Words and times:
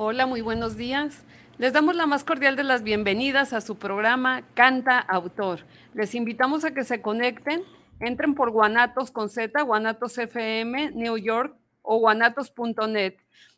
Hola, 0.00 0.26
muy 0.26 0.42
buenos 0.42 0.76
días. 0.76 1.24
Les 1.58 1.72
damos 1.72 1.96
la 1.96 2.06
más 2.06 2.22
cordial 2.22 2.54
de 2.54 2.62
las 2.62 2.84
bienvenidas 2.84 3.52
a 3.52 3.60
su 3.60 3.78
programa 3.78 4.44
Canta 4.54 5.00
Autor. 5.00 5.64
Les 5.92 6.14
invitamos 6.14 6.64
a 6.64 6.72
que 6.72 6.84
se 6.84 7.02
conecten, 7.02 7.64
entren 7.98 8.36
por 8.36 8.52
Guanatos 8.52 9.10
con 9.10 9.28
Z, 9.28 9.60
Guanatos 9.60 10.16
FM, 10.16 10.92
New 10.92 11.16
York 11.16 11.52
o 11.82 11.98
guanatos.net. 11.98 13.16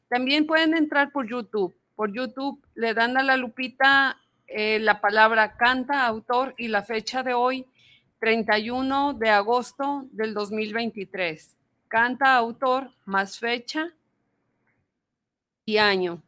También 0.08 0.46
pueden 0.46 0.75
entrar 0.75 1.12
por 1.12 1.28
YouTube. 1.28 1.76
Por 1.94 2.10
YouTube 2.10 2.58
le 2.75 2.94
dan 2.94 3.19
a 3.19 3.22
la 3.22 3.37
lupita 3.37 4.16
eh, 4.46 4.78
la 4.78 5.02
palabra 5.02 5.58
Canta 5.58 6.06
Autor 6.06 6.54
y 6.56 6.69
la 6.69 6.82
fecha 6.82 7.22
de 7.22 7.34
hoy, 7.34 7.66
31 8.19 9.12
de 9.12 9.28
agosto 9.28 10.06
del 10.10 10.32
2023. 10.32 11.54
Canta 11.88 12.34
Autor 12.34 12.92
más 13.04 13.38
fecha 13.38 13.92
y 15.66 15.76
año. 15.76 16.22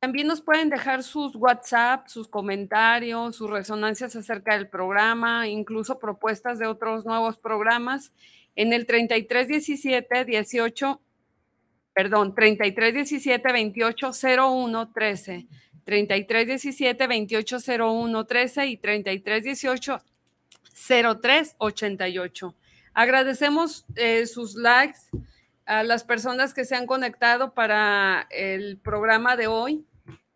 También 0.00 0.26
nos 0.26 0.40
pueden 0.40 0.70
dejar 0.70 1.02
sus 1.02 1.36
WhatsApp, 1.36 2.08
sus 2.08 2.26
comentarios, 2.26 3.36
sus 3.36 3.50
resonancias 3.50 4.16
acerca 4.16 4.54
del 4.54 4.68
programa, 4.68 5.46
incluso 5.46 5.98
propuestas 5.98 6.58
de 6.58 6.66
otros 6.66 7.04
nuevos 7.04 7.36
programas 7.36 8.12
en 8.56 8.72
el 8.72 8.86
3317 8.86 10.24
18 10.24 11.00
perdón, 11.92 12.34
3317 12.34 13.48
2801 13.48 14.92
13, 14.92 15.46
3317 15.84 17.06
2801 17.06 18.26
13 18.26 18.66
y 18.66 18.76
3318 18.78 20.00
0388. 20.72 22.54
Agradecemos 22.94 23.84
eh, 23.96 24.26
sus 24.26 24.54
likes 24.54 25.00
a 25.66 25.82
las 25.82 26.04
personas 26.04 26.54
que 26.54 26.64
se 26.64 26.74
han 26.74 26.86
conectado 26.86 27.54
para 27.54 28.26
el 28.30 28.78
programa 28.78 29.36
de 29.36 29.46
hoy. 29.46 29.84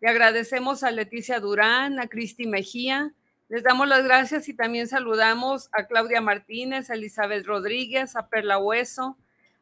Le 0.05 0.11
agradecemos 0.11 0.83
a 0.83 0.91
Leticia 0.91 1.39
Durán, 1.39 1.99
a 1.99 2.05
Cristi 2.05 2.45
Mejía. 2.45 3.11
Les 3.49 3.63
damos 3.63 3.87
las 3.87 4.03
gracias 4.03 4.47
y 4.47 4.53
también 4.53 4.87
saludamos 4.87 5.67
a 5.71 5.87
Claudia 5.87 6.21
Martínez, 6.21 6.91
a 6.91 6.93
Elizabeth 6.93 7.43
Rodríguez, 7.43 8.15
a 8.15 8.27
Perla 8.27 8.59
Hueso, 8.59 9.17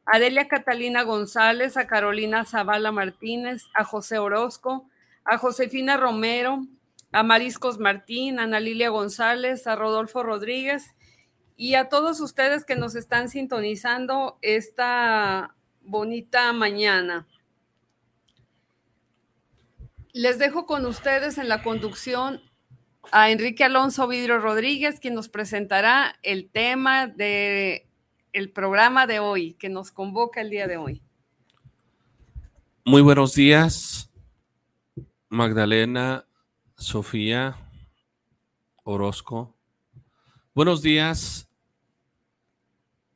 a 0.05 0.19
Delia 0.19 0.49
Catalina 0.49 1.03
González, 1.03 1.77
a 1.77 1.87
Carolina 1.87 2.43
Zavala 2.43 2.91
Martínez, 2.91 3.67
a 3.73 3.85
José 3.85 4.17
Orozco, 4.17 4.89
a 5.23 5.37
Josefina 5.37 5.95
Romero, 5.95 6.67
a 7.13 7.23
Mariscos 7.23 7.79
Martín, 7.79 8.37
a 8.37 8.43
Ana 8.43 8.59
Lilia 8.59 8.89
González, 8.89 9.65
a 9.65 9.77
Rodolfo 9.77 10.23
Rodríguez 10.23 10.93
y 11.55 11.75
a 11.75 11.87
todos 11.87 12.19
ustedes 12.19 12.65
que 12.65 12.75
nos 12.75 12.95
están 12.95 13.29
sintonizando 13.29 14.39
esta 14.41 15.55
bonita 15.83 16.51
mañana. 16.51 17.25
Les 20.15 20.37
dejo 20.37 20.67
con 20.67 20.85
ustedes 20.85 21.39
en 21.39 21.49
la 21.49 21.63
conducción 21.63 22.39
a 23.11 23.31
Enrique 23.31 23.63
Alonso 23.63 24.07
Vidrio 24.07 24.37
Rodríguez, 24.37 24.99
quien 24.99 25.15
nos 25.15 25.27
presentará 25.27 26.19
el 26.21 26.51
tema 26.51 27.07
de 27.07 27.89
el 28.31 28.51
programa 28.51 29.07
de 29.07 29.19
hoy, 29.19 29.55
que 29.55 29.69
nos 29.69 29.89
convoca 29.91 30.39
el 30.41 30.51
día 30.51 30.67
de 30.67 30.77
hoy. 30.77 31.01
Muy 32.85 33.01
buenos 33.01 33.33
días, 33.33 34.11
Magdalena, 35.29 36.27
Sofía, 36.77 37.57
Orozco. 38.83 39.57
Buenos 40.53 40.83
días, 40.83 41.49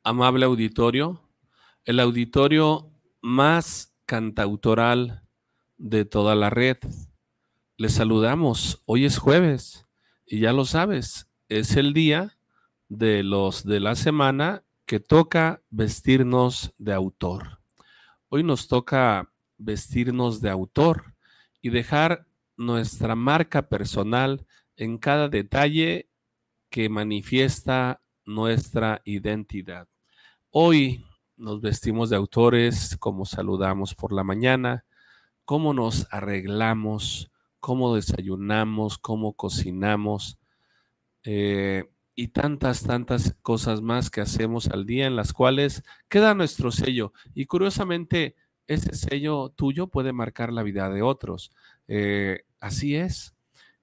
amable 0.02 0.46
auditorio, 0.46 1.22
el 1.84 2.00
auditorio 2.00 2.90
más 3.20 3.94
cantautoral 4.04 5.27
de 5.78 6.04
toda 6.04 6.34
la 6.34 6.50
red. 6.50 6.76
Les 7.76 7.94
saludamos. 7.94 8.82
Hoy 8.84 9.04
es 9.04 9.18
jueves 9.18 9.86
y 10.26 10.40
ya 10.40 10.52
lo 10.52 10.64
sabes, 10.64 11.28
es 11.48 11.76
el 11.76 11.94
día 11.94 12.36
de 12.88 13.22
los 13.22 13.64
de 13.64 13.80
la 13.80 13.94
semana 13.94 14.64
que 14.84 15.00
toca 15.00 15.62
vestirnos 15.70 16.74
de 16.78 16.92
autor. 16.92 17.60
Hoy 18.28 18.42
nos 18.42 18.68
toca 18.68 19.32
vestirnos 19.56 20.40
de 20.40 20.50
autor 20.50 21.14
y 21.62 21.70
dejar 21.70 22.26
nuestra 22.56 23.14
marca 23.14 23.68
personal 23.68 24.46
en 24.76 24.98
cada 24.98 25.28
detalle 25.28 26.08
que 26.70 26.88
manifiesta 26.88 28.02
nuestra 28.24 29.00
identidad. 29.04 29.88
Hoy 30.50 31.04
nos 31.36 31.60
vestimos 31.60 32.10
de 32.10 32.16
autores, 32.16 32.96
como 32.98 33.24
saludamos 33.24 33.94
por 33.94 34.12
la 34.12 34.24
mañana, 34.24 34.84
cómo 35.48 35.72
nos 35.72 36.06
arreglamos, 36.10 37.32
cómo 37.58 37.94
desayunamos, 37.94 38.98
cómo 38.98 39.32
cocinamos 39.32 40.38
eh, 41.24 41.84
y 42.14 42.28
tantas, 42.28 42.82
tantas 42.82 43.34
cosas 43.40 43.80
más 43.80 44.10
que 44.10 44.20
hacemos 44.20 44.68
al 44.68 44.84
día 44.84 45.06
en 45.06 45.16
las 45.16 45.32
cuales 45.32 45.84
queda 46.06 46.34
nuestro 46.34 46.70
sello. 46.70 47.14
Y 47.34 47.46
curiosamente, 47.46 48.36
ese 48.66 48.94
sello 48.94 49.48
tuyo 49.48 49.86
puede 49.86 50.12
marcar 50.12 50.52
la 50.52 50.62
vida 50.62 50.90
de 50.90 51.00
otros. 51.00 51.50
Eh, 51.86 52.42
así 52.60 52.96
es. 52.96 53.34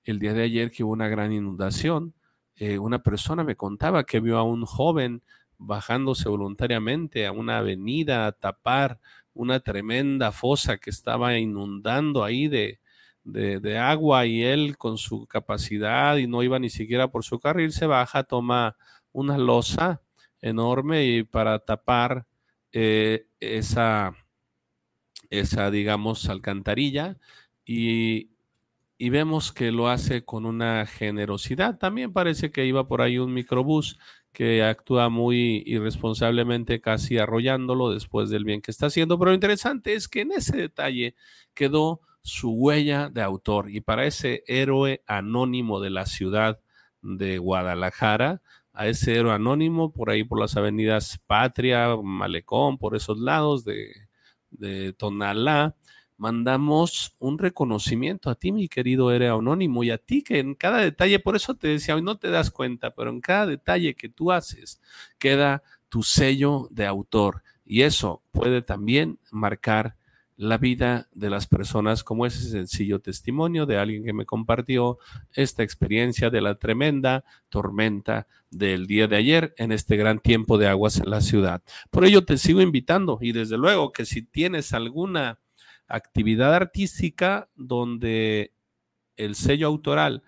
El 0.03 0.19
día 0.19 0.35
de 0.35 0.43
ayer 0.43 0.69
que 0.69 0.83
hubo 0.83 0.93
una 0.93 1.07
gran 1.07 1.33
inundación, 1.33 2.13
eh, 2.57 2.77
una 2.77 3.01
persona 3.01 3.43
me 3.43 3.55
contaba 3.55 4.03
que 4.03 4.19
vio 4.19 4.37
a 4.37 4.43
un 4.43 4.65
joven 4.65 5.23
bajándose 5.57 6.29
voluntariamente 6.29 7.25
a 7.25 7.31
una 7.31 7.57
avenida 7.57 8.27
a 8.27 8.33
tapar 8.33 8.99
una 9.35 9.59
tremenda 9.59 10.31
fosa 10.31 10.77
que 10.77 10.89
estaba 10.89 11.37
inundando 11.37 12.23
ahí 12.23 12.47
de, 12.47 12.79
de, 13.23 13.77
agua 13.77 14.25
y 14.25 14.43
él 14.43 14.77
con 14.77 14.97
su 14.97 15.27
capacidad 15.27 16.17
y 16.17 16.25
no 16.25 16.41
iba 16.41 16.57
ni 16.57 16.69
siquiera 16.69 17.09
por 17.09 17.23
su 17.23 17.39
carril, 17.39 17.71
se 17.71 17.85
baja, 17.85 18.23
toma 18.23 18.75
una 19.11 19.37
losa 19.37 20.01
enorme 20.41 21.05
y 21.05 21.23
para 21.23 21.59
tapar 21.59 22.25
eh, 22.71 23.27
esa, 23.39 24.15
esa, 25.29 25.69
digamos, 25.69 26.29
alcantarilla 26.29 27.17
y, 27.65 28.29
y 28.97 29.09
vemos 29.09 29.51
que 29.51 29.71
lo 29.71 29.89
hace 29.89 30.23
con 30.23 30.45
una 30.45 30.85
generosidad. 30.85 31.77
También 31.77 32.13
parece 32.13 32.51
que 32.51 32.65
iba 32.65 32.87
por 32.87 33.01
ahí 33.01 33.17
un 33.17 33.33
microbús 33.33 33.99
que 34.35 34.61
actúa 34.63 35.07
muy 35.07 35.63
irresponsablemente, 35.65 36.81
casi 36.81 37.17
arrollándolo 37.17 37.91
después 37.91 38.29
del 38.29 38.43
bien 38.43 38.61
que 38.61 38.69
está 38.69 38.87
haciendo. 38.87 39.17
Pero 39.17 39.31
lo 39.31 39.35
interesante 39.35 39.93
es 39.93 40.09
que 40.09 40.21
en 40.21 40.33
ese 40.33 40.57
detalle 40.57 41.15
quedó 41.53 42.01
su 42.21 42.51
huella 42.51 43.09
de 43.09 43.21
autor 43.21 43.71
y 43.71 43.79
para 43.79 44.05
ese 44.05 44.43
héroe 44.47 45.01
anónimo 45.07 45.79
de 45.79 45.89
la 45.89 46.05
ciudad 46.05 46.59
de 47.01 47.37
Guadalajara, 47.37 48.41
a 48.73 48.87
ese 48.87 49.15
héroe 49.15 49.31
anónimo 49.31 49.93
por 49.93 50.09
ahí 50.09 50.25
por 50.25 50.41
las 50.41 50.57
avenidas 50.57 51.17
Patria, 51.25 51.95
Malecón, 51.95 52.77
por 52.77 52.93
esos 52.97 53.17
lados 53.17 53.63
de, 53.63 53.93
de 54.49 54.91
Tonalá, 54.91 55.77
mandamos 56.17 57.15
un 57.19 57.37
reconocimiento 57.37 58.29
a 58.29 58.35
ti, 58.35 58.51
mi 58.51 58.67
querido 58.67 59.11
Ere 59.11 59.29
Anónimo, 59.29 59.83
y 59.83 59.91
a 59.91 59.97
ti 59.97 60.23
que 60.23 60.39
en 60.39 60.55
cada 60.55 60.79
detalle, 60.79 61.19
por 61.19 61.35
eso 61.35 61.55
te 61.55 61.67
decía, 61.67 61.95
hoy 61.95 62.01
no 62.01 62.17
te 62.17 62.29
das 62.29 62.51
cuenta, 62.51 62.93
pero 62.95 63.09
en 63.09 63.21
cada 63.21 63.45
detalle 63.45 63.95
que 63.95 64.09
tú 64.09 64.31
haces 64.31 64.81
queda 65.17 65.63
tu 65.89 66.03
sello 66.03 66.67
de 66.71 66.85
autor. 66.85 67.43
Y 67.65 67.81
eso 67.81 68.21
puede 68.31 68.61
también 68.61 69.19
marcar 69.31 69.95
la 70.37 70.57
vida 70.57 71.07
de 71.13 71.29
las 71.29 71.47
personas, 71.47 72.03
como 72.03 72.25
ese 72.25 72.49
sencillo 72.49 72.99
testimonio 72.99 73.65
de 73.65 73.77
alguien 73.77 74.03
que 74.03 74.13
me 74.13 74.25
compartió 74.25 74.97
esta 75.33 75.63
experiencia 75.63 76.29
de 76.29 76.41
la 76.41 76.55
tremenda 76.55 77.23
tormenta 77.49 78.27
del 78.49 78.85
día 78.85 79.07
de 79.07 79.15
ayer 79.15 79.53
en 79.57 79.71
este 79.71 79.95
gran 79.95 80.19
tiempo 80.19 80.57
de 80.57 80.67
aguas 80.67 80.97
en 80.97 81.09
la 81.09 81.21
ciudad. 81.21 81.63
Por 81.89 82.05
ello 82.05 82.25
te 82.25 82.37
sigo 82.37 82.61
invitando 82.61 83.17
y 83.21 83.31
desde 83.31 83.57
luego 83.57 83.91
que 83.91 84.05
si 84.05 84.23
tienes 84.23 84.73
alguna 84.73 85.39
actividad 85.87 86.53
artística 86.53 87.49
donde 87.55 88.53
el 89.17 89.35
sello 89.35 89.67
autoral 89.67 90.23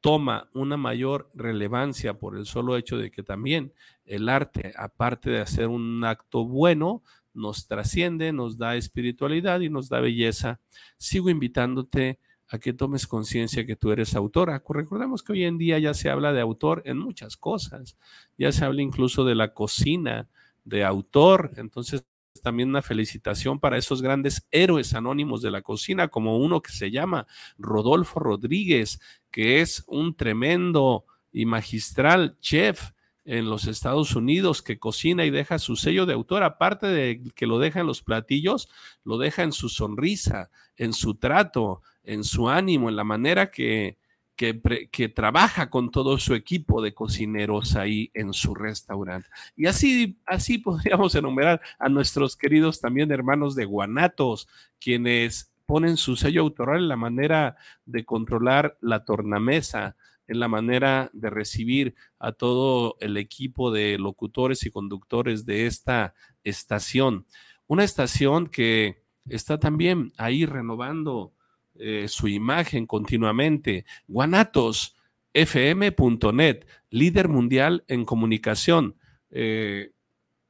toma 0.00 0.48
una 0.54 0.76
mayor 0.76 1.30
relevancia 1.34 2.14
por 2.14 2.36
el 2.36 2.46
solo 2.46 2.76
hecho 2.76 2.96
de 2.96 3.10
que 3.10 3.22
también 3.22 3.72
el 4.04 4.28
arte, 4.28 4.72
aparte 4.76 5.30
de 5.30 5.40
hacer 5.40 5.66
un 5.66 6.04
acto 6.04 6.44
bueno, 6.44 7.02
nos 7.34 7.66
trasciende, 7.66 8.32
nos 8.32 8.58
da 8.58 8.76
espiritualidad 8.76 9.60
y 9.60 9.70
nos 9.70 9.88
da 9.88 10.00
belleza. 10.00 10.60
Sigo 10.96 11.30
invitándote 11.30 12.18
a 12.48 12.58
que 12.58 12.72
tomes 12.72 13.06
conciencia 13.06 13.66
que 13.66 13.76
tú 13.76 13.92
eres 13.92 14.14
autora. 14.14 14.62
Recordemos 14.68 15.22
que 15.22 15.32
hoy 15.32 15.44
en 15.44 15.58
día 15.58 15.78
ya 15.78 15.94
se 15.94 16.10
habla 16.10 16.32
de 16.32 16.40
autor 16.40 16.82
en 16.86 16.98
muchas 16.98 17.36
cosas, 17.36 17.96
ya 18.38 18.52
se 18.52 18.64
habla 18.64 18.82
incluso 18.82 19.24
de 19.24 19.34
la 19.34 19.52
cocina, 19.52 20.28
de 20.64 20.84
autor, 20.84 21.52
entonces 21.56 22.04
también 22.40 22.68
una 22.68 22.82
felicitación 22.82 23.60
para 23.60 23.78
esos 23.78 24.02
grandes 24.02 24.46
héroes 24.50 24.94
anónimos 24.94 25.42
de 25.42 25.50
la 25.50 25.62
cocina, 25.62 26.08
como 26.08 26.38
uno 26.38 26.62
que 26.62 26.72
se 26.72 26.90
llama 26.90 27.26
Rodolfo 27.58 28.20
Rodríguez, 28.20 29.00
que 29.30 29.60
es 29.60 29.84
un 29.86 30.14
tremendo 30.14 31.04
y 31.32 31.46
magistral 31.46 32.36
chef 32.40 32.92
en 33.24 33.50
los 33.50 33.66
Estados 33.66 34.16
Unidos 34.16 34.62
que 34.62 34.78
cocina 34.78 35.26
y 35.26 35.30
deja 35.30 35.58
su 35.58 35.76
sello 35.76 36.06
de 36.06 36.14
autor, 36.14 36.42
aparte 36.42 36.86
de 36.86 37.22
que 37.34 37.46
lo 37.46 37.58
deja 37.58 37.80
en 37.80 37.86
los 37.86 38.02
platillos, 38.02 38.70
lo 39.04 39.18
deja 39.18 39.42
en 39.42 39.52
su 39.52 39.68
sonrisa, 39.68 40.50
en 40.76 40.94
su 40.94 41.14
trato, 41.14 41.82
en 42.04 42.24
su 42.24 42.48
ánimo, 42.48 42.88
en 42.88 42.96
la 42.96 43.04
manera 43.04 43.50
que, 43.50 43.98
que, 44.38 45.08
trabaja 45.08 45.68
con 45.68 45.90
todo 45.90 46.16
su 46.16 46.34
equipo 46.34 46.80
de 46.80 46.94
cocineros 46.94 47.74
ahí 47.74 48.10
en 48.14 48.32
su 48.32 48.54
restaurante. 48.54 49.28
Y 49.56 49.66
así, 49.66 50.16
así 50.24 50.58
podríamos 50.58 51.14
enumerar 51.16 51.60
a 51.78 51.88
nuestros 51.88 52.36
queridos 52.36 52.80
también 52.80 53.10
hermanos 53.10 53.56
de 53.56 53.64
Guanatos, 53.64 54.48
quienes 54.78 55.52
ponen 55.66 55.96
su 55.96 56.14
sello 56.14 56.42
autoral 56.42 56.78
en 56.78 56.88
la 56.88 56.96
manera 56.96 57.56
de 57.84 58.04
controlar 58.04 58.78
la 58.80 59.04
tornamesa, 59.04 59.96
en 60.28 60.38
la 60.38 60.46
manera 60.46 61.10
de 61.12 61.30
recibir 61.30 61.96
a 62.20 62.30
todo 62.30 62.96
el 63.00 63.16
equipo 63.16 63.72
de 63.72 63.98
locutores 63.98 64.64
y 64.64 64.70
conductores 64.70 65.46
de 65.46 65.66
esta 65.66 66.14
estación. 66.44 67.26
Una 67.66 67.82
estación 67.82 68.46
que 68.46 69.02
está 69.28 69.58
también 69.58 70.12
ahí 70.16 70.46
renovando 70.46 71.32
eh, 71.78 72.06
su 72.08 72.28
imagen 72.28 72.86
continuamente. 72.86 73.84
guanatosfm.net, 74.06 76.66
líder 76.90 77.28
mundial 77.28 77.84
en 77.88 78.04
comunicación. 78.04 78.96
Eh, 79.30 79.92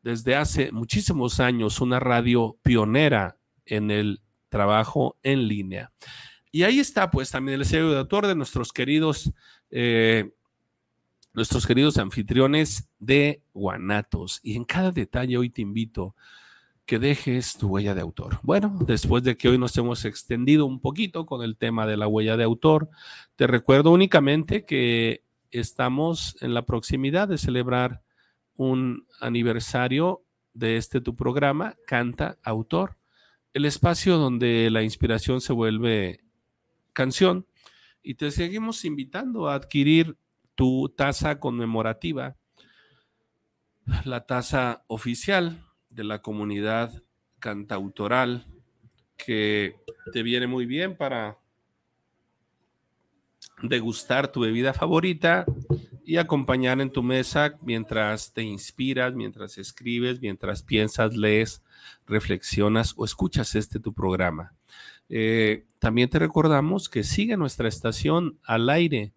desde 0.02 0.36
hace 0.36 0.72
muchísimos 0.72 1.40
años, 1.40 1.80
una 1.80 2.00
radio 2.00 2.58
pionera 2.62 3.38
en 3.66 3.90
el 3.90 4.20
trabajo 4.48 5.18
en 5.22 5.48
línea. 5.48 5.92
Y 6.50 6.62
ahí 6.62 6.80
está, 6.80 7.10
pues, 7.10 7.30
también 7.30 7.60
el 7.60 7.66
sello 7.66 7.90
de 7.90 7.98
autor 7.98 8.26
de 8.26 8.34
nuestros 8.34 8.72
queridos 8.72 9.30
eh, 9.70 10.30
nuestros 11.38 11.66
queridos 11.66 11.98
anfitriones 11.98 12.88
de 12.98 13.42
Guanatos. 13.54 14.40
Y 14.42 14.56
en 14.56 14.64
cada 14.64 14.90
detalle 14.90 15.36
hoy 15.36 15.50
te 15.50 15.62
invito 15.62 16.16
que 16.88 16.98
dejes 16.98 17.58
tu 17.58 17.68
huella 17.68 17.94
de 17.94 18.00
autor. 18.00 18.40
Bueno, 18.42 18.74
después 18.86 19.22
de 19.22 19.36
que 19.36 19.50
hoy 19.50 19.58
nos 19.58 19.76
hemos 19.76 20.06
extendido 20.06 20.64
un 20.64 20.80
poquito 20.80 21.26
con 21.26 21.42
el 21.42 21.58
tema 21.58 21.86
de 21.86 21.98
la 21.98 22.08
huella 22.08 22.38
de 22.38 22.44
autor, 22.44 22.88
te 23.36 23.46
recuerdo 23.46 23.90
únicamente 23.90 24.64
que 24.64 25.22
estamos 25.50 26.38
en 26.40 26.54
la 26.54 26.64
proximidad 26.64 27.28
de 27.28 27.36
celebrar 27.36 28.00
un 28.56 29.06
aniversario 29.20 30.22
de 30.54 30.78
este 30.78 31.02
tu 31.02 31.14
programa, 31.14 31.76
Canta 31.86 32.38
Autor, 32.42 32.96
el 33.52 33.66
espacio 33.66 34.16
donde 34.16 34.70
la 34.70 34.82
inspiración 34.82 35.42
se 35.42 35.52
vuelve 35.52 36.24
canción 36.94 37.46
y 38.02 38.14
te 38.14 38.30
seguimos 38.30 38.86
invitando 38.86 39.50
a 39.50 39.56
adquirir 39.56 40.16
tu 40.54 40.88
taza 40.88 41.38
conmemorativa, 41.38 42.36
la 44.06 44.24
taza 44.24 44.84
oficial 44.86 45.67
de 45.98 46.04
la 46.04 46.22
comunidad 46.22 47.02
cantautoral, 47.40 48.46
que 49.16 49.74
te 50.12 50.22
viene 50.22 50.46
muy 50.46 50.64
bien 50.64 50.96
para 50.96 51.38
degustar 53.62 54.30
tu 54.30 54.42
bebida 54.42 54.72
favorita 54.72 55.44
y 56.04 56.18
acompañar 56.18 56.80
en 56.80 56.92
tu 56.92 57.02
mesa 57.02 57.58
mientras 57.62 58.32
te 58.32 58.42
inspiras, 58.42 59.12
mientras 59.12 59.58
escribes, 59.58 60.20
mientras 60.20 60.62
piensas, 60.62 61.16
lees, 61.16 61.64
reflexionas 62.06 62.94
o 62.96 63.04
escuchas 63.04 63.56
este 63.56 63.80
tu 63.80 63.92
programa. 63.92 64.54
Eh, 65.08 65.66
también 65.80 66.08
te 66.08 66.20
recordamos 66.20 66.88
que 66.88 67.02
sigue 67.02 67.36
nuestra 67.36 67.66
estación 67.66 68.38
al 68.44 68.70
aire, 68.70 69.12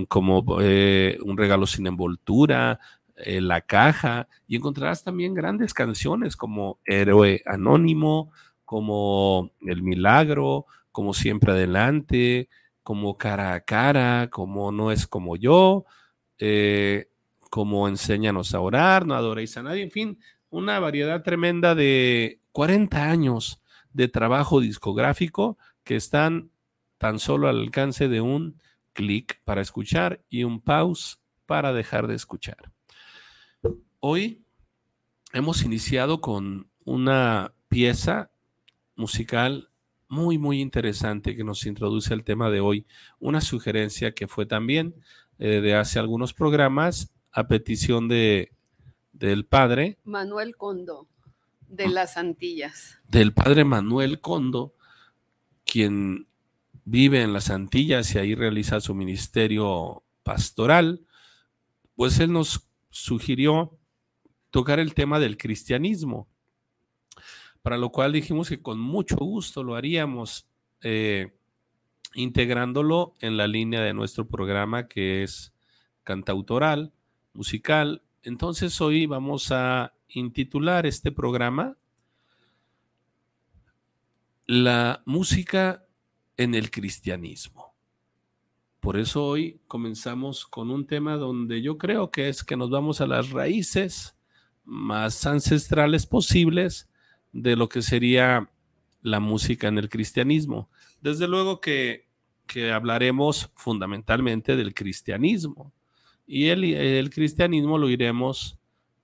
como 0.07 0.45
eh, 0.61 1.17
Un 1.23 1.37
regalo 1.37 1.67
sin 1.67 1.87
envoltura, 1.87 2.79
La 3.15 3.61
caja, 3.61 4.27
y 4.47 4.55
encontrarás 4.55 5.03
también 5.03 5.33
grandes 5.33 5.73
canciones 5.73 6.35
como 6.35 6.79
Héroe 6.85 7.41
Anónimo, 7.45 8.31
como 8.65 9.51
El 9.61 9.83
Milagro, 9.83 10.65
como 10.91 11.13
Siempre 11.13 11.51
Adelante, 11.51 12.49
como 12.81 13.17
cara 13.17 13.53
a 13.53 13.61
cara, 13.61 14.29
como 14.31 14.71
no 14.71 14.91
es 14.91 15.07
como 15.07 15.37
yo, 15.37 15.85
como 17.53 17.87
enséñanos 17.87 18.55
a 18.55 18.61
orar, 18.61 19.05
no 19.05 19.13
adoréis 19.13 19.55
a 19.57 19.61
nadie, 19.61 19.83
en 19.83 19.91
fin, 19.91 20.19
una 20.49 20.79
variedad 20.79 21.21
tremenda 21.21 21.75
de 21.75 22.39
40 22.51 23.11
años 23.11 23.61
de 23.91 24.07
trabajo 24.07 24.59
discográfico 24.59 25.59
que 25.83 25.95
están 25.95 26.49
tan 26.97 27.19
solo 27.19 27.47
al 27.47 27.59
alcance 27.59 28.07
de 28.07 28.21
un 28.21 28.59
clic 28.93 29.39
para 29.43 29.61
escuchar 29.61 30.23
y 30.31 30.45
un 30.45 30.61
pause 30.61 31.19
para 31.45 31.73
dejar 31.73 32.07
de 32.07 32.15
escuchar. 32.15 32.71
Hoy 33.99 34.41
hemos 35.31 35.61
iniciado 35.61 36.21
con 36.21 36.71
una 36.85 37.53
pieza 37.67 38.31
musical 38.95 39.69
muy, 40.07 40.39
muy 40.39 40.59
interesante 40.59 41.35
que 41.35 41.43
nos 41.43 41.67
introduce 41.67 42.15
al 42.15 42.23
tema 42.23 42.49
de 42.49 42.61
hoy. 42.61 42.87
Una 43.19 43.41
sugerencia 43.41 44.15
que 44.15 44.27
fue 44.27 44.47
también 44.47 44.95
eh, 45.37 45.61
de 45.61 45.75
hace 45.75 45.99
algunos 45.99 46.33
programas 46.33 47.12
a 47.33 47.47
petición 47.47 48.07
de, 48.07 48.53
del 49.11 49.45
padre. 49.45 49.97
Manuel 50.03 50.55
Condo, 50.55 51.07
de 51.67 51.89
las 51.89 52.17
Antillas. 52.17 52.99
Del 53.07 53.33
padre 53.33 53.65
Manuel 53.65 54.21
Condo, 54.21 54.73
quien 55.65 56.27
vive 56.85 57.21
en 57.21 57.33
las 57.33 57.49
Antillas 57.49 58.13
y 58.13 58.19
ahí 58.19 58.35
realiza 58.35 58.79
su 58.79 58.93
ministerio 58.93 60.03
pastoral, 60.23 61.05
pues 61.95 62.19
él 62.19 62.31
nos 62.31 62.67
sugirió 62.89 63.77
tocar 64.51 64.79
el 64.79 64.93
tema 64.93 65.19
del 65.19 65.37
cristianismo 65.37 66.27
para 67.63 67.77
lo 67.77 67.91
cual 67.91 68.11
dijimos 68.11 68.49
que 68.49 68.61
con 68.61 68.79
mucho 68.79 69.15
gusto 69.15 69.63
lo 69.63 69.75
haríamos 69.75 70.45
eh, 70.81 71.33
integrándolo 72.13 73.15
en 73.21 73.37
la 73.37 73.47
línea 73.47 73.81
de 73.81 73.93
nuestro 73.93 74.27
programa 74.27 74.87
que 74.87 75.23
es 75.23 75.53
cantautoral, 76.03 76.91
musical. 77.33 78.01
Entonces 78.21 78.79
hoy 78.81 79.05
vamos 79.05 79.51
a 79.51 79.93
intitular 80.07 80.85
este 80.85 81.11
programa 81.11 81.77
La 84.45 85.01
música 85.05 85.85
en 86.37 86.55
el 86.55 86.69
cristianismo. 86.71 87.73
Por 88.79 88.97
eso 88.97 89.25
hoy 89.25 89.61
comenzamos 89.67 90.45
con 90.45 90.69
un 90.69 90.85
tema 90.85 91.15
donde 91.15 91.61
yo 91.61 91.77
creo 91.77 92.11
que 92.11 92.27
es 92.27 92.43
que 92.43 92.57
nos 92.57 92.69
vamos 92.69 92.99
a 92.99 93.07
las 93.07 93.29
raíces 93.29 94.17
más 94.65 95.25
ancestrales 95.25 96.05
posibles 96.05 96.89
de 97.31 97.55
lo 97.55 97.69
que 97.69 97.81
sería 97.81 98.49
la 99.01 99.19
música 99.19 99.67
en 99.67 99.77
el 99.77 99.89
cristianismo. 99.89 100.69
Desde 101.01 101.27
luego 101.27 101.61
que, 101.61 102.11
hablaremos 102.73 103.49
fundamentalmente 103.55 104.55
del 104.55 104.75
cristianismo 104.75 105.73
y 106.25 106.47
el, 106.47 107.09
cristianismo 107.09 107.77
lo 107.77 107.89
iremos 107.89 108.57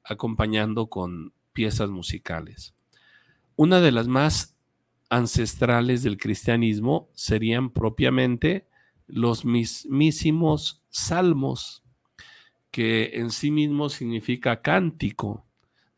acompañando 0.04 0.88
con 0.88 1.34
piezas 1.54 1.90
musicales. 1.90 2.74
Una 3.56 3.82
de 3.82 3.92
las 3.92 4.08
más 4.08 4.56
ancestrales 5.10 6.04
del 6.04 6.18
cristianismo 6.18 7.10
serían 7.14 7.72
propiamente 7.72 8.68
los 9.08 9.44
mismísimos 9.44 10.84
salmos, 10.90 11.84
que 12.72 13.12
en 13.16 13.32
sí 13.32 13.52
mismo 13.52 13.90
significa 13.90 14.62
cántico, 14.62 15.46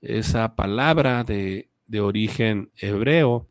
esa 0.01 0.55
palabra 0.55 1.23
de 1.23 1.71
de 1.91 1.99
origen 1.99 2.71
hebreo. 2.77 3.49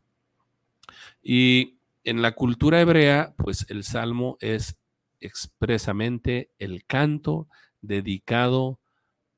Y 1.22 1.76
en 2.04 2.22
la 2.22 2.32
cultura 2.32 2.80
hebrea, 2.80 3.34
pues 3.36 3.66
el 3.68 3.84
salmo 3.84 4.38
es 4.40 4.78
expresamente 5.20 6.50
el 6.58 6.84
canto 6.84 7.48
dedicado 7.80 8.80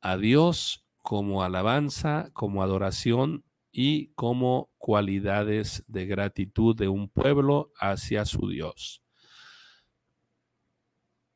a 0.00 0.16
Dios 0.16 0.84
como 1.02 1.42
alabanza, 1.42 2.30
como 2.32 2.62
adoración 2.62 3.44
y 3.72 4.08
como 4.14 4.70
cualidades 4.78 5.84
de 5.88 6.06
gratitud 6.06 6.76
de 6.76 6.88
un 6.88 7.08
pueblo 7.08 7.72
hacia 7.78 8.24
su 8.24 8.48
Dios. 8.48 9.02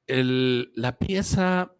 la 0.08 0.98
pieza 0.98 1.72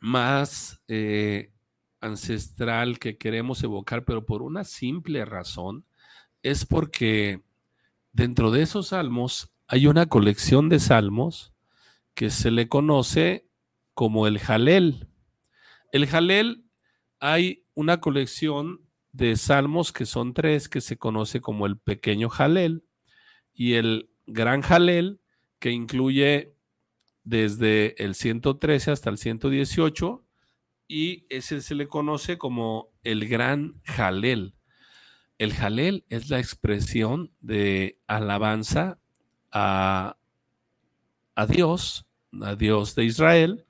más 0.00 0.82
eh, 0.88 1.52
ancestral 2.00 2.98
que 2.98 3.18
queremos 3.18 3.62
evocar, 3.62 4.04
pero 4.06 4.24
por 4.24 4.40
una 4.40 4.64
simple 4.64 5.24
razón, 5.26 5.84
es 6.42 6.64
porque 6.64 7.42
dentro 8.12 8.50
de 8.50 8.62
esos 8.62 8.88
salmos 8.88 9.52
hay 9.66 9.86
una 9.86 10.06
colección 10.06 10.68
de 10.68 10.80
salmos 10.80 11.49
que 12.20 12.28
se 12.28 12.50
le 12.50 12.68
conoce 12.68 13.48
como 13.94 14.26
el 14.26 14.38
Jalel. 14.38 15.08
El 15.90 16.06
Jalel 16.06 16.66
hay 17.18 17.64
una 17.72 18.02
colección 18.02 18.86
de 19.10 19.36
salmos 19.36 19.90
que 19.90 20.04
son 20.04 20.34
tres 20.34 20.68
que 20.68 20.82
se 20.82 20.98
conoce 20.98 21.40
como 21.40 21.64
el 21.64 21.78
pequeño 21.78 22.28
Jalel 22.28 22.84
y 23.54 23.72
el 23.72 24.10
gran 24.26 24.60
Jalel 24.60 25.22
que 25.60 25.70
incluye 25.70 26.54
desde 27.24 27.94
el 28.04 28.14
113 28.14 28.90
hasta 28.90 29.08
el 29.08 29.16
118 29.16 30.22
y 30.88 31.24
ese 31.30 31.62
se 31.62 31.74
le 31.74 31.88
conoce 31.88 32.36
como 32.36 32.92
el 33.02 33.28
gran 33.30 33.80
Jalel. 33.84 34.56
El 35.38 35.54
Jalel 35.54 36.04
es 36.10 36.28
la 36.28 36.38
expresión 36.38 37.32
de 37.40 37.98
alabanza 38.06 39.00
a, 39.50 40.18
a 41.34 41.46
Dios, 41.46 42.04
a 42.42 42.54
Dios 42.54 42.94
de 42.94 43.04
Israel, 43.04 43.64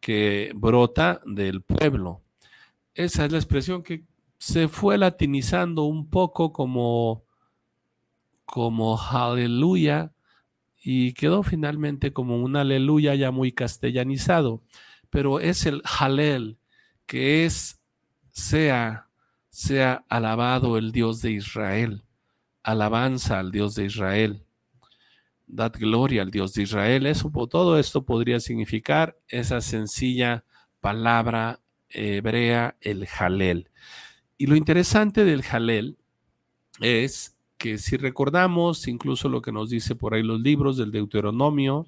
que 0.00 0.52
brota 0.54 1.20
del 1.26 1.62
pueblo. 1.62 2.22
Esa 2.94 3.24
es 3.24 3.32
la 3.32 3.38
expresión 3.38 3.82
que 3.82 4.04
se 4.38 4.68
fue 4.68 4.98
latinizando 4.98 5.84
un 5.84 6.08
poco 6.08 6.52
como, 6.52 7.24
como 8.44 8.98
aleluya 9.00 10.12
y 10.82 11.14
quedó 11.14 11.42
finalmente 11.42 12.12
como 12.12 12.36
un 12.42 12.56
aleluya 12.56 13.14
ya 13.14 13.30
muy 13.30 13.52
castellanizado, 13.52 14.62
pero 15.10 15.40
es 15.40 15.66
el 15.66 15.82
halel, 15.84 16.58
que 17.06 17.44
es 17.44 17.80
sea 18.30 19.06
sea 19.56 20.04
alabado 20.10 20.76
el 20.76 20.92
Dios 20.92 21.22
de 21.22 21.30
Israel. 21.30 22.04
Alabanza 22.62 23.38
al 23.38 23.50
Dios 23.50 23.74
de 23.74 23.86
Israel. 23.86 24.45
Dad 25.46 25.72
gloria 25.78 26.22
al 26.22 26.30
Dios 26.30 26.54
de 26.54 26.62
Israel. 26.62 27.06
Eso, 27.06 27.30
todo 27.48 27.78
esto 27.78 28.04
podría 28.04 28.40
significar 28.40 29.18
esa 29.28 29.60
sencilla 29.60 30.44
palabra 30.80 31.60
hebrea, 31.88 32.76
el 32.80 33.06
Jalel. 33.06 33.70
Y 34.38 34.46
lo 34.46 34.56
interesante 34.56 35.24
del 35.24 35.42
Jalel 35.42 35.98
es 36.80 37.36
que 37.58 37.78
si 37.78 37.96
recordamos 37.96 38.86
incluso 38.86 39.28
lo 39.28 39.40
que 39.40 39.52
nos 39.52 39.70
dice 39.70 39.94
por 39.94 40.14
ahí 40.14 40.22
los 40.22 40.40
libros 40.40 40.76
del 40.76 40.92
Deuteronomio, 40.92 41.86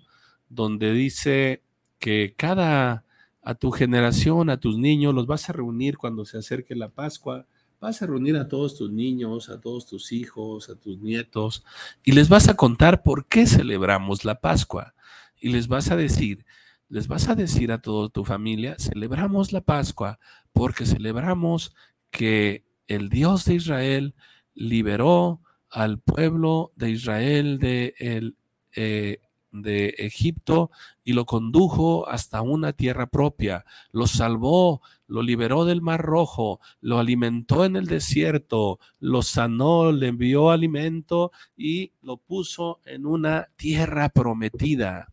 donde 0.49 0.93
dice 0.93 1.63
que 1.99 2.35
cada 2.37 3.05
a 3.43 3.55
tu 3.55 3.71
generación, 3.71 4.51
a 4.51 4.61
tus 4.61 4.79
niños, 4.79 5.15
los 5.15 5.27
vas 5.27 5.49
a 5.49 5.53
reunir 5.53 5.97
cuando 5.97 6.25
se 6.25 6.39
acerque 6.39 6.75
la 6.75 6.91
Pascua 6.91 7.47
vas 7.81 8.03
a 8.03 8.07
reunir 8.07 8.37
a 8.37 8.49
todos 8.49 8.77
tus 8.77 8.91
niños, 8.91 9.49
a 9.49 9.61
todos 9.61 9.87
tus 9.87 10.13
hijos, 10.13 10.69
a 10.69 10.77
tus 10.77 10.99
nietos, 10.99 11.65
y 12.05 12.13
les 12.13 12.29
vas 12.29 12.49
a 12.49 12.55
contar 12.55 13.03
por 13.03 13.27
qué 13.27 13.47
celebramos 13.47 14.25
la 14.25 14.41
Pascua. 14.41 14.95
Y 15.41 15.51
les 15.51 15.69
vas 15.69 15.91
a 15.91 15.97
decir, 15.97 16.45
les 16.89 17.07
vas 17.07 17.29
a 17.29 17.35
decir 17.35 17.71
a 17.71 17.81
toda 17.81 18.09
tu 18.09 18.25
familia, 18.25 18.77
celebramos 18.79 19.53
la 19.53 19.61
Pascua 19.61 20.19
porque 20.53 20.87
celebramos 20.87 21.75
que 22.11 22.65
el 22.89 23.09
Dios 23.09 23.45
de 23.45 23.55
Israel 23.55 24.15
liberó 24.55 25.41
al 25.71 26.01
pueblo 26.01 26.73
de 26.77 26.91
Israel 26.91 27.59
de 27.59 27.95
el, 27.99 28.37
eh, 28.75 29.21
de 29.51 29.95
Egipto 29.99 30.71
y 31.05 31.13
lo 31.13 31.25
condujo 31.25 32.09
hasta 32.09 32.43
una 32.43 32.73
tierra 32.73 33.07
propia, 33.07 33.65
lo 33.93 34.07
salvó, 34.07 34.83
lo 35.07 35.23
liberó 35.23 35.65
del 35.65 35.81
mar 35.81 36.03
rojo, 36.03 36.61
lo 36.81 36.99
alimentó 36.99 37.65
en 37.65 37.77
el 37.77 37.87
desierto, 37.87 38.79
lo 39.01 39.23
sanó, 39.23 39.91
le 39.91 40.09
envió 40.09 40.51
alimento 40.51 41.33
y 41.57 41.93
lo 42.03 42.19
puso 42.19 42.81
en 42.85 43.07
una 43.07 43.49
tierra 43.57 44.11
prometida. 44.11 45.13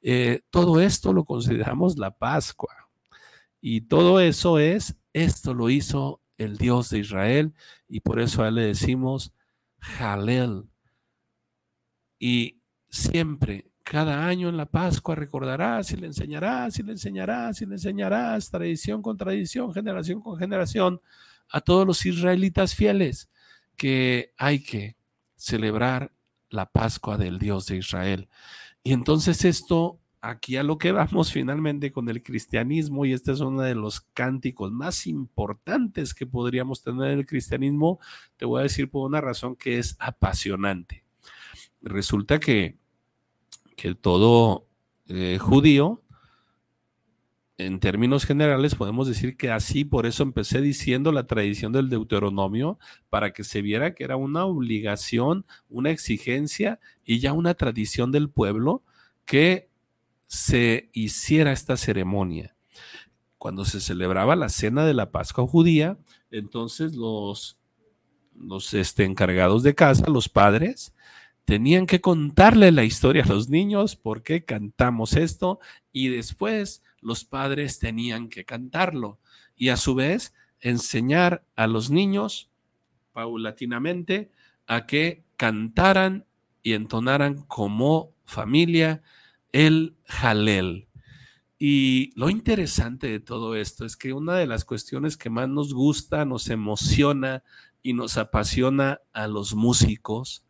Eh, 0.00 0.42
todo 0.50 0.80
esto 0.80 1.12
lo 1.12 1.24
consideramos 1.24 1.98
la 1.98 2.10
Pascua. 2.10 2.88
Y 3.60 3.82
todo 3.82 4.20
eso 4.20 4.58
es, 4.58 4.96
esto 5.12 5.54
lo 5.54 5.70
hizo 5.70 6.20
el 6.36 6.56
Dios 6.56 6.90
de 6.90 6.98
Israel 6.98 7.54
y 7.88 8.00
por 8.00 8.20
eso 8.20 8.42
a 8.42 8.48
él 8.48 8.56
le 8.56 8.62
decimos 8.62 9.32
Jalel. 9.78 10.64
Y 12.18 12.60
siempre 12.88 13.71
cada 13.82 14.26
año 14.26 14.48
en 14.48 14.56
la 14.56 14.66
Pascua 14.66 15.14
recordarás 15.14 15.92
y 15.92 15.96
le 15.96 16.06
enseñarás 16.06 16.78
y 16.78 16.82
le 16.82 16.92
enseñarás 16.92 17.60
y 17.60 17.66
le 17.66 17.74
enseñarás, 17.74 18.50
tradición 18.50 19.02
con 19.02 19.16
tradición, 19.16 19.72
generación 19.72 20.20
con 20.20 20.38
generación, 20.38 21.00
a 21.48 21.60
todos 21.60 21.86
los 21.86 22.04
israelitas 22.06 22.74
fieles 22.74 23.30
que 23.76 24.32
hay 24.36 24.62
que 24.62 24.96
celebrar 25.36 26.12
la 26.50 26.70
Pascua 26.70 27.16
del 27.16 27.38
Dios 27.38 27.66
de 27.66 27.76
Israel. 27.76 28.28
Y 28.84 28.92
entonces 28.92 29.44
esto, 29.44 30.00
aquí 30.20 30.56
a 30.56 30.62
lo 30.62 30.78
que 30.78 30.92
vamos 30.92 31.32
finalmente 31.32 31.92
con 31.92 32.08
el 32.08 32.22
cristianismo, 32.22 33.04
y 33.04 33.12
este 33.12 33.32
es 33.32 33.40
uno 33.40 33.62
de 33.62 33.74
los 33.74 34.00
cánticos 34.00 34.70
más 34.72 35.06
importantes 35.06 36.14
que 36.14 36.26
podríamos 36.26 36.82
tener 36.82 37.10
en 37.12 37.18
el 37.20 37.26
cristianismo, 37.26 37.98
te 38.36 38.44
voy 38.44 38.60
a 38.60 38.64
decir 38.64 38.90
por 38.90 39.08
una 39.08 39.20
razón 39.20 39.56
que 39.56 39.78
es 39.78 39.96
apasionante. 39.98 41.04
Resulta 41.80 42.38
que 42.38 42.81
que 43.82 43.96
todo 43.96 44.68
eh, 45.08 45.38
judío, 45.40 46.04
en 47.58 47.80
términos 47.80 48.24
generales, 48.24 48.76
podemos 48.76 49.08
decir 49.08 49.36
que 49.36 49.50
así, 49.50 49.84
por 49.84 50.06
eso 50.06 50.22
empecé 50.22 50.60
diciendo 50.60 51.10
la 51.10 51.26
tradición 51.26 51.72
del 51.72 51.88
Deuteronomio, 51.88 52.78
para 53.10 53.32
que 53.32 53.42
se 53.42 53.60
viera 53.60 53.92
que 53.92 54.04
era 54.04 54.14
una 54.14 54.44
obligación, 54.44 55.46
una 55.68 55.90
exigencia 55.90 56.78
y 57.04 57.18
ya 57.18 57.32
una 57.32 57.54
tradición 57.54 58.12
del 58.12 58.30
pueblo 58.30 58.84
que 59.24 59.68
se 60.28 60.88
hiciera 60.92 61.50
esta 61.50 61.76
ceremonia. 61.76 62.54
Cuando 63.36 63.64
se 63.64 63.80
celebraba 63.80 64.36
la 64.36 64.48
cena 64.48 64.86
de 64.86 64.94
la 64.94 65.10
Pascua 65.10 65.44
judía, 65.44 65.98
entonces 66.30 66.94
los, 66.94 67.58
los 68.32 68.74
este, 68.74 69.02
encargados 69.02 69.64
de 69.64 69.74
casa, 69.74 70.08
los 70.08 70.28
padres, 70.28 70.94
tenían 71.44 71.86
que 71.86 72.00
contarle 72.00 72.72
la 72.72 72.84
historia 72.84 73.24
a 73.24 73.28
los 73.28 73.48
niños, 73.48 73.96
por 73.96 74.22
qué 74.22 74.44
cantamos 74.44 75.14
esto, 75.14 75.60
y 75.92 76.08
después 76.08 76.82
los 77.00 77.24
padres 77.24 77.78
tenían 77.78 78.28
que 78.28 78.44
cantarlo. 78.44 79.18
Y 79.56 79.68
a 79.68 79.76
su 79.76 79.94
vez, 79.94 80.34
enseñar 80.60 81.44
a 81.56 81.66
los 81.66 81.90
niños 81.90 82.50
paulatinamente 83.12 84.30
a 84.66 84.86
que 84.86 85.24
cantaran 85.36 86.24
y 86.62 86.72
entonaran 86.74 87.42
como 87.42 88.14
familia 88.24 89.02
el 89.50 89.96
Jalel. 90.06 90.88
Y 91.58 92.12
lo 92.18 92.30
interesante 92.30 93.08
de 93.08 93.20
todo 93.20 93.54
esto 93.54 93.84
es 93.84 93.96
que 93.96 94.12
una 94.12 94.34
de 94.34 94.46
las 94.46 94.64
cuestiones 94.64 95.16
que 95.16 95.30
más 95.30 95.48
nos 95.48 95.74
gusta, 95.74 96.24
nos 96.24 96.48
emociona 96.48 97.44
y 97.82 97.92
nos 97.92 98.16
apasiona 98.16 99.00
a 99.12 99.28
los 99.28 99.54
músicos 99.54 100.44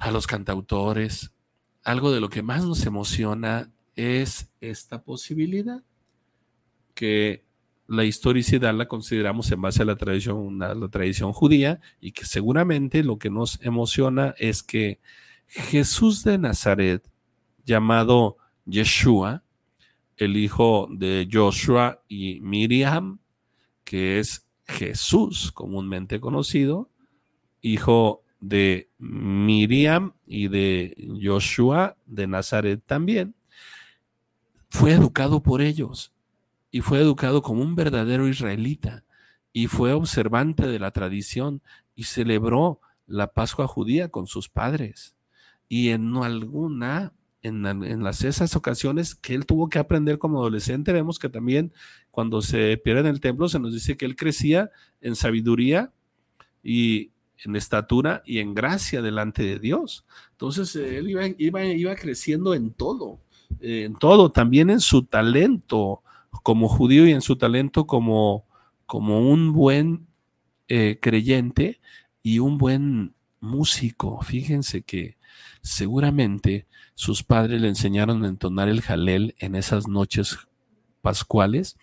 a 0.00 0.10
los 0.10 0.26
cantautores, 0.26 1.32
algo 1.84 2.10
de 2.10 2.20
lo 2.20 2.28
que 2.28 2.42
más 2.42 2.64
nos 2.64 2.84
emociona 2.86 3.70
es 3.94 4.50
esta 4.60 5.04
posibilidad 5.04 5.82
que 6.94 7.44
la 7.86 8.04
historicidad 8.04 8.74
la 8.74 8.88
consideramos 8.88 9.50
en 9.52 9.60
base 9.60 9.82
a 9.82 9.84
la 9.84 9.96
tradición, 9.96 10.58
la 10.58 10.88
tradición 10.88 11.32
judía 11.32 11.80
y 12.00 12.12
que 12.12 12.24
seguramente 12.24 13.02
lo 13.04 13.18
que 13.18 13.30
nos 13.30 13.60
emociona 13.62 14.34
es 14.38 14.62
que 14.62 15.00
Jesús 15.46 16.24
de 16.24 16.38
Nazaret, 16.38 17.06
llamado 17.64 18.36
Yeshua, 18.64 19.42
el 20.16 20.36
hijo 20.36 20.88
de 20.90 21.28
Joshua 21.30 22.02
y 22.08 22.40
Miriam, 22.40 23.18
que 23.84 24.18
es 24.18 24.46
Jesús 24.66 25.50
comúnmente 25.52 26.20
conocido, 26.20 26.90
hijo 27.60 28.22
de 28.40 28.88
Miriam 28.98 30.14
y 30.26 30.48
de 30.48 30.96
Joshua 31.22 31.96
de 32.06 32.26
Nazaret 32.26 32.82
también, 32.84 33.34
fue 34.70 34.92
educado 34.92 35.42
por 35.42 35.60
ellos 35.60 36.12
y 36.70 36.80
fue 36.80 37.00
educado 37.00 37.42
como 37.42 37.62
un 37.62 37.74
verdadero 37.74 38.28
israelita 38.28 39.04
y 39.52 39.66
fue 39.66 39.92
observante 39.92 40.66
de 40.66 40.78
la 40.78 40.92
tradición 40.92 41.60
y 41.94 42.04
celebró 42.04 42.80
la 43.06 43.32
Pascua 43.32 43.66
judía 43.66 44.08
con 44.08 44.26
sus 44.26 44.48
padres. 44.48 45.16
Y 45.68 45.90
en 45.90 46.16
alguna 46.16 47.12
en, 47.42 48.02
las, 48.02 48.24
esas 48.24 48.54
ocasiones 48.54 49.14
que 49.14 49.34
él 49.34 49.46
tuvo 49.46 49.68
que 49.68 49.78
aprender 49.78 50.18
como 50.18 50.38
adolescente, 50.38 50.92
vemos 50.92 51.18
que 51.18 51.28
también 51.28 51.72
cuando 52.10 52.42
se 52.42 52.76
pierde 52.76 53.00
en 53.00 53.06
el 53.06 53.20
templo 53.20 53.48
se 53.48 53.58
nos 53.58 53.72
dice 53.72 53.96
que 53.96 54.04
él 54.04 54.16
crecía 54.16 54.70
en 55.00 55.16
sabiduría 55.16 55.92
y 56.62 57.12
en 57.44 57.56
estatura 57.56 58.22
y 58.24 58.38
en 58.38 58.54
gracia 58.54 59.02
delante 59.02 59.42
de 59.42 59.58
Dios. 59.58 60.04
Entonces 60.32 60.74
él 60.76 61.08
iba, 61.38 61.94
creciendo 61.96 62.54
en 62.54 62.72
todo, 62.72 63.20
en 63.60 63.94
todo, 63.94 64.30
también 64.30 64.70
en 64.70 64.80
su 64.80 65.04
talento 65.04 66.02
como 66.42 66.68
judío 66.68 67.06
y 67.06 67.12
en 67.12 67.22
su 67.22 67.36
talento 67.36 67.86
como, 67.86 68.44
como 68.86 69.30
un 69.30 69.52
buen 69.52 70.06
eh, 70.68 70.98
creyente 71.00 71.80
y 72.22 72.38
un 72.38 72.58
buen 72.58 73.14
músico. 73.40 74.20
Fíjense 74.22 74.82
que 74.82 75.16
seguramente 75.62 76.66
sus 76.94 77.22
padres 77.22 77.60
le 77.60 77.68
enseñaron 77.68 78.24
a 78.24 78.28
entonar 78.28 78.68
el 78.68 78.82
jalel 78.82 79.34
en 79.38 79.54
esas 79.54 79.88
noches 79.88 80.38
pascuales 81.00 81.76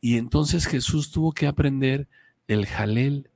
y 0.00 0.16
entonces 0.16 0.66
Jesús 0.66 1.10
tuvo 1.10 1.32
que 1.32 1.46
aprender 1.46 2.08
el 2.46 2.66
jalel 2.66 3.30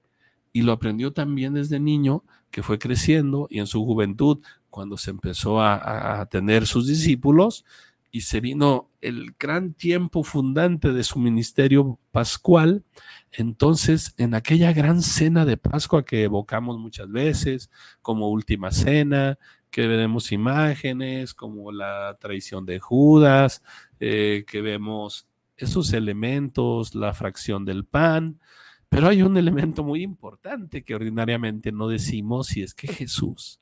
y 0.52 0.62
lo 0.62 0.72
aprendió 0.72 1.12
también 1.12 1.54
desde 1.54 1.80
niño 1.80 2.24
que 2.50 2.62
fue 2.62 2.78
creciendo 2.78 3.46
y 3.50 3.58
en 3.58 3.66
su 3.66 3.84
juventud 3.84 4.40
cuando 4.70 4.96
se 4.96 5.10
empezó 5.10 5.60
a, 5.60 6.20
a 6.20 6.26
tener 6.26 6.66
sus 6.66 6.86
discípulos 6.86 7.64
y 8.10 8.22
se 8.22 8.40
vino 8.40 8.90
el 9.00 9.34
gran 9.38 9.72
tiempo 9.72 10.22
fundante 10.22 10.92
de 10.92 11.02
su 11.02 11.18
ministerio 11.18 11.98
pascual, 12.10 12.84
entonces 13.32 14.14
en 14.18 14.34
aquella 14.34 14.74
gran 14.74 15.00
cena 15.00 15.46
de 15.46 15.56
Pascua 15.56 16.04
que 16.04 16.24
evocamos 16.24 16.78
muchas 16.78 17.10
veces 17.10 17.70
como 18.02 18.28
última 18.28 18.70
cena, 18.70 19.38
que 19.70 19.86
vemos 19.88 20.30
imágenes 20.30 21.32
como 21.32 21.72
la 21.72 22.18
traición 22.20 22.66
de 22.66 22.78
Judas, 22.78 23.62
eh, 23.98 24.44
que 24.46 24.60
vemos 24.60 25.26
esos 25.56 25.94
elementos, 25.94 26.94
la 26.94 27.14
fracción 27.14 27.64
del 27.64 27.86
pan, 27.86 28.38
pero 28.92 29.08
hay 29.08 29.22
un 29.22 29.38
elemento 29.38 29.82
muy 29.82 30.02
importante 30.02 30.84
que 30.84 30.94
ordinariamente 30.94 31.72
no 31.72 31.88
decimos 31.88 32.54
y 32.58 32.62
es 32.62 32.74
que 32.74 32.88
Jesús 32.88 33.58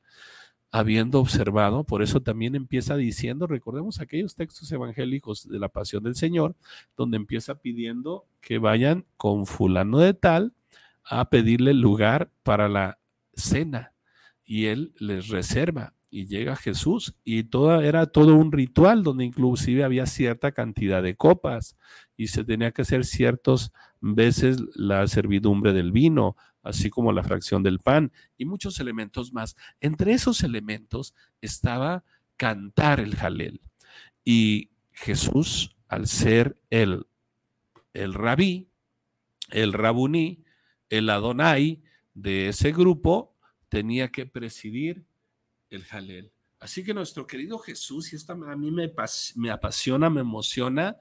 habiendo 0.73 1.21
observado, 1.21 1.85
por 1.85 2.03
eso 2.03 2.21
también 2.21 2.57
empieza 2.57 2.97
diciendo, 2.97 3.47
recordemos 3.47 4.01
aquellos 4.01 4.35
textos 4.35 4.73
evangélicos 4.73 5.49
de 5.49 5.61
la 5.61 5.69
pasión 5.69 6.03
del 6.03 6.17
Señor, 6.17 6.57
donde 6.97 7.17
empieza 7.17 7.55
pidiendo 7.55 8.27
que 8.41 8.59
vayan 8.59 9.07
con 9.17 9.47
fulano 9.47 9.99
de 9.99 10.15
tal 10.15 10.53
a 11.05 11.31
pedirle 11.31 11.75
lugar 11.75 12.33
para 12.43 12.69
la 12.69 12.99
cena 13.33 13.95
y 14.45 14.65
él 14.65 14.95
les 14.99 15.29
reserva 15.29 15.95
y 16.11 16.27
llega 16.27 16.57
Jesús 16.57 17.15
y 17.23 17.45
toda, 17.45 17.85
era 17.85 18.07
todo 18.07 18.35
un 18.35 18.51
ritual 18.51 19.05
donde 19.05 19.25
inclusive 19.25 19.85
había 19.85 20.07
cierta 20.07 20.51
cantidad 20.51 21.05
de 21.05 21.15
copas 21.15 21.77
y 22.21 22.27
se 22.27 22.45
tenía 22.45 22.71
que 22.71 22.83
hacer 22.83 23.07
ciertas 23.07 23.73
veces 24.03 24.59
la 24.75 25.09
servidumbre 25.09 25.73
del 25.73 25.91
vino, 25.91 26.37
así 26.63 26.91
como 26.91 27.13
la 27.13 27.23
fracción 27.23 27.63
del 27.63 27.79
pan 27.79 28.13
y 28.37 28.45
muchos 28.45 28.79
elementos 28.79 29.33
más. 29.33 29.57
Entre 29.81 30.13
esos 30.13 30.43
elementos 30.43 31.15
estaba 31.41 32.05
cantar 32.37 33.01
el 33.01 33.17
jalel. 33.17 33.63
Y 34.23 34.69
Jesús, 34.93 35.75
al 35.89 36.09
ser 36.09 36.61
el, 36.69 37.07
el 37.95 38.13
rabí, 38.13 38.69
el 39.49 39.73
rabuní, 39.73 40.45
el 40.91 41.09
adonai 41.09 41.83
de 42.13 42.49
ese 42.49 42.71
grupo, 42.71 43.35
tenía 43.71 44.13
que 44.13 44.27
presidir 44.27 45.07
el 45.71 45.85
jalel. 45.87 46.31
Así 46.59 46.85
que 46.85 46.93
nuestro 46.93 47.27
querido 47.27 47.59
Jesús, 47.59 48.13
y 48.13 48.17
esto 48.17 48.35
a 48.35 48.57
mí 48.57 48.71
me, 48.71 48.93
me 49.37 49.51
apasiona, 49.51 50.11
me 50.11 50.21
emociona, 50.21 50.99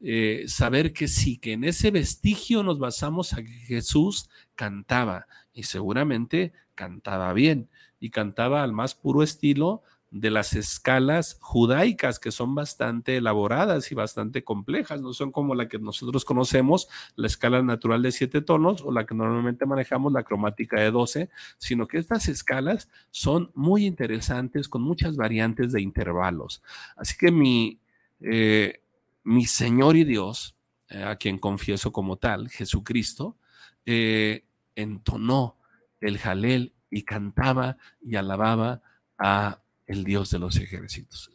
eh, 0.00 0.44
saber 0.46 0.92
que 0.92 1.08
sí, 1.08 1.38
que 1.38 1.52
en 1.52 1.64
ese 1.64 1.90
vestigio 1.90 2.62
nos 2.62 2.78
basamos 2.78 3.32
a 3.32 3.42
que 3.42 3.52
Jesús 3.52 4.28
cantaba 4.54 5.26
y 5.52 5.64
seguramente 5.64 6.52
cantaba 6.74 7.32
bien 7.32 7.68
y 7.98 8.10
cantaba 8.10 8.62
al 8.62 8.72
más 8.72 8.94
puro 8.94 9.22
estilo 9.22 9.82
de 10.10 10.30
las 10.30 10.54
escalas 10.54 11.36
judaicas 11.40 12.18
que 12.18 12.30
son 12.30 12.54
bastante 12.54 13.16
elaboradas 13.16 13.92
y 13.92 13.94
bastante 13.94 14.42
complejas, 14.42 15.02
no 15.02 15.12
son 15.12 15.32
como 15.32 15.54
la 15.54 15.68
que 15.68 15.78
nosotros 15.78 16.24
conocemos, 16.24 16.88
la 17.14 17.26
escala 17.26 17.62
natural 17.62 18.02
de 18.02 18.12
siete 18.12 18.40
tonos 18.40 18.82
o 18.82 18.92
la 18.92 19.04
que 19.04 19.14
normalmente 19.14 19.66
manejamos, 19.66 20.12
la 20.12 20.22
cromática 20.22 20.80
de 20.80 20.90
12, 20.90 21.28
sino 21.58 21.86
que 21.86 21.98
estas 21.98 22.28
escalas 22.28 22.88
son 23.10 23.50
muy 23.54 23.84
interesantes 23.84 24.68
con 24.68 24.82
muchas 24.82 25.16
variantes 25.16 25.72
de 25.72 25.82
intervalos. 25.82 26.62
Así 26.96 27.16
que 27.18 27.30
mi, 27.30 27.78
eh, 28.20 28.80
mi 29.28 29.44
Señor 29.44 29.96
y 29.96 30.04
Dios, 30.04 30.56
eh, 30.88 31.02
a 31.02 31.16
quien 31.16 31.38
confieso 31.38 31.92
como 31.92 32.16
tal, 32.16 32.48
Jesucristo, 32.48 33.36
eh, 33.84 34.46
entonó 34.74 35.58
el 36.00 36.16
jalel 36.16 36.74
y 36.88 37.02
cantaba 37.02 37.76
y 38.00 38.16
alababa 38.16 38.80
a 39.18 39.60
el 39.86 40.04
Dios 40.04 40.30
de 40.30 40.38
los 40.38 40.56
ejércitos. 40.56 41.30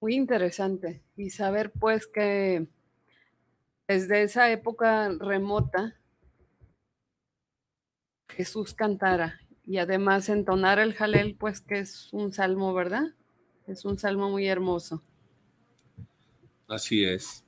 Muy 0.00 0.14
interesante. 0.14 1.02
Y 1.16 1.30
saber 1.30 1.72
pues 1.72 2.06
que 2.06 2.68
desde 3.88 4.22
esa 4.22 4.50
época 4.52 5.10
remota 5.18 5.96
Jesús 8.28 8.74
cantara 8.74 9.40
y 9.64 9.78
además 9.78 10.28
entonar 10.28 10.78
el 10.78 10.94
jalel, 10.94 11.34
pues 11.34 11.60
que 11.60 11.80
es 11.80 12.12
un 12.12 12.32
salmo, 12.32 12.72
¿verdad? 12.74 13.06
Es 13.66 13.84
un 13.84 13.98
salmo 13.98 14.30
muy 14.30 14.46
hermoso. 14.46 15.02
Así 16.68 17.04
es. 17.04 17.44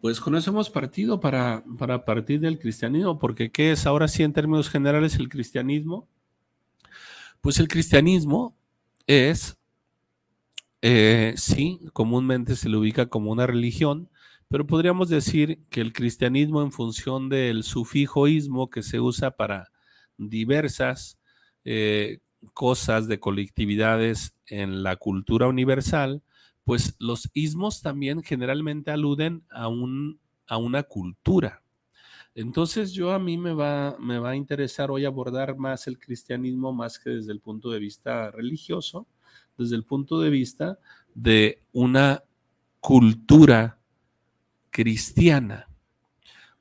Pues 0.00 0.20
con 0.20 0.36
eso 0.36 0.50
hemos 0.50 0.70
partido 0.70 1.20
para, 1.20 1.64
para 1.78 2.04
partir 2.04 2.40
del 2.40 2.58
cristianismo, 2.58 3.18
porque 3.18 3.50
¿qué 3.50 3.72
es 3.72 3.86
ahora 3.86 4.08
sí 4.08 4.22
en 4.22 4.32
términos 4.34 4.70
generales 4.70 5.16
el 5.16 5.28
cristianismo? 5.30 6.08
Pues 7.40 7.58
el 7.60 7.68
cristianismo 7.68 8.56
es, 9.06 9.56
eh, 10.82 11.34
sí, 11.36 11.80
comúnmente 11.92 12.56
se 12.56 12.68
le 12.68 12.76
ubica 12.76 13.06
como 13.06 13.32
una 13.32 13.46
religión, 13.46 14.10
pero 14.48 14.66
podríamos 14.66 15.08
decir 15.08 15.60
que 15.70 15.80
el 15.80 15.92
cristianismo 15.92 16.62
en 16.62 16.72
función 16.72 17.28
del 17.28 17.62
sufijoísmo 17.62 18.70
que 18.70 18.82
se 18.82 19.00
usa 19.00 19.30
para 19.32 19.72
diversas 20.18 21.18
eh, 21.64 22.20
cosas 22.52 23.08
de 23.08 23.20
colectividades 23.20 24.34
en 24.46 24.82
la 24.82 24.96
cultura 24.96 25.48
universal, 25.48 26.22
pues 26.64 26.96
los 26.98 27.30
ismos 27.34 27.82
también 27.82 28.22
generalmente 28.22 28.90
aluden 28.90 29.44
a, 29.50 29.68
un, 29.68 30.18
a 30.46 30.56
una 30.56 30.82
cultura. 30.82 31.62
Entonces 32.34 32.92
yo 32.92 33.12
a 33.12 33.18
mí 33.18 33.38
me 33.38 33.52
va, 33.52 33.96
me 34.00 34.18
va 34.18 34.30
a 34.30 34.36
interesar 34.36 34.90
hoy 34.90 35.04
abordar 35.04 35.56
más 35.56 35.86
el 35.86 35.98
cristianismo 35.98 36.72
más 36.72 36.98
que 36.98 37.10
desde 37.10 37.32
el 37.32 37.40
punto 37.40 37.70
de 37.70 37.78
vista 37.78 38.30
religioso, 38.30 39.06
desde 39.56 39.76
el 39.76 39.84
punto 39.84 40.20
de 40.20 40.30
vista 40.30 40.78
de 41.14 41.62
una 41.72 42.24
cultura 42.80 43.78
cristiana, 44.70 45.68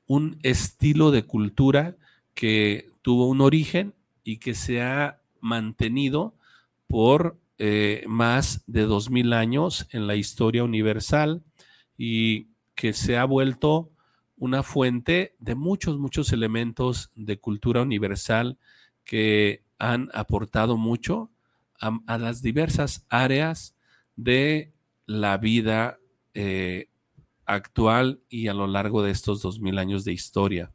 un 0.06 0.38
estilo 0.44 1.10
de 1.10 1.24
cultura 1.24 1.96
que 2.36 2.92
tuvo 3.02 3.28
un 3.28 3.42
origen 3.42 3.96
y 4.24 4.38
que 4.38 4.54
se 4.54 4.82
ha 4.82 5.20
mantenido 5.42 6.36
por 6.88 7.38
eh, 7.66 8.04
más 8.08 8.62
de 8.68 8.82
dos 8.82 9.10
mil 9.10 9.32
años 9.32 9.88
en 9.92 10.06
la 10.06 10.18
historia 10.18 10.66
universal 10.66 11.46
y 11.98 12.50
que 12.76 12.92
se 12.92 13.16
ha 13.16 13.24
vuelto 13.24 13.90
una 14.36 14.64
fuente 14.64 15.34
de 15.40 15.56
muchos, 15.56 15.98
muchos 15.98 16.34
elementos 16.34 17.10
de 17.16 17.40
cultura 17.40 17.82
universal 17.82 18.58
que 19.06 19.64
han 19.80 20.10
aportado 20.14 20.76
mucho 20.76 21.32
a, 21.80 22.18
las 22.18 22.42
diversas 22.42 23.06
áreas 23.08 23.78
de 24.18 24.74
la 25.06 25.38
vida 25.38 26.00
eh, 26.34 26.90
actual 27.46 28.20
y 28.28 28.50
a 28.50 28.54
lo 28.54 28.68
largo 28.68 29.04
de 29.04 29.12
estos 29.12 29.42
dos 29.42 29.62
mil 29.62 29.78
años 29.78 30.04
de 30.04 30.12
historia. 30.12 30.74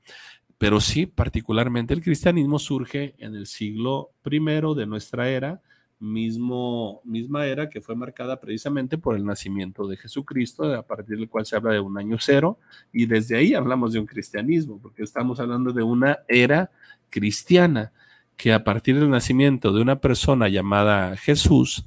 Pero 0.57 0.81
sí, 0.81 1.05
particularmente 1.05 1.92
el 1.92 2.03
cristianismo 2.03 2.59
surge 2.59 3.14
en 3.18 3.35
el 3.35 3.46
siglo 3.46 4.12
primero 4.22 4.74
de 4.74 4.87
nuestra 4.87 5.29
era, 5.29 5.61
mismo, 6.01 7.01
misma 7.05 7.47
era 7.47 7.69
que 7.69 7.81
fue 7.81 7.97
marcada 7.97 8.39
precisamente 8.41 8.99
por 8.99 9.17
el 9.17 9.25
nacimiento 9.25 9.87
de 9.87 9.97
Jesucristo, 9.97 10.73
a 10.75 10.83
partir 10.83 11.17
del 11.17 11.29
cual 11.29 11.47
se 11.47 11.57
habla 11.57 11.73
de 11.73 11.81
un 11.81 11.99
año 11.99 12.17
cero, 12.21 12.59
y 12.93 13.07
desde 13.07 13.37
ahí 13.37 13.55
hablamos 13.55 13.93
de 13.93 13.99
un 13.99 14.07
cristianismo, 14.07 14.79
porque 14.81 15.03
estamos 15.03 15.41
hablando 15.41 15.73
de 15.73 15.83
una 15.83 16.21
era 16.29 16.71
cristiana, 17.11 17.93
que 18.37 18.53
a 18.53 18.63
partir 18.63 18.99
del 18.99 19.11
nacimiento 19.11 19.73
de 19.73 19.83
una 19.83 20.01
persona 20.01 20.49
llamada 20.49 21.17
Jesús 21.17 21.85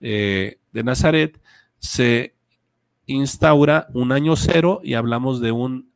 eh, 0.00 0.58
de 0.72 0.84
Nazaret, 0.84 1.40
se 1.78 2.34
instaura 3.06 3.88
un 3.94 4.12
año 4.12 4.36
cero 4.36 4.80
y 4.84 4.94
hablamos 4.94 5.40
de 5.40 5.50
un 5.50 5.90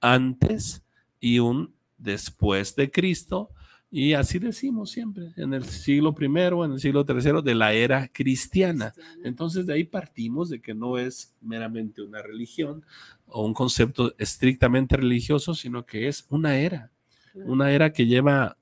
antes 0.00 0.84
y 1.18 1.38
un 1.38 1.74
después 1.98 2.76
de 2.76 2.90
Cristo, 2.90 3.50
Y 3.94 4.14
así 4.14 4.38
decimos 4.38 4.90
siempre, 4.90 5.34
en 5.36 5.52
el 5.52 5.64
siglo 5.64 6.14
primero, 6.14 6.64
en 6.64 6.72
el 6.72 6.80
siglo 6.80 7.04
tercero 7.04 7.42
de 7.42 7.54
la 7.54 7.74
era 7.74 8.08
cristiana. 8.08 8.94
Entonces 9.22 9.66
de 9.66 9.74
ahí 9.74 9.84
partimos 9.84 10.48
de 10.48 10.62
que 10.62 10.72
no 10.72 10.96
es 10.96 11.34
meramente 11.42 12.00
una 12.00 12.22
religión 12.22 12.86
o 13.26 13.44
un 13.44 13.52
concepto 13.52 14.14
estrictamente 14.16 14.96
religioso, 14.96 15.52
sino 15.52 15.84
que 15.84 16.08
es 16.08 16.24
una 16.30 16.56
era, 16.56 16.90
una 17.34 17.70
era 17.70 17.92
que 17.92 18.06
lleva 18.06 18.56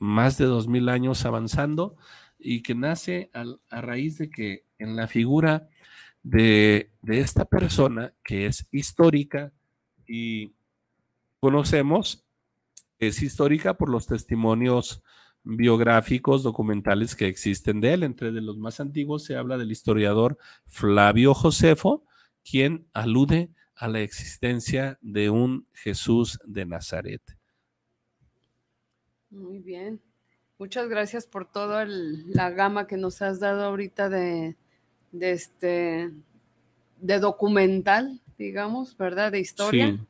más 0.00 0.36
de 0.36 0.46
dos 0.46 0.66
mil 0.66 0.88
años 0.88 1.24
avanzando 1.24 1.96
y 2.36 2.62
que 2.62 2.74
nace 2.74 3.30
a, 3.32 3.80
raíz 3.80 4.18
de 4.18 4.30
que 4.30 4.64
en 4.80 4.96
la 4.96 5.06
figura 5.06 5.68
de, 6.24 6.90
de 7.02 7.20
esta 7.20 7.44
persona 7.44 8.14
que 8.24 8.46
es 8.46 8.66
histórica 8.72 9.52
y 10.08 10.54
conocemos 11.38 12.25
es 12.98 13.22
histórica 13.22 13.74
por 13.74 13.88
los 13.88 14.06
testimonios 14.06 15.02
biográficos, 15.44 16.42
documentales 16.42 17.14
que 17.14 17.28
existen 17.28 17.80
de 17.80 17.94
él. 17.94 18.02
Entre 18.02 18.32
de 18.32 18.40
los 18.40 18.58
más 18.58 18.80
antiguos 18.80 19.24
se 19.24 19.36
habla 19.36 19.56
del 19.58 19.70
historiador 19.70 20.38
Flavio 20.66 21.34
Josefo, 21.34 22.04
quien 22.48 22.86
alude 22.92 23.50
a 23.74 23.88
la 23.88 24.00
existencia 24.00 24.98
de 25.02 25.30
un 25.30 25.66
Jesús 25.72 26.38
de 26.44 26.66
Nazaret. 26.66 27.22
Muy 29.30 29.58
bien. 29.58 30.00
Muchas 30.58 30.88
gracias 30.88 31.26
por 31.26 31.50
toda 31.50 31.84
la 31.86 32.50
gama 32.50 32.86
que 32.86 32.96
nos 32.96 33.20
has 33.20 33.40
dado 33.40 33.64
ahorita 33.64 34.08
de, 34.08 34.56
de, 35.12 35.32
este 35.32 36.10
de 36.98 37.18
documental, 37.18 38.22
digamos, 38.38 38.96
¿verdad? 38.96 39.32
De 39.32 39.40
historia. 39.40 39.90
Sí, 39.90 40.00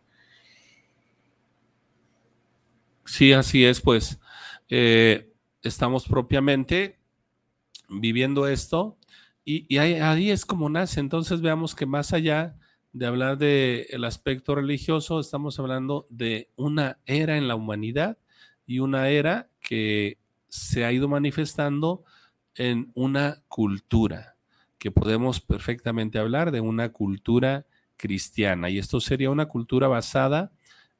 así 3.35 3.65
es, 3.65 3.81
pues 3.81 4.19
eh, 4.69 5.33
estamos 5.63 6.07
propiamente 6.07 6.99
viviendo 7.89 8.47
esto 8.47 8.99
y, 9.45 9.79
ahí, 9.79 10.31
es 10.31 10.45
como 10.45 10.69
nace. 10.69 10.99
Entonces 10.99 11.41
veamos 11.41 11.75
que 11.75 11.87
más 11.87 12.13
allá 12.13 12.57
de 12.93 13.07
hablar 13.07 13.39
del 13.39 14.05
aspecto 14.05 14.57
religioso, 14.57 15.21
estamos 15.21 15.59
hablando 15.61 16.07
de 16.11 16.51
una 16.57 16.99
era 17.07 17.37
en 17.37 17.47
la 17.47 17.55
humanidad 17.55 18.19
y 18.67 18.81
una 18.81 19.09
era 19.09 19.49
que 19.61 20.19
se 20.49 20.85
ha 20.85 20.93
ido 20.93 21.07
manifestando 21.09 22.05
en 22.57 22.91
una 22.95 23.43
cultura, 23.49 24.37
que 24.79 24.91
podemos 24.91 25.41
perfectamente 25.41 26.19
hablar 26.19 26.51
de 26.51 26.61
una 26.61 26.93
cultura 26.93 27.67
cristiana. 27.97 28.69
Y 28.69 28.79
esto 28.79 29.01
sería 29.01 29.31
una 29.31 29.47
cultura 29.47 29.87
basada 29.87 30.51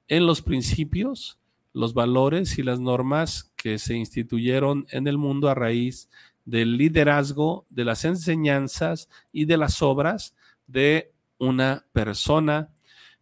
en 0.07 0.27
los 0.27 0.43
principios, 0.43 1.41
los 1.77 1.93
valores 1.93 2.57
y 2.59 2.63
las 2.63 2.81
normas 2.81 3.53
que 3.55 3.79
se 3.79 3.95
instituyeron 3.95 4.87
en 4.89 5.07
el 5.07 5.19
mundo 5.19 5.51
a 5.51 5.55
raíz 5.55 6.09
del 6.47 6.79
liderazgo, 6.79 7.67
de 7.69 7.85
las 7.85 8.07
enseñanzas 8.07 9.11
y 9.31 9.45
de 9.45 9.59
las 9.59 9.83
obras 9.83 10.35
de 10.67 11.13
una 11.37 11.85
persona 11.93 12.71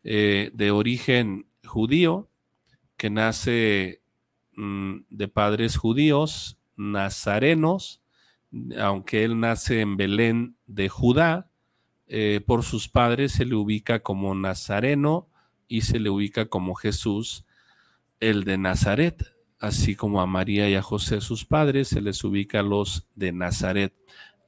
eh, 0.04 0.52
de 0.54 0.70
origen 0.70 1.46
judío 1.64 2.28
que 2.96 3.10
nace 3.10 4.02
mm, 4.54 4.98
de 5.10 5.26
padres 5.26 5.76
judíos, 5.76 6.56
nazarenos, 6.76 8.02
aunque 8.78 9.24
él 9.24 9.40
nace 9.40 9.80
en 9.80 9.96
Belén 9.96 10.54
de 10.68 10.88
Judá, 10.88 11.50
eh, 12.06 12.40
por 12.46 12.62
sus 12.62 12.88
padres 12.88 13.32
se 13.32 13.46
le 13.46 13.56
ubica 13.56 13.98
como 13.98 14.32
nazareno 14.32 15.26
y 15.66 15.80
se 15.80 15.98
le 15.98 16.08
ubica 16.08 16.46
como 16.46 16.76
Jesús 16.76 17.44
el 18.20 18.44
de 18.44 18.58
Nazaret, 18.58 19.34
así 19.58 19.94
como 19.94 20.20
a 20.20 20.26
María 20.26 20.68
y 20.68 20.74
a 20.74 20.82
José 20.82 21.20
sus 21.20 21.44
padres, 21.44 21.88
se 21.88 22.00
les 22.00 22.22
ubica 22.24 22.62
los 22.62 23.06
de 23.14 23.32
Nazaret. 23.32 23.94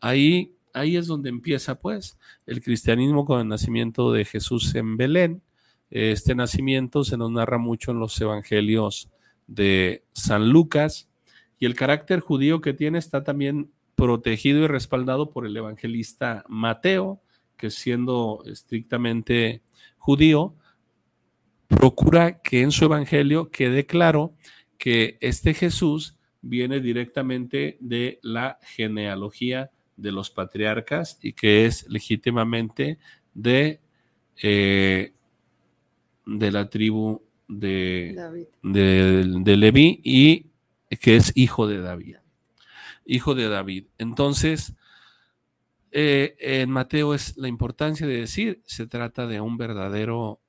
Ahí, 0.01 0.55
ahí 0.73 0.97
es 0.97 1.07
donde 1.07 1.29
empieza 1.29 1.79
pues 1.79 2.19
el 2.47 2.63
cristianismo 2.63 3.25
con 3.25 3.41
el 3.41 3.49
nacimiento 3.49 4.13
de 4.13 4.25
Jesús 4.25 4.75
en 4.75 4.97
Belén. 4.97 5.43
Este 5.91 6.35
nacimiento 6.35 7.05
se 7.05 7.17
nos 7.17 7.31
narra 7.31 7.59
mucho 7.59 7.93
en 7.93 8.01
los 8.01 8.21
evangelios 8.21 9.09
de 9.47 10.05
San 10.13 10.51
Lucas 10.51 11.09
y 11.59 11.67
el 11.67 11.75
carácter 11.75 12.21
judío 12.21 12.61
que 12.61 12.75
tiene 12.75 12.99
está 12.99 13.25
también 13.25 13.71
protegido 13.95 14.65
y 14.65 14.67
respaldado 14.67 15.31
por 15.31 15.47
el 15.47 15.57
evangelista 15.57 16.45
Mateo, 16.49 17.21
que 17.57 17.71
siendo 17.71 18.43
estrictamente 18.45 19.63
judío, 19.97 20.55
procura 21.69 22.41
que 22.41 22.63
en 22.63 22.71
su 22.71 22.85
evangelio 22.85 23.51
quede 23.51 23.87
claro 23.87 24.35
que 24.79 25.19
este 25.21 25.55
Jesús 25.55 26.17
viene 26.43 26.81
directamente 26.81 27.77
de 27.81 28.19
la 28.23 28.59
genealogía 28.63 29.71
de 29.97 30.13
los 30.13 30.31
patriarcas 30.31 31.19
y 31.23 31.33
que 31.33 31.67
es 31.67 31.89
legítimamente 31.89 32.99
de, 33.35 33.81
eh, 34.43 35.13
de 36.27 36.53
la 36.53 36.69
tribu 36.69 37.23
de, 37.49 38.47
de, 38.63 39.57
Leví 39.57 40.01
y 40.03 40.47
que 41.01 41.17
es 41.17 41.33
hijo 41.35 41.67
de 41.67 41.81
David. 41.81 42.17
Hijo 43.05 43.35
de 43.35 43.49
David. 43.49 43.87
Entonces, 43.99 44.75
eh, 45.93 46.37
en 46.41 46.71
Mateo 46.71 47.15
es 47.15 47.37
la 47.37 47.49
importancia 47.49 48.07
de 48.07 48.21
decir, 48.21 48.63
se 48.67 48.87
trata 48.87 49.27
de 49.27 49.41
un 49.41 49.57
verdadero 49.57 50.41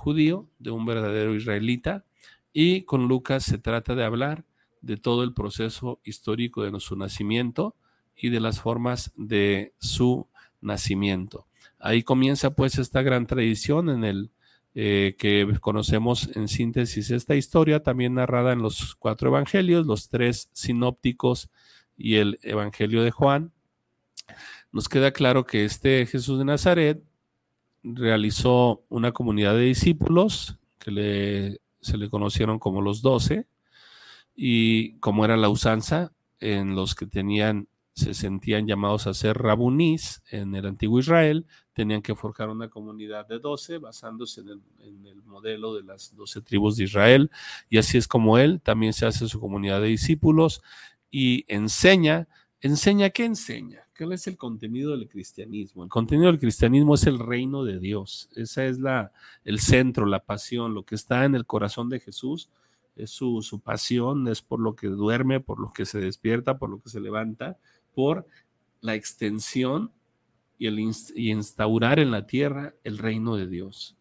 judío, 0.00 0.48
de 0.58 0.70
un 0.70 0.86
verdadero 0.86 1.34
israelita, 1.34 2.04
y 2.52 2.82
con 2.82 3.06
Lucas 3.06 3.44
se 3.44 3.58
trata 3.58 3.94
de 3.94 4.04
hablar 4.04 4.44
de 4.82 4.96
todo 4.96 5.22
el 5.22 5.34
proceso 5.34 6.00
histórico 6.04 6.62
de 6.62 6.80
su 6.80 6.96
nacimiento 6.96 7.76
y 8.16 8.30
de 8.30 8.40
las 8.40 8.60
formas 8.60 9.12
de 9.16 9.72
su 9.78 10.26
nacimiento. 10.60 11.46
Ahí 11.78 12.02
comienza 12.02 12.50
pues 12.50 12.78
esta 12.78 13.02
gran 13.02 13.26
tradición 13.26 13.88
en 13.88 14.04
el 14.04 14.30
eh, 14.74 15.16
que 15.18 15.48
conocemos 15.60 16.30
en 16.36 16.48
síntesis 16.48 17.10
esta 17.10 17.34
historia, 17.34 17.82
también 17.82 18.14
narrada 18.14 18.52
en 18.52 18.62
los 18.62 18.94
cuatro 18.94 19.28
evangelios, 19.28 19.86
los 19.86 20.08
tres 20.08 20.48
sinópticos 20.52 21.50
y 21.96 22.16
el 22.16 22.38
evangelio 22.42 23.02
de 23.02 23.10
Juan. 23.10 23.52
Nos 24.72 24.88
queda 24.88 25.10
claro 25.10 25.44
que 25.44 25.64
este 25.64 26.06
Jesús 26.06 26.38
de 26.38 26.44
Nazaret 26.44 27.02
realizó 27.82 28.84
una 28.88 29.12
comunidad 29.12 29.54
de 29.54 29.62
discípulos 29.62 30.58
que 30.78 31.58
se 31.80 31.96
le 31.96 32.10
conocieron 32.10 32.58
como 32.58 32.82
los 32.82 33.02
doce 33.02 33.46
y 34.34 34.98
como 34.98 35.24
era 35.24 35.36
la 35.36 35.48
usanza 35.48 36.12
en 36.40 36.74
los 36.74 36.94
que 36.94 37.06
tenían 37.06 37.68
se 37.94 38.14
sentían 38.14 38.66
llamados 38.66 39.06
a 39.06 39.14
ser 39.14 39.36
rabunís 39.36 40.22
en 40.30 40.54
el 40.54 40.64
antiguo 40.64 41.00
Israel, 41.00 41.46
tenían 41.74 42.00
que 42.00 42.14
forjar 42.14 42.48
una 42.48 42.68
comunidad 42.68 43.26
de 43.26 43.38
doce 43.38 43.78
basándose 43.78 44.40
en 44.40 44.48
el, 44.48 44.62
en 44.78 45.06
el 45.06 45.22
modelo 45.24 45.74
de 45.74 45.82
las 45.82 46.14
doce 46.16 46.40
tribus 46.40 46.76
de 46.76 46.84
Israel 46.84 47.30
y 47.68 47.78
así 47.78 47.98
es 47.98 48.08
como 48.08 48.38
él 48.38 48.60
también 48.62 48.92
se 48.92 49.06
hace 49.06 49.28
su 49.28 49.38
comunidad 49.40 49.80
de 49.80 49.88
discípulos 49.88 50.62
y 51.10 51.44
enseña, 51.48 52.28
enseña, 52.60 53.10
¿qué 53.10 53.24
enseña? 53.24 53.86
¿Cuál 53.96 54.12
es 54.12 54.26
el 54.26 54.36
contenido 54.36 54.92
del 54.92 55.08
cristianismo? 55.08 55.84
El 55.84 55.90
contenido 55.90 56.30
del 56.30 56.40
cristianismo 56.40 56.94
es 56.94 57.06
el 57.06 57.18
reino 57.18 57.64
de 57.64 57.78
Dios. 57.78 58.28
Esa 58.34 58.64
es 58.64 58.78
la, 58.78 59.12
el 59.44 59.60
centro, 59.60 60.06
la 60.06 60.24
pasión, 60.24 60.74
lo 60.74 60.84
que 60.84 60.94
está 60.94 61.24
en 61.24 61.34
el 61.34 61.46
corazón 61.46 61.88
de 61.88 62.00
Jesús. 62.00 62.48
Es 62.96 63.10
su, 63.10 63.42
su 63.42 63.60
pasión, 63.60 64.28
es 64.28 64.42
por 64.42 64.60
lo 64.60 64.74
que 64.74 64.88
duerme, 64.88 65.40
por 65.40 65.60
lo 65.60 65.72
que 65.72 65.86
se 65.86 66.00
despierta, 66.00 66.58
por 66.58 66.70
lo 66.70 66.80
que 66.80 66.88
se 66.88 67.00
levanta, 67.00 67.58
por 67.94 68.26
la 68.80 68.94
extensión 68.94 69.92
y, 70.58 70.66
el 70.66 70.78
y 70.78 71.30
instaurar 71.30 71.98
en 71.98 72.10
la 72.10 72.26
tierra 72.26 72.74
el 72.84 72.98
reino 72.98 73.36
de 73.36 73.46
Dios. 73.46 73.96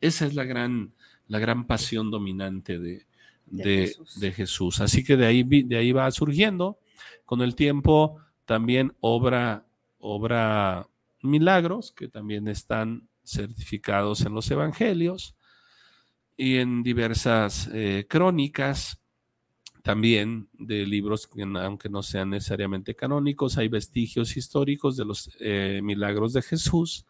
Esa 0.00 0.26
es 0.26 0.34
la 0.34 0.44
gran, 0.44 0.92
la 1.28 1.38
gran 1.38 1.66
pasión 1.66 2.10
dominante 2.10 2.78
de, 2.78 3.06
de, 3.46 3.88
Jesús. 3.88 4.20
de, 4.20 4.32
Jesús. 4.32 4.80
Así 4.80 5.04
que 5.04 5.16
de 5.16 5.26
ahí, 5.26 5.42
de 5.42 5.76
ahí 5.76 5.92
va 5.92 6.10
surgiendo. 6.10 6.78
Con 7.24 7.40
el 7.42 7.54
tiempo 7.54 8.18
también 8.44 8.94
obra, 9.00 9.66
obra 9.98 10.88
milagros 11.22 11.92
que 11.92 12.08
también 12.08 12.48
están 12.48 13.08
certificados 13.24 14.20
en 14.22 14.34
los 14.34 14.50
evangelios 14.50 15.34
y 16.36 16.56
en 16.56 16.82
diversas 16.82 17.68
eh, 17.72 18.06
crónicas 18.08 19.00
también 19.82 20.48
de 20.54 20.86
libros 20.86 21.26
que 21.26 21.42
aunque 21.42 21.90
no 21.90 22.02
sean 22.02 22.30
necesariamente 22.30 22.94
canónicos, 22.94 23.58
hay 23.58 23.68
vestigios 23.68 24.36
históricos 24.36 24.96
de 24.96 25.04
los 25.04 25.30
eh, 25.40 25.80
milagros 25.82 26.32
de 26.32 26.40
Jesús 26.40 27.04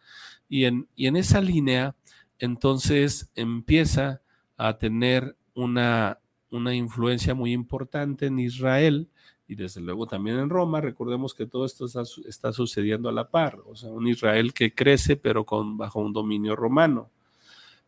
y 0.48 0.64
en, 0.64 0.88
y 0.96 1.06
en 1.06 1.16
esa 1.16 1.40
línea 1.40 1.94
entonces 2.38 3.30
empieza 3.36 4.22
a 4.56 4.76
tener 4.76 5.36
una, 5.54 6.18
una 6.50 6.74
influencia 6.74 7.32
muy 7.34 7.52
importante 7.52 8.26
en 8.26 8.40
Israel 8.40 9.08
y 9.46 9.54
desde 9.56 9.80
luego 9.80 10.06
también 10.06 10.38
en 10.38 10.50
Roma. 10.50 10.80
Recordemos 10.80 11.34
que 11.34 11.46
todo 11.46 11.64
esto 11.64 11.86
está, 11.86 12.52
sucediendo 12.52 13.08
a 13.08 13.12
la 13.12 13.28
par, 13.28 13.58
o 13.66 13.76
sea, 13.76 13.90
un 13.90 14.06
Israel 14.06 14.52
que 14.52 14.74
crece 14.74 15.16
pero 15.16 15.44
con, 15.44 15.76
bajo 15.76 16.00
un 16.00 16.12
dominio 16.12 16.56
romano. 16.56 17.10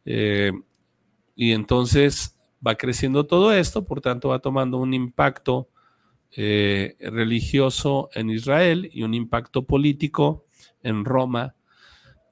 Eh, 0.04 0.52
y 1.34 1.52
entonces 1.52 2.38
va 2.66 2.76
creciendo 2.76 3.26
todo 3.26 3.52
esto, 3.52 3.84
por 3.84 4.00
tanto 4.00 4.28
va 4.28 4.38
tomando 4.38 4.78
un 4.78 4.94
impacto 4.94 5.68
eh, 6.32 6.96
religioso 7.00 8.10
en 8.14 8.30
Israel 8.30 8.90
y 8.92 9.02
un 9.02 9.14
impacto 9.14 9.64
político 9.64 10.44
en 10.82 11.04
Roma. 11.04 11.54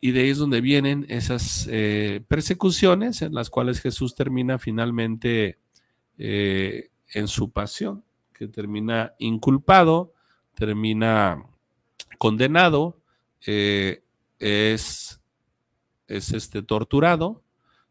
Y 0.00 0.12
de 0.12 0.20
ahí 0.20 0.30
es 0.30 0.38
donde 0.38 0.60
vienen 0.60 1.06
esas 1.08 1.66
eh, 1.70 2.22
persecuciones 2.28 3.22
en 3.22 3.32
las 3.32 3.48
cuales 3.48 3.80
Jesús 3.80 4.14
termina 4.14 4.58
finalmente 4.58 5.58
en 6.16 7.26
su 7.26 7.50
pasión, 7.50 8.04
que 8.34 8.48
termina 8.48 9.14
inculpado, 9.18 10.12
termina 10.54 11.42
condenado, 12.18 13.00
es, 13.40 14.10
es 14.38 15.20
este, 16.08 16.62
torturado, 16.62 17.42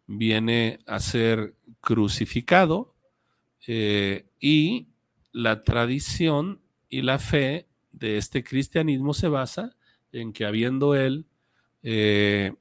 viene 0.06 0.80
a 0.86 1.00
ser 1.00 1.56
crucificado 1.82 2.94
y 3.66 4.88
la 5.32 5.64
tradición 5.64 6.62
y 6.90 7.02
la 7.02 7.18
fe 7.18 7.68
de 7.92 8.18
este 8.18 8.44
cristianismo 8.44 9.14
se 9.14 9.28
basa 9.28 9.76
en 10.12 10.32
que 10.34 10.46
habiendo 10.46 10.96
él 10.96 11.26
eh, 11.82 12.54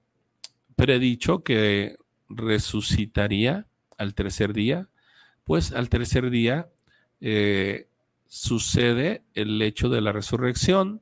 predicho 0.75 1.45
que 1.45 1.97
resucitaría 2.29 3.67
al 3.99 4.15
tercer 4.15 4.53
día, 4.53 4.89
pues 5.45 5.73
al 5.73 5.89
tercer 5.89 6.31
día 6.31 6.72
eh, 7.23 7.87
sucede 8.27 9.23
el 9.35 9.63
hecho 9.63 9.89
de 9.89 10.01
la 10.01 10.11
resurrección, 10.11 11.01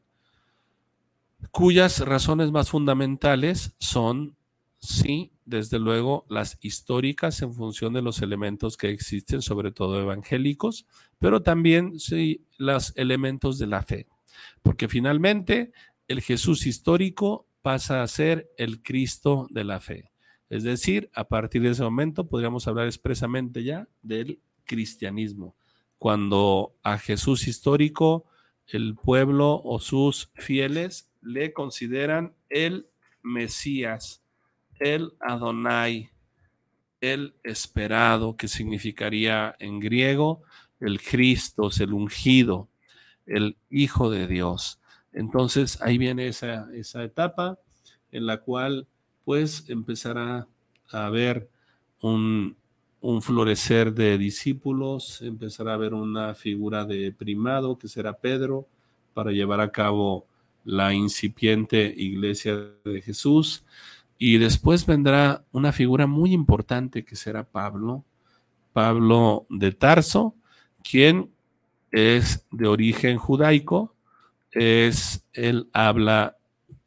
cuyas 1.51 2.01
razones 2.01 2.53
más 2.53 2.69
fundamentales 2.69 3.75
son, 3.79 4.37
sí, 4.79 5.33
desde 5.47 5.79
luego, 5.79 6.27
las 6.29 6.59
históricas 6.61 7.41
en 7.41 7.55
función 7.55 7.95
de 7.95 8.03
los 8.03 8.21
elementos 8.21 8.77
que 8.77 8.91
existen, 8.91 9.41
sobre 9.41 9.73
todo 9.73 9.99
evangélicos, 9.99 10.87
pero 11.19 11.43
también 11.43 11.99
sí, 11.99 12.45
los 12.59 12.93
elementos 12.97 13.59
de 13.59 13.67
la 13.67 13.83
fe. 13.83 14.07
Porque 14.63 14.89
finalmente 14.89 15.73
el 16.07 16.21
Jesús 16.21 16.67
histórico 16.67 17.47
pasa 17.63 18.03
a 18.03 18.09
ser 18.09 18.51
el 18.59 18.83
Cristo 18.83 19.47
de 19.51 19.65
la 19.65 19.81
fe. 19.81 20.13
Es 20.51 20.65
decir, 20.65 21.11
a 21.15 21.25
partir 21.29 21.63
de 21.63 21.71
ese 21.71 21.83
momento 21.83 22.29
podríamos 22.29 22.69
hablar 22.69 22.87
expresamente 22.87 23.65
ya 23.65 23.89
del 24.03 24.41
cristianismo. 24.65 25.55
Cuando 26.01 26.79
a 26.83 26.97
Jesús 26.97 27.47
histórico 27.47 28.25
el 28.69 28.95
pueblo 28.95 29.61
o 29.63 29.79
sus 29.81 30.31
fieles 30.35 31.11
le 31.21 31.53
consideran 31.53 32.33
el 32.49 32.89
Mesías, 33.23 34.23
el 34.79 35.13
Adonai, 35.21 36.09
el 37.03 37.35
esperado, 37.45 38.35
que 38.39 38.49
significaría 38.49 39.55
en 39.59 39.79
griego 39.79 40.43
el 40.81 41.03
Cristo, 41.03 41.69
el 41.79 41.93
ungido, 41.93 42.71
el 43.27 43.59
Hijo 43.69 44.09
de 44.09 44.27
Dios. 44.27 44.81
Entonces 45.13 45.83
ahí 45.83 45.99
viene 45.99 46.29
esa, 46.29 46.67
esa 46.73 47.05
etapa 47.05 47.59
en 48.11 48.25
la 48.25 48.41
cual 48.41 48.89
pues 49.27 49.69
empezará 49.69 50.49
a 50.91 51.05
haber 51.05 51.51
un, 52.01 52.57
un 53.01 53.23
florecer 53.23 53.95
de 53.95 54.19
discípulos, 54.19 55.23
empezará 55.23 55.73
a 55.73 55.75
haber 55.75 55.95
una 55.95 56.35
figura 56.35 56.85
de 56.85 57.13
primado 57.13 57.79
que 57.79 57.89
será 57.89 58.13
Pedro 58.13 58.67
para 59.15 59.33
llevar 59.33 59.61
a 59.61 59.73
cabo 59.73 60.27
la 60.65 60.93
incipiente 60.93 61.93
iglesia 61.97 62.57
de 62.85 63.01
Jesús 63.01 63.65
y 64.19 64.37
después 64.37 64.85
vendrá 64.85 65.45
una 65.51 65.73
figura 65.73 66.07
muy 66.07 66.35
importante 66.35 67.05
que 67.05 67.17
será 67.17 67.45
Pablo, 67.45 68.05
Pablo 68.75 69.47
de 69.49 69.73
Tarso, 69.73 70.35
quien 70.83 71.31
es 71.91 72.47
de 72.51 72.69
origen 72.69 73.17
judaico, 73.17 73.95
es, 74.53 75.25
él 75.33 75.71
habla, 75.73 76.37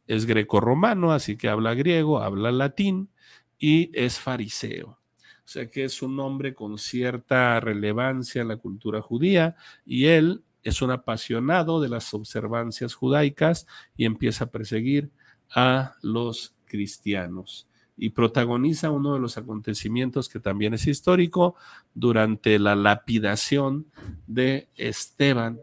es 0.06 0.28
greco-romano, 0.28 1.12
así 1.12 1.36
que 1.36 1.50
habla 1.50 1.74
griego, 1.74 2.22
habla 2.22 2.52
latín 2.52 3.10
y 3.58 3.90
es 3.94 4.20
fariseo. 4.20 5.00
O 5.46 5.48
sea 5.54 5.70
que 5.70 5.84
es 5.84 6.02
un 6.02 6.20
hombre 6.20 6.54
con 6.54 6.78
cierta 6.78 7.60
relevancia 7.60 8.42
en 8.42 8.48
la 8.48 8.58
cultura 8.58 9.02
judía 9.02 9.56
y 9.86 10.06
él 10.06 10.42
es 10.64 10.82
un 10.82 10.92
apasionado 10.92 11.82
de 11.82 11.90
las 11.90 12.14
observancias 12.14 12.94
judaicas 12.94 13.68
y 13.98 14.06
empieza 14.06 14.46
a 14.46 14.52
perseguir 14.52 15.12
a 15.54 15.96
los 16.02 16.56
cristianos. 16.66 17.68
Y 17.98 18.10
protagoniza 18.10 18.90
uno 18.90 19.14
de 19.14 19.20
los 19.20 19.38
acontecimientos 19.38 20.30
que 20.30 20.40
también 20.40 20.74
es 20.74 20.88
histórico 20.88 21.56
durante 21.94 22.58
la 22.58 22.76
lapidación 22.76 23.86
de 24.26 24.70
Esteban, 24.76 25.60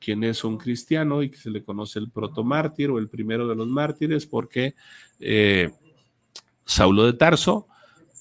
quien 0.00 0.24
es 0.24 0.42
un 0.42 0.56
cristiano 0.56 1.22
y 1.22 1.30
que 1.30 1.36
se 1.36 1.50
le 1.50 1.62
conoce 1.62 1.98
el 1.98 2.10
protomártir 2.10 2.90
o 2.90 2.98
el 2.98 3.08
primero 3.08 3.46
de 3.46 3.54
los 3.54 3.68
mártires 3.68 4.26
porque 4.26 4.74
eh, 5.20 5.70
Saulo 6.64 7.04
de 7.04 7.12
Tarso 7.12 7.68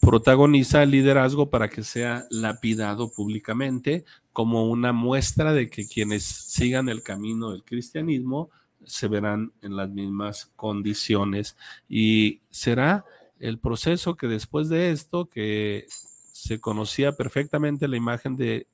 protagoniza 0.08 0.84
el 0.84 0.91
liderazgo 0.91 1.50
para 1.50 1.67
que 1.67 1.84
sea 1.84 2.28
lapidado 2.30 3.12
públicamente 3.12 4.06
como 4.32 4.70
una 4.70 4.93
muestra 4.93 5.52
de 5.52 5.70
que 5.70 5.86
quienes 5.86 6.24
sigan 6.24 6.88
el 6.88 7.04
camino 7.04 7.52
del 7.52 7.65
cristianismo 7.65 8.50
se 8.86 9.10
verán 9.10 9.52
en 9.62 9.76
las 9.76 9.89
mismas 9.89 10.50
condiciones. 10.56 11.58
Y 11.89 12.39
será 12.50 13.04
el 13.38 13.60
proceso 13.60 14.15
que 14.15 14.28
después 14.28 14.70
de 14.70 14.91
esto, 14.91 15.26
que 15.26 15.88
se 16.32 16.62
conocía 16.62 17.12
perfectamente 17.17 17.89
la 17.89 17.98
imagen 17.98 18.38
de, 18.38 18.65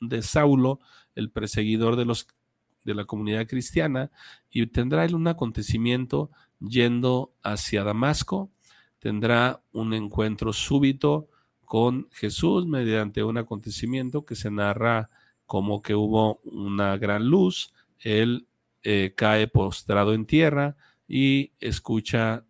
de 0.00 0.22
Saulo, 0.22 0.80
el 1.14 1.28
perseguidor 1.28 1.96
de, 1.96 2.06
los, 2.06 2.26
de 2.86 2.94
la 2.94 3.04
comunidad 3.04 3.46
cristiana, 3.46 4.10
y 4.50 4.66
tendrá 4.68 5.04
él 5.04 5.16
un 5.16 5.28
acontecimiento 5.28 6.30
yendo 6.60 7.30
hacia 7.42 7.84
Damasco, 7.84 8.50
tendrá 9.02 9.60
un 9.72 9.94
encuentro 9.94 10.52
súbito 10.52 11.28
con 11.64 12.08
Jesús 12.12 12.68
mediante 12.68 13.24
un 13.24 13.36
acontecimiento 13.36 14.24
que 14.24 14.36
se 14.36 14.48
narra 14.48 15.10
como 15.44 15.82
que 15.82 15.96
hubo 15.96 16.36
una 16.44 16.96
gran 16.98 17.26
luz, 17.26 17.72
él 17.98 18.46
eh, 18.84 19.12
cae 19.16 19.48
postrado 19.48 20.14
en 20.14 20.24
tierra 20.24 20.76
y 21.08 21.50
escucha 21.58 22.44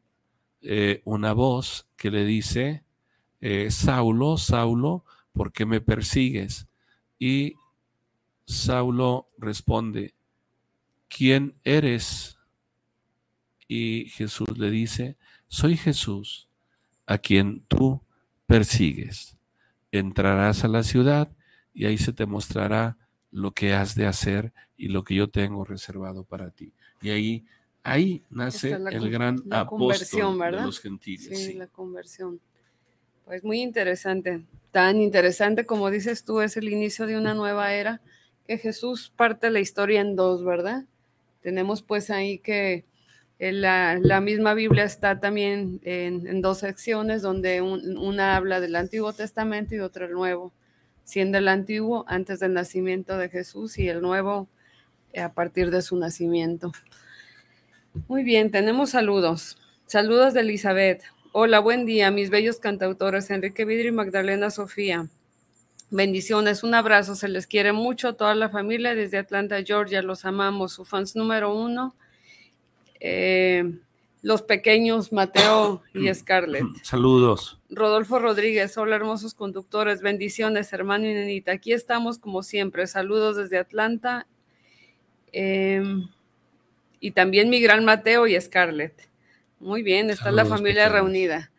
eh, 0.61 1.01
una 1.07 1.33
voz 1.33 1.88
que 1.97 2.11
le 2.11 2.27
dice, 2.27 2.85
eh, 3.41 3.71
Saulo, 3.71 4.37
Saulo, 4.37 5.07
¿por 5.33 5.53
qué 5.53 5.65
me 5.65 5.81
persigues? 5.81 6.67
Y 7.19 7.55
Saulo 8.45 9.31
responde, 9.38 10.15
¿quién 11.09 11.55
eres? 11.65 12.38
Y 13.67 14.11
Jesús 14.11 14.59
le 14.59 14.71
dice, 14.71 15.17
soy 15.53 15.77
Jesús, 15.77 16.49
a 17.05 17.19
quien 17.19 17.62
tú 17.69 18.01
persigues. 18.47 19.37
Entrarás 19.91 20.65
a 20.65 20.69
la 20.69 20.83
ciudad 20.83 21.31
y 21.75 21.85
ahí 21.85 21.99
se 21.99 22.15
te 22.15 22.25
mostrará 22.25 22.97
lo 23.31 23.51
que 23.51 23.75
has 23.75 23.95
de 23.95 24.07
hacer 24.07 24.55
y 24.79 24.88
lo 24.88 25.05
que 25.05 25.15
yo 25.15 25.29
tengo 25.29 25.67
reservado 25.67 26.25
para 26.25 26.51
ti. 26.51 26.73
Y 27.03 27.11
ahí, 27.11 27.45
ahí 27.83 28.23
nace 28.31 28.71
el 28.73 29.11
gran 29.11 29.43
apóstol 29.51 30.38
de 30.38 30.53
los 30.53 30.81
gentiles. 30.81 31.38
Sí, 31.38 31.53
la 31.53 31.67
conversión. 31.67 32.41
Pues 33.27 33.45
muy 33.45 33.61
interesante. 33.61 34.47
Tan 34.71 35.03
interesante 35.03 35.67
como 35.67 35.91
dices 35.91 36.25
tú, 36.25 36.41
es 36.41 36.57
el 36.57 36.71
inicio 36.71 37.07
de 37.07 37.19
una 37.19 37.35
nueva 37.35 37.75
era 37.75 38.01
que 38.47 38.57
Jesús 38.57 39.12
parte 39.15 39.51
la 39.51 39.61
historia 39.61 40.01
en 40.01 40.17
dos, 40.17 40.47
¿verdad? 40.47 40.87
Tenemos 41.43 41.83
pues 41.83 42.09
ahí 42.09 42.38
que 42.38 42.87
la, 43.51 44.21
misma 44.21 44.55
Biblia 44.55 44.85
está 44.85 45.19
también 45.19 45.81
en, 45.83 46.41
dos 46.43 46.59
secciones, 46.59 47.23
donde 47.23 47.61
una 47.61 48.37
habla 48.37 48.61
del 48.61 48.77
Antiguo 48.77 49.13
Testamento 49.13 49.75
y 49.75 49.81
otra 49.81 50.07
el 50.07 50.13
Nuevo 50.13 50.53
siendo 51.05 51.39
el 51.39 51.49
antiguo 51.49 52.05
antes 52.09 52.41
del 52.41 52.55
nacimiento 52.55 53.19
de 53.19 53.29
Jesús 53.29 53.79
y 53.79 53.89
el 53.89 54.01
nuevo 54.01 54.49
eh, 55.13 55.21
a 55.21 55.33
partir 55.33 55.71
de 55.71 55.83
su 55.83 55.97
nacimiento. 55.97 56.73
Muy 58.09 58.23
bien, 58.23 58.51
tenemos 58.51 58.91
saludos. 58.91 59.59
Saludos 59.87 60.35
de 60.35 60.41
Elizabeth. 60.41 61.03
Hola, 61.33 61.59
buen 61.61 61.87
día, 61.87 62.11
mis 62.11 62.31
bellos 62.31 62.59
cantautores 62.59 63.31
Enrique 63.31 63.65
Vidri 63.65 63.89
y 63.89 63.93
Magdalena 63.93 64.51
Sofía. 64.51 65.09
Bendiciones, 65.91 66.63
un 66.63 66.75
abrazo, 66.75 67.15
se 67.15 67.29
les 67.29 67.47
quiere 67.47 67.73
mucho, 67.73 68.15
toda 68.15 68.35
la 68.35 68.49
familia 68.49 68.95
desde 68.95 69.19
Atlanta, 69.19 69.63
Georgia, 69.63 70.01
los 70.01 70.25
amamos, 70.25 70.73
su 70.73 70.87
fans 70.87 71.17
número 71.17 71.55
uno. 71.55 71.95
Eh, 73.05 73.81
los 74.23 74.43
pequeños 74.43 75.12
Mateo 75.12 75.83
y 75.93 76.09
mm. 76.09 76.15
Scarlett. 76.15 76.65
Saludos. 76.83 77.59
Rodolfo 77.69 78.21
Rodríguez, 78.21 78.79
hola 78.79 78.95
hermosos 78.95 79.35
conductores, 79.35 80.03
bendiciones 80.03 80.73
hermano 80.73 81.07
y 81.07 81.12
nenita. 81.12 81.51
Aquí 81.51 81.73
estamos 81.73 82.19
como 82.19 82.45
siempre, 82.45 82.87
saludos 82.87 83.37
desde 83.37 83.59
Atlanta. 83.59 84.29
Em, 85.33 86.09
y 87.01 87.11
también 87.11 87.51
mi 87.51 87.61
gran 87.61 87.85
Mateo 87.85 88.29
y 88.29 88.41
Scarlett. 88.41 89.09
Muy 89.59 89.83
bien, 89.83 90.09
está 90.09 90.31
la 90.31 90.45
familia 90.45 90.88
reunida. 90.88 91.51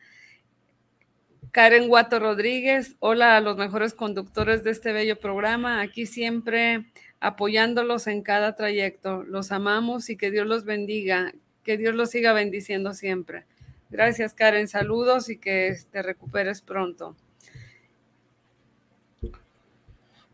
Karen 1.51 1.89
Guato 1.89 2.19
Rodríguez, 2.19 2.95
hola 2.99 3.36
a 3.36 3.41
los 3.41 3.58
mejores 3.58 3.93
conductores 3.93 4.63
de 4.63 4.71
este 4.71 4.93
bello 4.93 5.19
programa, 5.19 5.82
aquí 5.82 6.06
siempre 6.06 6.86
apoyándolos 7.23 8.07
en 8.07 8.21
cada 8.21 8.55
trayecto. 8.55 9.23
Los 9.23 9.53
amamos 9.53 10.09
y 10.09 10.17
que 10.17 10.29
Dios 10.29 10.45
los 10.45 10.65
bendiga, 10.65 11.33
que 11.63 11.77
Dios 11.77 11.95
los 11.95 12.09
siga 12.09 12.33
bendiciendo 12.33 12.93
siempre. 12.93 13.45
Gracias, 13.89 14.33
Karen. 14.33 14.67
Saludos 14.67 15.29
y 15.29 15.37
que 15.37 15.73
te 15.89 16.02
recuperes 16.02 16.62
pronto. 16.62 17.15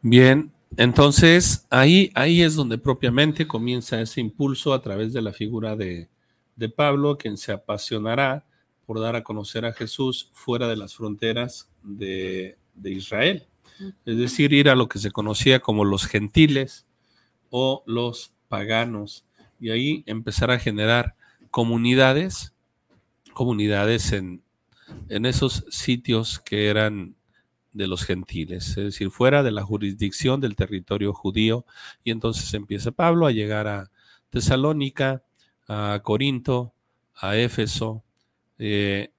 Bien, 0.02 0.52
entonces 0.78 1.68
ahí, 1.70 2.10
ahí 2.16 2.42
es 2.42 2.56
donde 2.56 2.78
propiamente 2.80 3.46
comienza 3.46 4.02
ese 4.02 4.20
impulso 4.20 4.74
a 4.74 4.82
través 4.82 5.14
de 5.14 5.22
la 5.22 5.32
figura 5.32 5.76
de, 5.76 6.10
de 6.56 6.70
Pablo, 6.70 7.18
quien 7.18 7.38
se 7.38 7.52
apasionará 7.52 8.46
por 8.88 9.00
dar 9.00 9.16
a 9.16 9.24
conocer 9.24 9.66
a 9.66 9.74
Jesús 9.74 10.32
fuera 10.34 10.68
de 10.68 10.76
las 10.76 10.96
fronteras 10.96 11.70
de, 11.84 12.58
Israel. 12.84 13.46
Es 14.06 14.18
decir, 14.18 14.54
ir 14.54 14.70
a 14.70 14.76
lo 14.76 14.90
que 14.90 15.00
se 15.00 15.12
conocía 15.12 15.60
como 15.60 15.86
los 15.86 16.06
gentiles 16.06 16.86
o 17.50 17.84
los 17.86 18.34
paganos. 18.48 19.26
Y 19.60 19.72
ahí 19.72 20.04
empezar 20.06 20.52
a 20.52 20.60
generar 20.60 21.16
comunidades, 21.52 22.54
comunidades 23.34 24.12
en, 24.12 24.44
en 25.10 25.26
esos 25.26 25.66
sitios 25.70 26.40
que 26.40 26.68
eran 26.68 27.16
de 27.74 27.88
los 27.88 28.04
gentiles, 28.04 28.70
es 28.70 28.76
decir, 28.76 29.12
fuera 29.12 29.44
de 29.44 29.52
la 29.52 29.64
jurisdicción 29.64 30.42
del 30.42 30.56
territorio 30.56 31.14
judío. 31.14 31.66
Y 32.04 32.12
entonces 32.12 32.54
empieza 32.54 32.92
Pablo 32.92 33.28
a 33.28 33.32
llegar 33.32 33.68
a 33.68 33.92
Tesalónica, 34.30 35.24
a 35.68 36.00
Corinto, 36.04 36.74
a 37.16 37.38
Éfeso, 37.38 38.04
eh, 38.58 39.12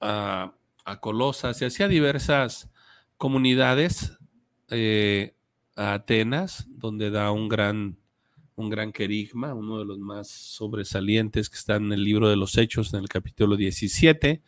a, 0.00 0.52
Colosas 1.00 1.62
y 1.62 1.64
hacía 1.64 1.88
diversas 1.88 2.68
comunidades, 3.22 4.18
eh, 4.68 5.36
a 5.76 5.94
Atenas, 5.94 6.66
donde 6.68 7.12
da 7.12 7.30
un 7.30 7.48
gran, 7.48 7.96
un 8.56 8.68
gran 8.68 8.90
querigma, 8.90 9.54
uno 9.54 9.78
de 9.78 9.84
los 9.84 10.00
más 10.00 10.26
sobresalientes 10.26 11.48
que 11.48 11.54
está 11.54 11.76
en 11.76 11.92
el 11.92 12.02
libro 12.02 12.28
de 12.28 12.34
los 12.34 12.58
Hechos, 12.58 12.92
en 12.92 12.98
el 12.98 13.08
capítulo 13.08 13.54
17, 13.54 14.42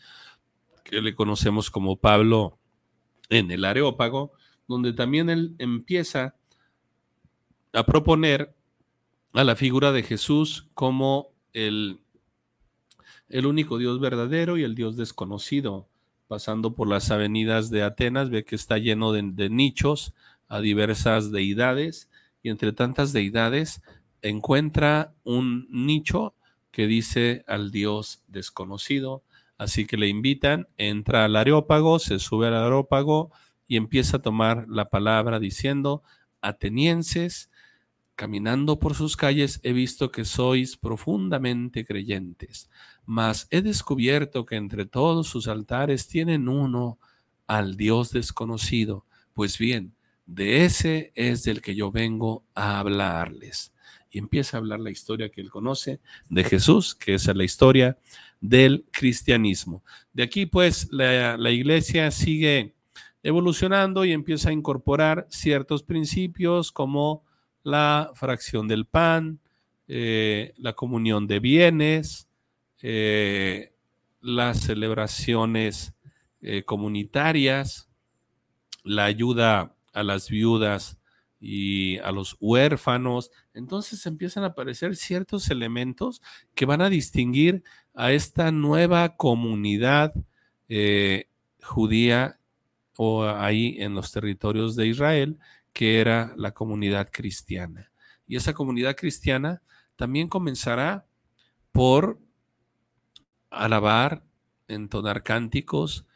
que 0.83 1.01
le 1.01 1.14
conocemos 1.14 1.70
como 1.70 2.01
Pablo 2.01 2.59
en 3.29 3.53
el 3.53 3.64
Areópago, 3.64 4.33
donde 4.66 4.93
también 4.93 5.31
él 5.31 5.55
empieza 5.59 6.35
a 7.72 7.87
proponer 7.87 8.57
a 9.35 9.45
la 9.45 9.55
figura 9.55 9.93
de 9.93 10.03
Jesús 10.03 10.66
como 10.75 11.29
el 11.53 12.01
el 13.29 13.47
único 13.47 13.79
Dios 13.79 14.01
verdadero 14.01 14.59
y 14.59 14.64
el 14.64 14.75
Dios 14.75 14.97
desconocido. 14.97 15.89
Pasando 16.27 16.75
por 16.75 16.89
las 16.89 17.11
avenidas 17.11 17.70
de 17.70 17.83
Atenas, 17.83 18.31
ve 18.31 18.45
que 18.45 18.57
está 18.57 18.79
lleno 18.79 19.12
de, 19.12 19.51
nichos 19.51 20.14
a 20.49 20.61
diversas 20.61 21.31
deidades 21.31 22.09
y 22.43 22.49
entre 22.51 22.72
tantas 22.72 23.12
deidades 23.12 23.83
encuentra 24.22 25.14
un 25.22 25.66
nicho 25.70 26.35
que 26.70 26.87
dice 26.87 27.45
al 27.47 27.70
Dios 27.70 28.22
desconocido. 28.27 29.22
Así 29.59 29.87
que 29.87 29.97
le 29.97 30.09
invitan, 30.09 30.66
entra 30.79 31.25
al 31.25 31.37
areópago, 31.37 31.99
se 31.99 32.18
sube 32.18 32.49
al 32.49 32.55
areópago 32.55 33.31
y 33.66 33.77
empieza 33.77 34.16
a 34.16 34.22
tomar 34.22 34.66
la 34.68 34.89
palabra 34.89 35.39
diciendo, 35.39 36.03
atenienses, 36.41 37.51
caminando 38.14 38.79
por 38.79 38.95
sus 38.95 39.16
calles 39.16 39.61
he 39.62 39.72
visto 39.72 40.11
que 40.11 40.25
sois 40.25 40.77
profundamente 40.77 41.85
creyentes 41.85 42.70
mas 43.07 43.46
he 43.50 43.62
descubierto 43.62 44.46
que 44.46 44.57
entre 44.57 44.86
todos 44.86 45.28
sus 45.28 45.48
altares 45.48 46.09
tienen 46.09 46.48
uno 46.48 46.98
al 47.46 47.76
Dios 47.76 48.12
desconocido. 48.12 49.05
Pues 49.34 49.59
bien, 49.59 49.94
de 50.26 50.64
ese 50.64 51.12
es 51.14 51.44
del 51.44 51.61
que 51.61 51.74
yo 51.74 51.90
vengo 51.90 52.44
a 52.55 52.78
hablarles. 52.78 53.72
Y 54.11 54.18
empieza 54.18 54.57
a 54.57 54.61
hablar 54.61 54.80
la 54.80 54.90
historia 54.90 55.28
que 55.28 55.40
él 55.40 55.50
conoce 55.50 56.00
de 56.30 56.44
Jesús, 56.44 56.94
que 56.94 57.14
es 57.14 57.26
la 57.26 57.44
historia 57.44 57.98
del 58.40 58.86
cristianismo. 58.92 59.82
De 60.12 60.22
aquí 60.22 60.46
pues 60.46 60.88
la, 60.92 61.50
iglesia 61.50 62.11
sigue 62.11 62.74
evolucionando 63.22 64.05
y 64.05 64.12
empieza 64.12 64.50
a 64.50 64.52
incorporar 64.52 65.26
ciertos 65.30 65.82
principios 65.82 66.70
como 66.70 67.24
la 67.62 68.12
fracción 68.14 68.68
del 68.68 68.86
pan, 68.86 69.40
eh, 69.88 70.52
la 70.59 70.74
comunión 70.74 71.26
de 71.26 71.40
bienes, 71.40 72.28
eh, 72.87 73.72
las 74.20 74.61
celebraciones 74.61 75.95
eh, 76.43 76.64
comunitarias, 76.64 77.89
la 78.82 79.07
ayuda 79.07 79.74
a 79.95 80.03
las 80.03 80.28
viudas 80.28 80.99
y 81.41 81.97
a 82.01 82.12
los 82.12 82.37
huérfanos. 82.41 83.30
Entonces 83.55 84.05
empiezan 84.05 84.45
a 84.45 84.49
aparecer 84.49 84.97
ciertos 84.97 85.49
elementos 85.49 86.20
que 86.55 86.66
van 86.66 86.82
a 86.82 86.91
distinguir 86.91 87.64
a 87.95 88.12
esta 88.12 88.53
nueva 88.53 89.16
comunidad 89.16 90.12
eh, 90.68 91.30
judía 91.62 92.39
o 92.99 93.24
ahí 93.24 93.76
en 93.78 93.95
los 93.95 94.12
territorios 94.12 94.76
de 94.76 94.89
Israel, 94.89 95.39
que 95.72 96.01
era 96.01 96.35
la 96.37 96.53
comunidad 96.53 97.09
cristiana. 97.11 97.91
Y 98.26 98.37
esa 98.37 98.53
comunidad 98.53 98.95
cristiana 98.95 99.62
también 99.97 100.28
comenzará 100.28 101.07
por 101.72 102.18
alabar, 103.57 104.24
entonar 104.68 105.22
cánticos, 105.22 106.07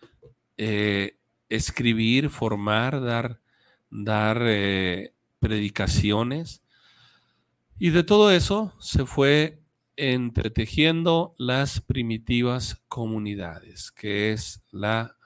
eh, 0.57 1.19
escribir, 1.49 2.31
formar, 2.31 3.03
dar, 3.03 3.41
dar 3.91 4.43
eh, 4.43 5.15
predicaciones. 5.39 6.63
Y 7.79 7.91
de 7.91 8.03
todo 8.03 8.31
eso 8.31 8.75
se 8.81 9.07
fue 9.07 9.61
entretejiendo 9.97 11.35
las 11.39 11.81
primitivas 11.81 12.83
comunidades, 12.89 13.91
que 13.91 14.33
es 14.33 14.63
la 14.71 15.17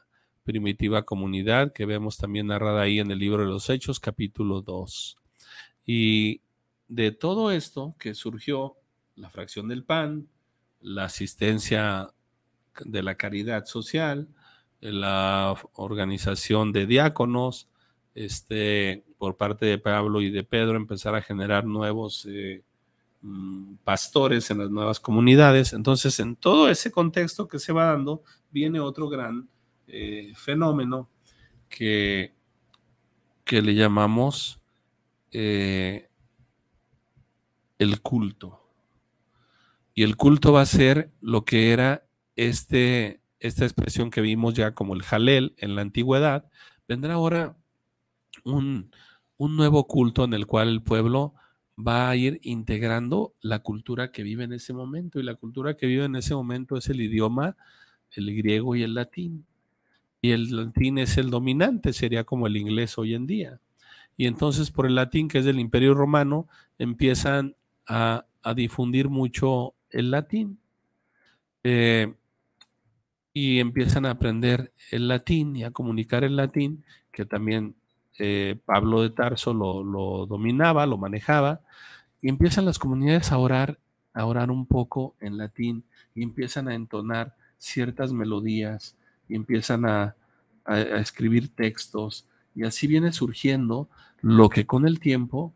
primitiva 0.44 1.04
comunidad 1.04 1.72
que 1.72 1.86
vemos 1.86 2.16
también 2.16 2.48
narrada 2.48 2.82
ahí 2.82 2.98
en 2.98 3.10
el 3.10 3.18
libro 3.18 3.44
de 3.44 3.50
los 3.50 3.70
Hechos, 3.70 4.00
capítulo 4.00 4.60
2. 4.62 5.16
Y 5.86 6.40
de 6.88 7.12
todo 7.12 7.50
esto 7.50 7.94
que 7.98 8.14
surgió 8.14 8.76
la 9.14 9.30
fracción 9.30 9.68
del 9.68 9.84
pan, 9.84 10.28
la 10.82 11.04
asistencia 11.04 12.10
de 12.84 13.02
la 13.02 13.16
caridad 13.16 13.64
social, 13.64 14.28
la 14.80 15.54
organización 15.74 16.72
de 16.72 16.86
diáconos, 16.86 17.68
este, 18.14 19.04
por 19.18 19.36
parte 19.36 19.66
de 19.66 19.78
Pablo 19.78 20.20
y 20.20 20.30
de 20.30 20.44
Pedro, 20.44 20.76
empezar 20.76 21.14
a 21.14 21.22
generar 21.22 21.64
nuevos 21.64 22.26
eh, 22.28 22.62
mm, 23.22 23.76
pastores 23.84 24.50
en 24.50 24.58
las 24.58 24.70
nuevas 24.70 25.00
comunidades. 25.00 25.72
Entonces, 25.72 26.18
en 26.20 26.36
todo 26.36 26.68
ese 26.68 26.90
contexto 26.90 27.48
que 27.48 27.58
se 27.58 27.72
va 27.72 27.86
dando, 27.86 28.22
viene 28.50 28.80
otro 28.80 29.08
gran 29.08 29.48
eh, 29.86 30.32
fenómeno 30.34 31.08
que, 31.68 32.34
que 33.44 33.62
le 33.62 33.74
llamamos 33.74 34.60
eh, 35.30 36.08
el 37.78 38.00
culto. 38.00 38.61
El 40.02 40.16
culto 40.16 40.52
va 40.52 40.62
a 40.62 40.66
ser 40.66 41.12
lo 41.20 41.44
que 41.44 41.72
era 41.72 42.06
este, 42.36 43.20
esta 43.40 43.64
expresión 43.64 44.10
que 44.10 44.20
vimos 44.20 44.54
ya 44.54 44.74
como 44.74 44.94
el 44.94 45.02
jalel 45.02 45.54
en 45.58 45.74
la 45.76 45.82
antigüedad. 45.82 46.50
Vendrá 46.88 47.14
ahora 47.14 47.56
un, 48.44 48.90
un 49.36 49.56
nuevo 49.56 49.86
culto 49.86 50.24
en 50.24 50.34
el 50.34 50.46
cual 50.46 50.68
el 50.68 50.82
pueblo 50.82 51.34
va 51.76 52.08
a 52.08 52.16
ir 52.16 52.38
integrando 52.42 53.34
la 53.40 53.60
cultura 53.60 54.12
que 54.12 54.22
vive 54.22 54.44
en 54.44 54.52
ese 54.52 54.72
momento. 54.72 55.20
Y 55.20 55.22
la 55.22 55.34
cultura 55.34 55.76
que 55.76 55.86
vive 55.86 56.04
en 56.04 56.16
ese 56.16 56.34
momento 56.34 56.76
es 56.76 56.88
el 56.88 57.00
idioma, 57.00 57.56
el 58.12 58.34
griego 58.36 58.76
y 58.76 58.82
el 58.82 58.94
latín. 58.94 59.46
Y 60.20 60.30
el 60.30 60.54
latín 60.54 60.98
es 60.98 61.18
el 61.18 61.30
dominante, 61.30 61.92
sería 61.92 62.24
como 62.24 62.46
el 62.46 62.56
inglés 62.56 62.96
hoy 62.98 63.14
en 63.14 63.26
día. 63.26 63.60
Y 64.16 64.26
entonces 64.26 64.70
por 64.70 64.86
el 64.86 64.94
latín, 64.94 65.28
que 65.28 65.38
es 65.38 65.44
del 65.44 65.58
imperio 65.58 65.94
romano, 65.94 66.48
empiezan 66.78 67.56
a, 67.86 68.26
a 68.42 68.54
difundir 68.54 69.08
mucho 69.08 69.74
el 69.92 70.10
latín. 70.10 70.58
Eh, 71.64 72.12
y 73.32 73.60
empiezan 73.60 74.04
a 74.04 74.10
aprender 74.10 74.72
el 74.90 75.08
latín 75.08 75.56
y 75.56 75.64
a 75.64 75.70
comunicar 75.70 76.24
el 76.24 76.36
latín, 76.36 76.84
que 77.12 77.24
también 77.24 77.74
eh, 78.18 78.58
Pablo 78.66 79.02
de 79.02 79.10
Tarso 79.10 79.54
lo, 79.54 80.26
dominaba, 80.26 80.86
lo 80.86 80.98
manejaba, 80.98 81.60
y 82.20 82.28
empiezan 82.28 82.66
las 82.66 82.78
comunidades 82.78 83.32
a 83.32 83.38
orar, 83.38 83.78
a 84.12 84.26
orar 84.26 84.50
un 84.50 84.66
poco 84.66 85.14
en 85.20 85.38
latín, 85.38 85.84
y 86.14 86.22
empiezan 86.22 86.68
a 86.68 86.74
entonar 86.74 87.34
ciertas 87.58 88.12
melodías, 88.12 88.96
y 89.28 89.34
empiezan 89.34 89.86
a 89.86 90.14
escribir 90.66 91.48
textos, 91.54 92.26
y 92.54 92.64
así 92.64 92.86
viene 92.86 93.12
surgiendo 93.12 93.88
lo 94.20 94.50
que 94.50 94.66
con 94.66 94.86
el 94.86 95.00
tiempo 95.00 95.54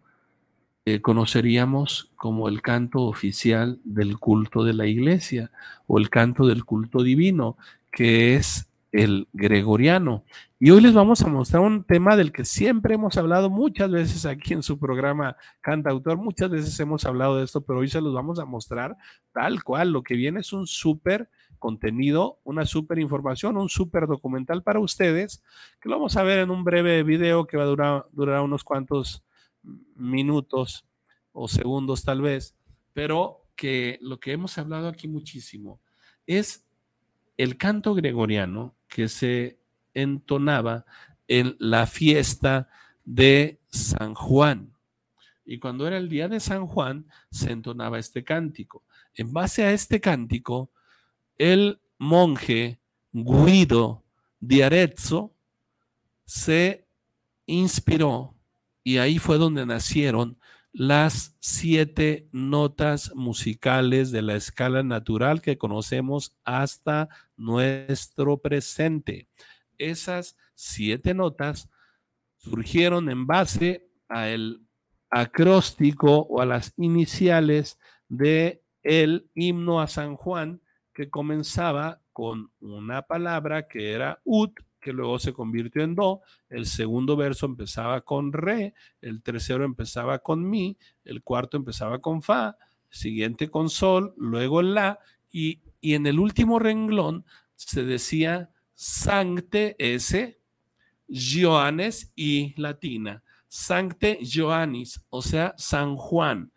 eh, 0.88 1.00
conoceríamos 1.00 2.12
como 2.14 2.48
el 2.48 2.62
canto 2.62 3.02
oficial 3.02 3.80
del 3.82 4.18
culto 4.20 4.62
de 4.62 4.72
la 4.72 4.86
iglesia 4.86 5.50
o 5.88 5.98
el 5.98 6.10
canto 6.10 6.46
del 6.46 6.64
culto 6.64 7.02
divino, 7.02 7.56
que 7.90 8.36
es 8.36 8.68
el 8.92 9.26
gregoriano. 9.32 10.22
Y 10.60 10.70
hoy 10.70 10.80
les 10.80 10.94
vamos 10.94 11.22
a 11.22 11.26
mostrar 11.26 11.64
un 11.64 11.82
tema 11.82 12.16
del 12.16 12.30
que 12.30 12.44
siempre 12.44 12.94
hemos 12.94 13.16
hablado 13.16 13.50
muchas 13.50 13.90
veces 13.90 14.26
aquí 14.26 14.54
en 14.54 14.62
su 14.62 14.78
programa 14.78 15.36
Canta 15.60 15.90
Autor. 15.90 16.18
Muchas 16.18 16.50
veces 16.50 16.78
hemos 16.78 17.04
hablado 17.04 17.38
de 17.38 17.44
esto, 17.44 17.62
pero 17.62 17.80
hoy 17.80 17.88
se 17.88 18.00
los 18.00 18.14
vamos 18.14 18.38
a 18.38 18.44
mostrar 18.44 18.96
tal 19.32 19.64
cual. 19.64 19.90
Lo 19.90 20.04
que 20.04 20.14
viene 20.14 20.38
es 20.38 20.52
un 20.52 20.68
súper 20.68 21.28
contenido, 21.58 22.38
una 22.44 22.64
súper 22.64 23.00
información, 23.00 23.56
un 23.56 23.68
súper 23.68 24.06
documental 24.06 24.62
para 24.62 24.78
ustedes, 24.78 25.42
que 25.80 25.88
lo 25.88 25.96
vamos 25.96 26.16
a 26.16 26.22
ver 26.22 26.38
en 26.38 26.50
un 26.50 26.62
breve 26.62 27.02
video 27.02 27.44
que 27.48 27.56
va 27.56 27.64
a 27.64 27.66
durar, 27.66 28.06
durar 28.12 28.40
unos 28.42 28.62
cuantos 28.62 29.25
minutos 29.94 30.86
o 31.32 31.48
segundos 31.48 32.04
tal 32.04 32.22
vez, 32.22 32.56
pero 32.92 33.46
que 33.56 33.98
lo 34.00 34.20
que 34.20 34.32
hemos 34.32 34.56
hablado 34.58 34.88
aquí 34.88 35.08
muchísimo 35.08 35.80
es 36.26 36.66
el 37.36 37.56
canto 37.56 37.94
gregoriano 37.94 38.74
que 38.88 39.08
se 39.08 39.58
entonaba 39.94 40.84
en 41.28 41.56
la 41.58 41.86
fiesta 41.86 42.68
de 43.04 43.60
San 43.68 44.14
Juan. 44.14 44.72
Y 45.44 45.58
cuando 45.58 45.86
era 45.86 45.96
el 45.96 46.08
día 46.08 46.28
de 46.28 46.40
San 46.40 46.66
Juan, 46.66 47.06
se 47.30 47.52
entonaba 47.52 47.98
este 47.98 48.24
cántico. 48.24 48.84
En 49.14 49.32
base 49.32 49.62
a 49.64 49.72
este 49.72 50.00
cántico, 50.00 50.70
el 51.38 51.80
monje 51.98 52.80
Guido 53.12 54.04
di 54.40 54.62
Arezzo 54.62 55.34
se 56.24 56.86
inspiró 57.46 58.35
y 58.86 58.98
ahí 58.98 59.18
fue 59.18 59.36
donde 59.36 59.66
nacieron 59.66 60.38
las 60.72 61.34
siete 61.40 62.28
notas 62.30 63.12
musicales 63.16 64.12
de 64.12 64.22
la 64.22 64.36
escala 64.36 64.84
natural 64.84 65.42
que 65.42 65.58
conocemos 65.58 66.36
hasta 66.44 67.08
nuestro 67.36 68.36
presente. 68.38 69.26
Esas 69.76 70.36
siete 70.54 71.14
notas 71.14 71.68
surgieron 72.36 73.10
en 73.10 73.26
base 73.26 73.88
al 74.06 74.60
acróstico 75.10 76.20
o 76.20 76.40
a 76.40 76.46
las 76.46 76.72
iniciales 76.76 77.80
de 78.08 78.62
el 78.84 79.28
himno 79.34 79.80
a 79.80 79.88
San 79.88 80.14
Juan 80.14 80.60
que 80.94 81.10
comenzaba 81.10 82.02
con 82.12 82.52
una 82.60 83.02
palabra 83.02 83.66
que 83.66 83.94
era 83.94 84.20
ut 84.22 84.52
que 84.86 84.92
luego 84.92 85.18
se 85.18 85.32
convirtió 85.32 85.82
en 85.82 85.96
do, 85.96 86.20
el 86.48 86.64
segundo 86.64 87.16
verso 87.16 87.44
empezaba 87.44 88.02
con 88.02 88.32
re, 88.32 88.72
el 89.00 89.20
tercero 89.20 89.64
empezaba 89.64 90.20
con 90.20 90.48
mi, 90.48 90.78
el 91.04 91.24
cuarto 91.24 91.56
empezaba 91.56 91.98
con 91.98 92.22
fa, 92.22 92.56
siguiente 92.88 93.50
con 93.50 93.68
sol, 93.68 94.14
luego 94.16 94.62
la, 94.62 95.00
y, 95.28 95.58
y 95.80 95.94
en 95.94 96.06
el 96.06 96.20
último 96.20 96.60
renglón 96.60 97.24
se 97.56 97.82
decía 97.82 98.50
sancte 98.76 99.74
S, 99.80 100.38
Johannes 101.08 102.12
y 102.14 102.54
latina, 102.56 103.24
sancte 103.48 104.20
Johannes, 104.22 105.00
o 105.10 105.20
sea, 105.20 105.52
San 105.58 105.96
Juan, 105.96 106.52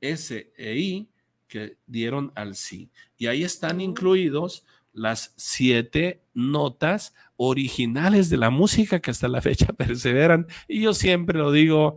S 0.00 0.52
e 0.56 0.78
I 0.78 1.08
que 1.48 1.78
dieron 1.88 2.30
al 2.36 2.54
sí. 2.54 2.88
Y 3.18 3.26
ahí 3.26 3.42
están 3.42 3.80
incluidos 3.80 4.64
las 4.94 5.34
siete 5.36 6.22
notas 6.32 7.14
originales 7.36 8.30
de 8.30 8.36
la 8.36 8.50
música 8.50 9.00
que 9.00 9.10
hasta 9.10 9.28
la 9.28 9.42
fecha 9.42 9.66
perseveran. 9.76 10.46
Y 10.68 10.82
yo 10.82 10.94
siempre 10.94 11.38
lo 11.38 11.52
digo, 11.52 11.96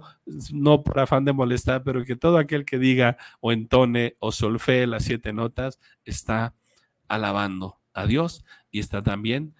no 0.51 0.83
por 0.83 0.99
afán 0.99 1.23
de 1.23 1.33
molestar, 1.33 1.83
pero 1.83 2.03
que 2.03 2.15
todo 2.15 2.37
aquel 2.37 2.65
que 2.65 2.79
diga 2.79 3.17
o 3.39 3.51
entone 3.51 4.17
o 4.19 4.31
solfee 4.31 4.87
las 4.87 5.05
siete 5.05 5.31
notas 5.31 5.79
está 6.03 6.55
alabando 7.07 7.79
a 7.93 8.05
Dios 8.05 8.43
y 8.71 8.79
está 8.79 9.01
también 9.01 9.55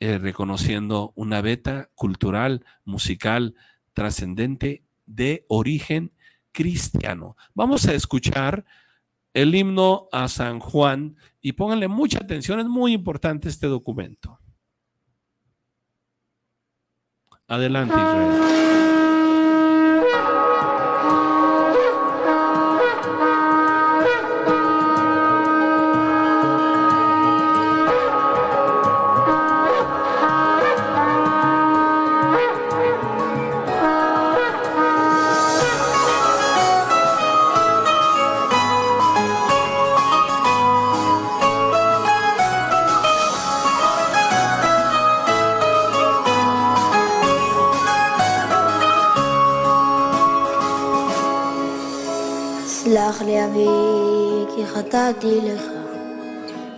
eh, 0.00 0.18
reconociendo 0.18 1.12
una 1.14 1.40
beta 1.40 1.90
cultural, 1.94 2.64
musical, 2.84 3.54
trascendente 3.92 4.84
de 5.06 5.44
origen 5.48 6.12
cristiano. 6.52 7.36
Vamos 7.54 7.86
a 7.86 7.94
escuchar 7.94 8.64
el 9.34 9.54
himno 9.54 10.08
a 10.12 10.28
San 10.28 10.60
Juan 10.60 11.16
y 11.40 11.52
pónganle 11.52 11.88
mucha 11.88 12.18
atención, 12.18 12.60
es 12.60 12.66
muy 12.66 12.92
importante 12.92 13.48
este 13.48 13.66
documento. 13.66 14.38
Adelante, 17.46 17.94
Israel. 17.94 18.73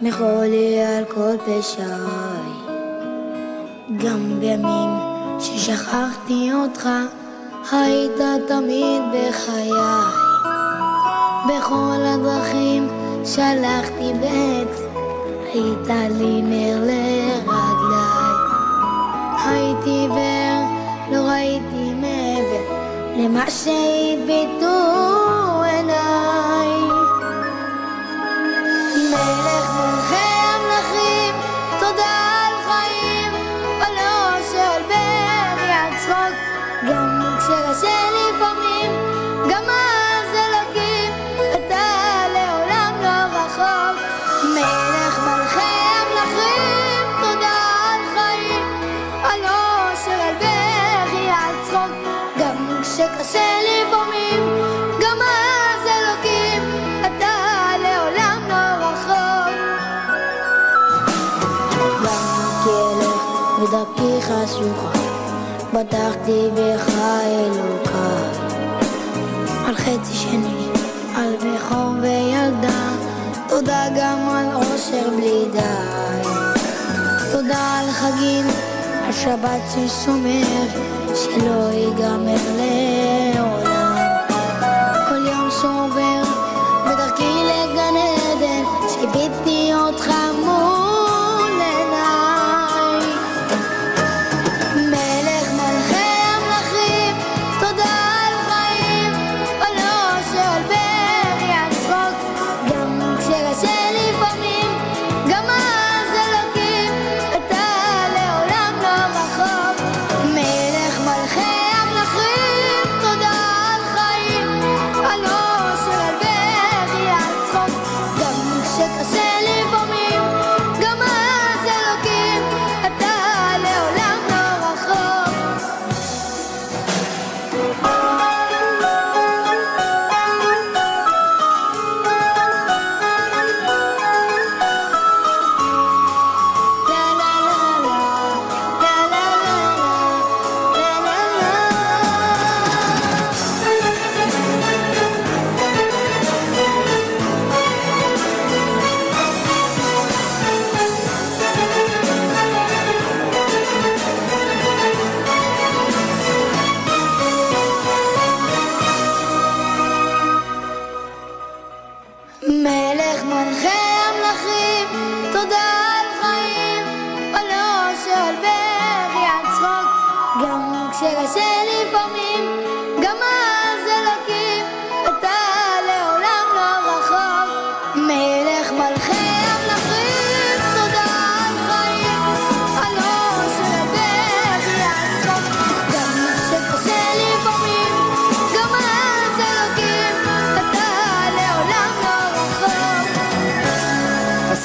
מחולי 0.06 0.84
על 0.84 1.04
כל 1.04 1.36
פשעי. 1.44 1.86
גם 3.96 4.40
בימים 4.40 4.90
ששכחתי 5.38 6.50
אותך, 6.52 6.88
היית 7.72 8.20
תמיד 8.48 9.02
בחיי. 9.12 9.70
בכל 11.48 11.96
הדרכים 12.04 12.88
שלחתי 13.24 14.12
בעצם, 14.20 14.84
היית 15.52 16.10
לי 16.18 16.42
נר 16.42 16.80
לרגליי. 16.80 18.36
הייתי 19.44 19.90
עיוור, 19.90 20.66
לא 21.12 21.18
ראיתי 21.18 21.94
מעבר 22.00 22.74
למה 23.16 23.50
שהביטו 23.50 24.95
בטחתי 65.76 66.48
בך 66.54 66.90
אלוקיי, 67.26 68.56
על 69.66 69.74
חצי 69.74 70.14
שני, 70.14 70.68
על 71.16 71.36
בכור 71.36 71.90
וילדה, 72.02 72.88
תודה 73.48 73.84
גם 73.96 74.28
על 74.28 74.46
עושר 74.54 75.10
בלי 75.16 75.44
די. 75.52 76.28
תודה 77.32 77.78
על 77.78 77.90
חגים, 77.90 78.46
על 79.06 79.12
שבת 79.12 79.62
ששומר, 79.70 80.66
שלא 81.14 81.70
ייגמר 81.72 82.42
לעולם. 82.56 83.96
כל 85.08 85.26
יום 85.26 85.48
שעובר 85.60 86.22
בדרכי 86.86 87.44
לגן 87.44 87.94
עדן, 87.96 88.64
שיביתי 88.88 89.74
אותך 89.74 90.15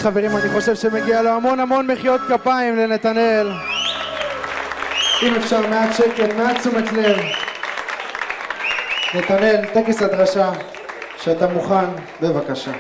חברים, 0.02 0.38
אני 0.38 0.50
חושב 0.50 0.76
שמגיע 0.76 1.22
לו 1.22 1.30
המון 1.30 1.60
המון 1.60 1.88
מחיאות 1.92 2.22
כפיים 2.28 2.76
לנתנאל. 2.76 3.52
אם 5.24 5.36
אפשר, 5.36 5.68
מעט 5.68 5.90
שקט, 5.96 6.34
מעט 6.38 6.58
תשומת 6.58 6.92
לב. 6.92 7.18
נתנאל, 9.14 9.66
טקס 9.74 10.02
הדרשה, 10.02 10.52
שאתה 11.18 11.48
מוכן, 11.48 11.86
בבקשה. 12.22 12.72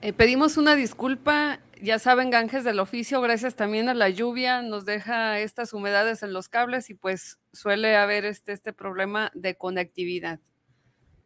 Eh, 0.00 0.12
pedimos 0.12 0.56
una 0.56 0.76
disculpa, 0.76 1.58
ya 1.82 1.98
saben, 1.98 2.30
Ganges 2.30 2.62
del 2.62 2.78
oficio, 2.78 3.20
gracias 3.20 3.56
también 3.56 3.88
a 3.88 3.94
la 3.94 4.08
lluvia, 4.08 4.62
nos 4.62 4.84
deja 4.84 5.40
estas 5.40 5.72
humedades 5.72 6.22
en 6.22 6.32
los 6.32 6.48
cables 6.48 6.88
y 6.90 6.94
pues 6.94 7.38
suele 7.52 7.96
haber 7.96 8.24
este, 8.24 8.52
este 8.52 8.72
problema 8.72 9.32
de 9.34 9.56
conectividad. 9.56 10.38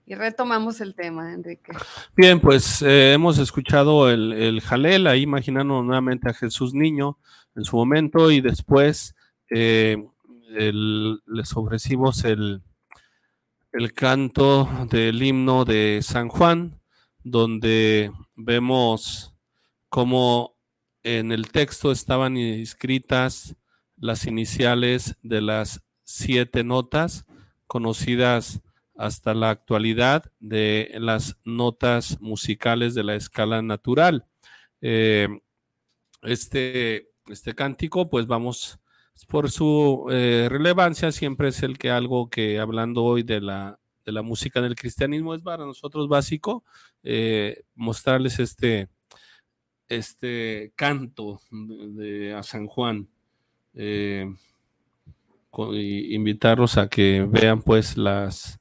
Y 0.07 0.15
retomamos 0.15 0.81
el 0.81 0.95
tema, 0.95 1.33
Enrique. 1.33 1.73
Bien, 2.17 2.41
pues 2.41 2.83
eh, 2.83 3.13
hemos 3.13 3.39
escuchado 3.39 4.11
el, 4.11 4.33
el 4.33 4.61
Jalel, 4.61 5.07
ahí 5.07 5.23
imaginando 5.23 5.83
nuevamente 5.83 6.31
a 6.31 6.35
Jesús 6.35 6.75
Niño 6.75 7.19
en 7.55 7.65
su 7.65 7.77
momento 7.77 8.31
y 8.31 8.41
después 8.41 9.15
eh, 9.51 9.97
les 10.49 11.57
ofrecimos 11.57 12.25
el, 12.25 12.63
el 13.73 13.93
canto 13.93 14.69
del 14.91 15.23
himno 15.23 15.65
de 15.65 16.01
San 16.03 16.29
Juan, 16.29 16.82
donde 17.25 18.13
vemos 18.35 19.35
cómo 19.89 20.57
en 21.03 21.33
el 21.33 21.51
texto 21.51 21.93
estaban 21.93 22.37
inscritas 22.37 23.57
las 23.97 24.27
iniciales 24.27 25.17
de 25.23 25.41
las 25.41 25.83
siete 26.05 26.65
notas 26.65 27.27
conocidas 27.67 28.61
hasta 28.97 29.35
la 29.35 29.51
actualidad 29.51 30.31
de 30.39 30.93
las 30.99 31.37
notas 31.45 32.21
musicales 32.21 32.95
de 32.95 33.05
la 33.05 33.15
escala 33.15 33.63
natural. 33.63 34.27
Eh, 34.81 35.29
este, 36.23 37.11
este 37.27 37.55
cántico, 37.55 38.11
pues 38.11 38.27
vamos, 38.27 38.79
por 39.29 39.51
su 39.51 40.07
eh, 40.11 40.49
relevancia, 40.51 41.13
siempre 41.13 41.49
es 41.49 41.63
el 41.63 41.79
que 41.79 41.91
algo 41.91 42.29
que 42.29 42.59
hablando 42.59 43.05
hoy 43.05 43.23
de 43.23 43.41
la, 43.41 43.81
de 44.05 44.13
la 44.13 44.23
música 44.23 44.61
del 44.61 44.77
cristianismo 44.77 45.35
es 45.35 45.43
para 45.43 45.65
nosotros 45.65 46.09
básico, 46.09 46.65
eh, 47.03 47.65
mostrarles 47.75 48.39
este, 48.39 48.89
este 49.89 50.73
canto 50.77 51.41
de, 51.51 52.35
a 52.35 52.43
San 52.43 52.67
Juan. 52.67 53.09
invitarlos 55.55 56.79
a 56.79 56.89
que 56.89 57.27
vean 57.29 57.63
pues 57.63 57.97
las, 57.97 58.61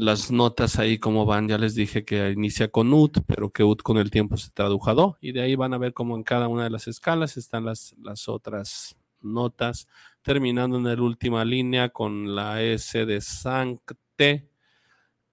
las 0.00 0.30
notas 0.30 0.78
ahí 0.78 0.98
como 0.98 1.26
van, 1.26 1.46
ya 1.46 1.58
les 1.58 1.74
dije 1.74 2.06
que 2.06 2.30
inicia 2.30 2.68
con 2.68 2.92
UT, 2.92 3.18
pero 3.26 3.50
que 3.50 3.62
UT 3.62 3.82
con 3.82 3.98
el 3.98 4.10
tiempo 4.10 4.38
se 4.38 4.50
tradujo 4.50 4.90
a 4.90 5.18
y 5.20 5.32
de 5.32 5.42
ahí 5.42 5.56
van 5.56 5.74
a 5.74 5.78
ver 5.78 5.92
cómo 5.92 6.16
en 6.16 6.22
cada 6.22 6.48
una 6.48 6.64
de 6.64 6.70
las 6.70 6.88
escalas 6.88 7.36
están 7.36 7.66
las, 7.66 7.94
las 8.02 8.26
otras 8.26 8.96
notas, 9.20 9.88
terminando 10.22 10.76
en 10.76 10.84
la 10.84 11.02
última 11.02 11.44
línea 11.44 11.88
con 11.90 12.34
la 12.34 12.62
S 12.62 13.06
de 13.06 13.20
Sancte 13.20 14.50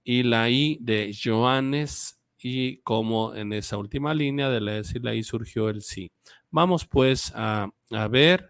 y 0.03 0.23
la 0.23 0.49
I 0.49 0.77
de 0.81 1.15
Joanes, 1.21 2.19
y 2.39 2.77
como 2.77 3.33
en 3.35 3.51
esa 3.51 3.77
última 3.77 4.13
línea 4.13 4.49
de 4.49 4.61
la 4.61 4.77
S 4.77 4.97
y 4.97 5.01
la 5.01 5.15
I 5.15 5.23
surgió 5.23 5.69
el 5.69 5.81
Sí. 5.81 6.11
Vamos 6.49 6.85
pues 6.85 7.31
a, 7.35 7.69
a 7.91 8.07
ver 8.07 8.49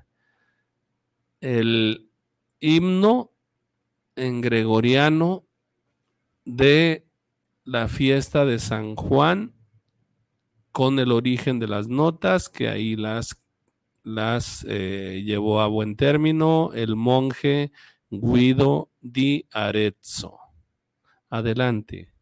el 1.42 2.10
himno 2.60 3.32
en 4.16 4.42
gregoriano 4.42 5.48
de 6.44 7.08
la 7.64 7.88
fiesta 7.88 8.46
de 8.46 8.60
San 8.60 8.96
Juan 8.96 9.54
con 10.72 11.00
el 11.00 11.12
origen 11.12 11.60
de 11.60 11.68
las 11.68 11.88
notas, 11.88 12.50
que 12.50 12.70
ahí 12.70 12.96
las, 12.96 13.42
las 14.08 14.66
eh, 14.70 15.22
llevó 15.26 15.62
a 15.62 15.68
buen 15.68 15.96
término 15.98 16.72
el 16.74 16.96
monje 16.96 17.72
Guido 18.10 18.90
di 19.02 19.46
Arezzo. 19.52 20.40
Adelante. 21.30 22.14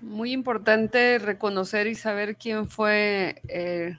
Muy 0.00 0.32
importante 0.32 1.18
reconocer 1.18 1.86
y 1.86 1.94
saber 1.94 2.36
quién 2.36 2.68
fue 2.68 3.42
eh, 3.48 3.98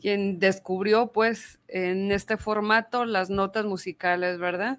quien 0.00 0.38
descubrió, 0.38 1.08
pues, 1.08 1.58
en 1.68 2.12
este 2.12 2.36
formato 2.36 3.04
las 3.04 3.30
notas 3.30 3.64
musicales, 3.64 4.38
¿verdad? 4.38 4.78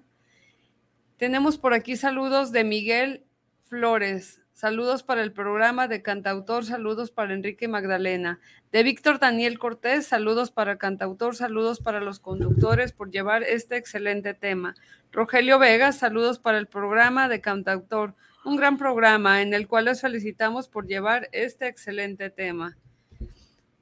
Tenemos 1.16 1.58
por 1.58 1.74
aquí 1.74 1.96
saludos 1.96 2.52
de 2.52 2.64
Miguel 2.64 3.24
Flores. 3.62 4.40
Saludos 4.54 5.02
para 5.04 5.22
el 5.22 5.32
programa 5.32 5.86
de 5.86 6.02
Cantautor, 6.02 6.64
saludos 6.64 7.10
para 7.10 7.34
Enrique 7.34 7.68
Magdalena. 7.68 8.40
De 8.72 8.82
Víctor 8.82 9.18
Daniel 9.20 9.58
Cortés, 9.58 10.06
saludos 10.06 10.50
para 10.50 10.78
Cantautor, 10.78 11.36
saludos 11.36 11.80
para 11.80 12.00
los 12.00 12.18
conductores 12.18 12.92
por 12.92 13.10
llevar 13.10 13.44
este 13.44 13.76
excelente 13.76 14.34
tema. 14.34 14.74
Rogelio 15.12 15.58
Vega, 15.58 15.92
saludos 15.92 16.38
para 16.38 16.58
el 16.58 16.66
programa 16.66 17.28
de 17.28 17.40
Cantautor, 17.40 18.14
un 18.48 18.56
gran 18.56 18.78
programa 18.78 19.42
en 19.42 19.52
el 19.52 19.68
cual 19.68 19.84
les 19.84 20.00
felicitamos 20.00 20.68
por 20.68 20.86
llevar 20.86 21.28
este 21.32 21.68
excelente 21.68 22.30
tema. 22.30 22.76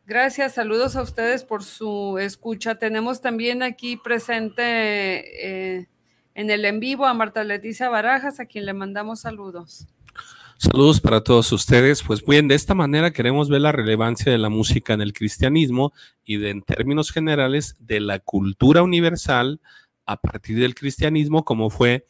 Gracias, 0.07 0.55
saludos 0.55 0.97
a 0.97 1.03
ustedes 1.03 1.45
por 1.45 1.63
su 1.63 2.19
escucha. 2.19 2.77
Tenemos 2.77 3.21
también 3.21 3.63
aquí 3.63 3.97
presente 3.97 4.63
eh, 5.79 5.89
en 6.35 6.51
el 6.51 6.65
en 6.65 6.81
vivo 6.81 7.07
a 7.07 7.15
Marta 7.15 7.45
Leticia 7.45 7.89
Barajas, 7.89 8.41
a 8.41 8.47
quien 8.47 8.67
le 8.67 8.73
mandamos 8.73 9.21
saludos. 9.21 9.87
Saludos 10.59 11.01
para 11.01 11.23
todos 11.23 11.53
ustedes. 11.53 12.03
Pues 12.03 12.25
bien, 12.25 12.49
de 12.49 12.55
esta 12.55 12.75
manera 12.75 13.13
queremos 13.13 13.49
ver 13.49 13.61
la 13.61 13.73
relevancia 13.73 14.33
de 14.33 14.39
la 14.39 14.49
música 14.49 14.95
en 14.95 15.01
el 15.01 15.13
cristianismo 15.13 15.93
y 16.25 16.45
en 16.45 16.63
términos 16.63 17.13
generales 17.13 17.77
de 17.79 18.01
la 18.01 18.19
cultura 18.19 18.83
universal 18.83 19.61
a 20.07 20.21
partir 20.21 20.59
del 20.59 20.75
cristianismo, 20.75 21.45
como 21.45 21.69
fue, 21.69 22.07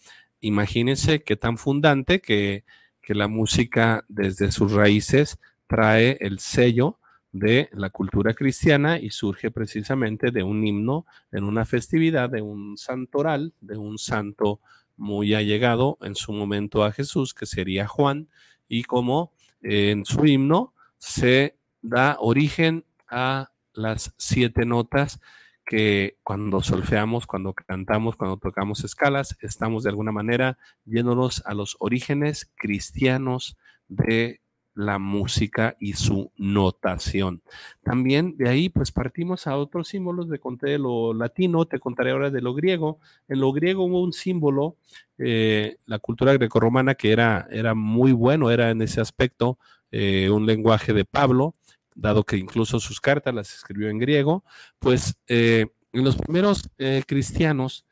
imagínense 0.46 1.22
qué 1.22 1.36
tan 1.36 1.58
fundante 1.58 2.20
que, 2.20 2.64
que 3.02 3.14
la 3.14 3.28
música 3.28 4.04
desde 4.08 4.52
sus 4.52 4.72
raíces 4.72 5.38
trae 5.66 6.16
el 6.20 6.38
sello 6.38 6.98
de 7.32 7.68
la 7.72 7.90
cultura 7.90 8.32
cristiana 8.32 8.98
y 8.98 9.10
surge 9.10 9.50
precisamente 9.50 10.30
de 10.30 10.42
un 10.42 10.66
himno 10.66 11.04
en 11.32 11.44
una 11.44 11.64
festividad, 11.64 12.30
de 12.30 12.40
un 12.40 12.78
santoral, 12.78 13.52
de 13.60 13.76
un 13.76 13.98
santo 13.98 14.60
muy 14.96 15.34
allegado 15.34 15.98
en 16.00 16.14
su 16.14 16.32
momento 16.32 16.82
a 16.82 16.92
Jesús, 16.92 17.34
que 17.34 17.44
sería 17.44 17.86
Juan, 17.86 18.28
y 18.68 18.84
como 18.84 19.32
en 19.62 20.04
su 20.04 20.24
himno 20.24 20.72
se 20.98 21.56
da 21.82 22.16
origen 22.20 22.84
a 23.08 23.50
las 23.74 24.14
siete 24.16 24.64
notas 24.64 25.20
que 25.66 26.16
cuando 26.22 26.62
solfeamos, 26.62 27.26
cuando 27.26 27.52
cantamos, 27.52 28.16
cuando 28.16 28.36
tocamos 28.36 28.84
escalas, 28.84 29.36
estamos 29.40 29.82
de 29.82 29.90
alguna 29.90 30.12
manera 30.12 30.58
yéndonos 30.84 31.42
a 31.44 31.54
los 31.54 31.76
orígenes 31.80 32.50
cristianos 32.56 33.56
de 33.88 34.40
la 34.76 34.98
música 34.98 35.74
y 35.80 35.94
su 35.94 36.30
notación. 36.36 37.42
También 37.82 38.36
de 38.36 38.48
ahí 38.48 38.68
pues 38.68 38.92
partimos 38.92 39.46
a 39.46 39.56
otros 39.56 39.88
símbolos, 39.88 40.28
de 40.28 40.38
conté 40.38 40.70
de 40.70 40.78
lo 40.78 41.14
latino, 41.14 41.64
te 41.64 41.80
contaré 41.80 42.10
ahora 42.12 42.30
de 42.30 42.42
lo 42.42 42.54
griego. 42.54 43.00
En 43.26 43.40
lo 43.40 43.52
griego 43.52 43.84
hubo 43.84 44.02
un 44.02 44.12
símbolo, 44.12 44.76
eh, 45.18 45.78
la 45.86 45.98
cultura 45.98 46.34
grecorromana 46.34 46.94
que 46.94 47.10
era, 47.10 47.48
era 47.50 47.74
muy 47.74 48.12
bueno, 48.12 48.50
era 48.50 48.70
en 48.70 48.82
ese 48.82 49.00
aspecto 49.00 49.58
eh, 49.90 50.28
un 50.30 50.46
lenguaje 50.46 50.92
de 50.92 51.06
Pablo, 51.06 51.54
dado 51.96 52.22
que 52.22 52.36
incluso 52.36 52.78
sus 52.78 53.00
cartas 53.00 53.34
las 53.34 53.52
escribió 53.52 53.88
en 53.88 53.98
griego, 53.98 54.44
pues 54.78 55.16
eh, 55.26 55.66
en 55.92 56.04
los 56.04 56.16
primeros 56.16 56.70
cristianos, 57.06 57.84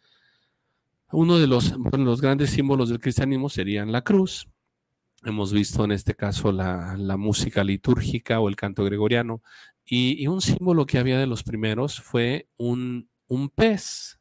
uno 1.10 1.38
de 1.38 1.46
los, 1.46 1.74
los 1.92 2.20
grandes 2.20 2.50
símbolos 2.50 2.90
del 2.90 3.00
cristianismo 3.00 3.48
serían 3.48 3.90
la 3.90 4.02
cruz, 4.02 4.46
Hemos 5.24 5.54
visto 5.54 5.84
en 5.84 5.92
este 5.92 6.14
caso 6.14 6.52
la, 6.52 7.16
música 7.16 7.64
litúrgica 7.64 8.40
o 8.40 8.48
el 8.50 8.56
canto 8.56 8.84
gregoriano. 8.84 9.42
Y, 9.86 10.26
un 10.26 10.42
símbolo 10.42 10.84
que 10.84 10.98
había 10.98 11.18
de 11.18 11.26
los 11.26 11.42
primeros 11.42 12.00
fue 12.00 12.48
un, 12.58 13.08
un 13.26 13.48
pez, 13.48 14.20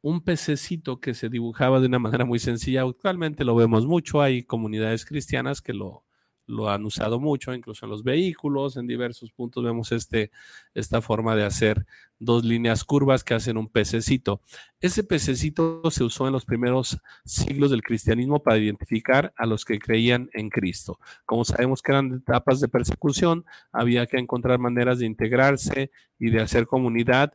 un 0.00 0.22
pececito 0.22 1.00
que 1.00 1.14
se 1.14 1.28
dibujaba 1.28 1.80
de 1.80 1.86
una 1.86 1.98
manera 1.98 2.24
muy 2.24 2.38
sencilla. 2.38 2.82
Actualmente 2.82 3.44
lo 3.44 3.56
vemos 3.56 3.84
mucho, 3.84 4.22
hay 4.22 4.44
comunidades 4.44 5.04
cristianas 5.04 5.60
que 5.60 5.72
lo, 5.72 6.04
lo 6.48 6.70
han 6.70 6.84
usado 6.84 7.20
mucho, 7.20 7.54
incluso 7.54 7.86
en 7.86 7.90
los 7.90 8.02
vehículos, 8.02 8.76
en 8.76 8.86
diversos 8.86 9.30
puntos 9.30 9.62
vemos 9.62 9.92
este, 9.92 10.30
esta 10.74 11.02
forma 11.02 11.36
de 11.36 11.44
hacer 11.44 11.86
dos 12.18 12.44
líneas 12.44 12.84
curvas 12.84 13.22
que 13.22 13.34
hacen 13.34 13.58
un 13.58 13.68
pececito. 13.68 14.40
Ese 14.80 15.04
pececito 15.04 15.82
se 15.90 16.04
usó 16.04 16.26
en 16.26 16.32
los 16.32 16.46
primeros 16.46 16.98
siglos 17.24 17.70
del 17.70 17.82
cristianismo 17.82 18.42
para 18.42 18.56
identificar 18.56 19.32
a 19.36 19.46
los 19.46 19.64
que 19.64 19.78
creían 19.78 20.30
en 20.32 20.48
Cristo. 20.48 20.98
Como 21.26 21.44
sabemos 21.44 21.82
que 21.82 21.92
eran 21.92 22.14
etapas 22.14 22.60
de 22.60 22.68
persecución, 22.68 23.44
había 23.70 24.06
que 24.06 24.18
encontrar 24.18 24.58
maneras 24.58 24.98
de 24.98 25.06
integrarse 25.06 25.90
y 26.18 26.30
de 26.30 26.40
hacer 26.40 26.66
comunidad, 26.66 27.34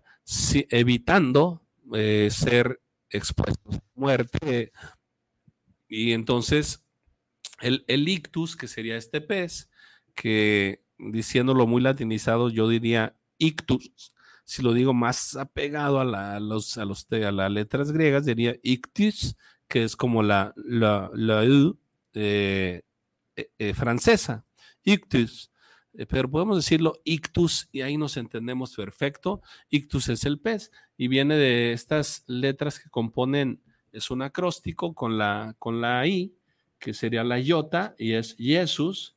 evitando 0.69 1.61
eh, 1.93 2.29
ser 2.31 2.81
expuestos 3.11 3.75
a 3.75 3.81
muerte. 3.95 4.71
Y 5.87 6.13
entonces 6.13 6.82
el, 7.61 8.09
ictus, 8.09 8.55
que 8.55 8.67
sería 8.67 8.97
este 8.97 9.21
pez, 9.21 9.69
que 10.13 10.83
diciéndolo 10.97 11.67
muy 11.67 11.81
latinizado, 11.81 12.49
yo 12.49 12.67
diría 12.67 13.15
ictus. 13.37 14.13
Si 14.43 14.61
lo 14.61 14.73
digo 14.73 14.93
más 14.93 15.35
apegado 15.35 15.99
a, 15.99 16.05
la, 16.05 16.39
los, 16.39 16.77
a, 16.77 16.85
los, 16.85 17.07
a 17.11 17.31
las 17.31 17.51
letras 17.51 17.91
griegas, 17.91 18.25
diría 18.25 18.55
ictus, 18.61 19.35
que 19.67 19.83
es 19.83 19.95
como 19.95 20.23
la, 20.23 20.53
la, 20.55 21.09
la 21.13 21.43
eh, 22.13 22.81
eh, 23.35 23.51
eh, 23.57 23.73
francesa, 23.73 24.45
ictus. 24.83 25.49
Pero 26.09 26.29
podemos 26.29 26.57
decirlo 26.57 26.99
ictus 27.03 27.69
y 27.71 27.81
ahí 27.81 27.97
nos 27.97 28.17
entendemos 28.17 28.75
perfecto. 28.75 29.41
Ictus 29.69 30.09
es 30.09 30.25
el 30.25 30.39
pez 30.39 30.71
y 30.97 31.07
viene 31.07 31.35
de 31.35 31.71
estas 31.71 32.23
letras 32.25 32.79
que 32.79 32.89
componen, 32.89 33.61
es 33.91 34.09
un 34.09 34.23
acróstico 34.23 34.95
con 34.95 35.19
la, 35.19 35.55
con 35.59 35.81
la 35.81 36.05
I 36.07 36.33
que 36.83 36.93
sería 36.93 37.23
la 37.23 37.39
iota, 37.39 37.95
y 37.97 38.11
es 38.11 38.35
Jesús, 38.37 39.15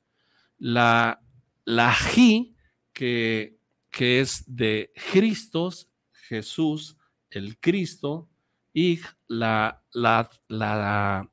la, 0.56 1.20
la 1.64 1.92
Ji, 1.92 2.54
que, 2.92 3.58
que 3.90 4.20
es 4.20 4.44
de 4.46 4.92
Cristos, 5.10 5.90
Jesús, 6.28 6.96
el 7.28 7.58
Cristo, 7.58 8.28
y 8.72 9.00
la, 9.26 9.82
la, 9.92 10.30
la, 10.46 11.28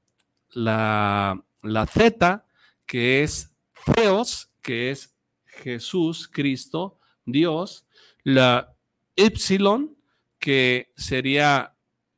la, 0.50 1.46
la 1.62 1.86
Z, 1.86 2.46
que 2.88 3.22
es 3.22 3.54
Theos, 3.94 4.50
que 4.60 4.90
es 4.90 5.16
Jesús, 5.46 6.28
Cristo, 6.28 6.98
Dios, 7.28 7.86
la 8.24 8.76
Epsilon, 9.16 9.96
que 10.40 10.92
sería 10.98 11.73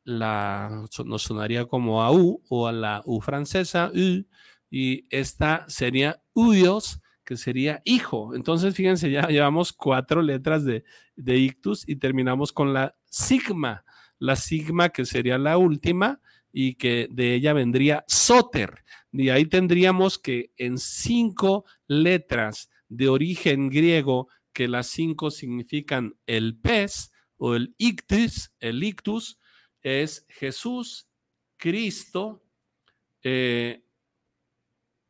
la, 0.06 0.86
nos 1.04 1.24
sonaría 1.24 1.66
como 1.66 2.02
a 2.04 2.12
U 2.14 2.42
o 2.48 2.68
a 2.68 2.72
la 2.72 3.02
U 3.06 3.20
francesa, 3.20 3.92
U, 3.94 4.26
y 4.70 5.06
esta 5.10 5.66
sería 5.68 6.22
Uyos, 6.34 7.02
que 7.26 7.36
sería 7.36 7.82
hijo. 7.84 8.36
Entonces, 8.36 8.76
fíjense, 8.76 9.10
ya 9.12 9.28
llevamos 9.28 9.74
cuatro 9.74 10.22
letras 10.22 10.64
de, 10.64 10.84
de 11.16 11.38
ictus 11.38 11.88
y 11.90 11.98
terminamos 11.98 12.54
con 12.54 12.74
la 12.74 12.96
sigma, 13.08 13.84
la 14.20 14.36
sigma 14.36 14.90
que 14.90 15.06
sería 15.06 15.38
la 15.38 15.58
última 15.58 16.22
y 16.54 16.76
que 16.76 17.08
de 17.12 17.34
ella 17.34 17.54
vendría 17.54 18.06
soter. 18.08 18.86
Y 19.12 19.30
ahí 19.30 19.46
tendríamos 19.46 20.20
que 20.20 20.52
en 20.56 20.78
cinco 20.78 21.66
letras 21.88 22.70
de 22.88 23.10
origen 23.10 23.70
griego, 23.70 24.28
que 24.54 24.68
las 24.68 24.88
cinco 24.88 25.32
significan 25.32 26.16
el 26.28 26.56
pez 26.58 27.12
o 27.38 27.56
el 27.56 27.74
ictus, 27.78 28.52
el 28.60 28.84
ictus, 28.84 29.40
es 29.86 30.26
Jesús, 30.30 31.08
Cristo, 31.58 32.44
eh, 33.22 33.86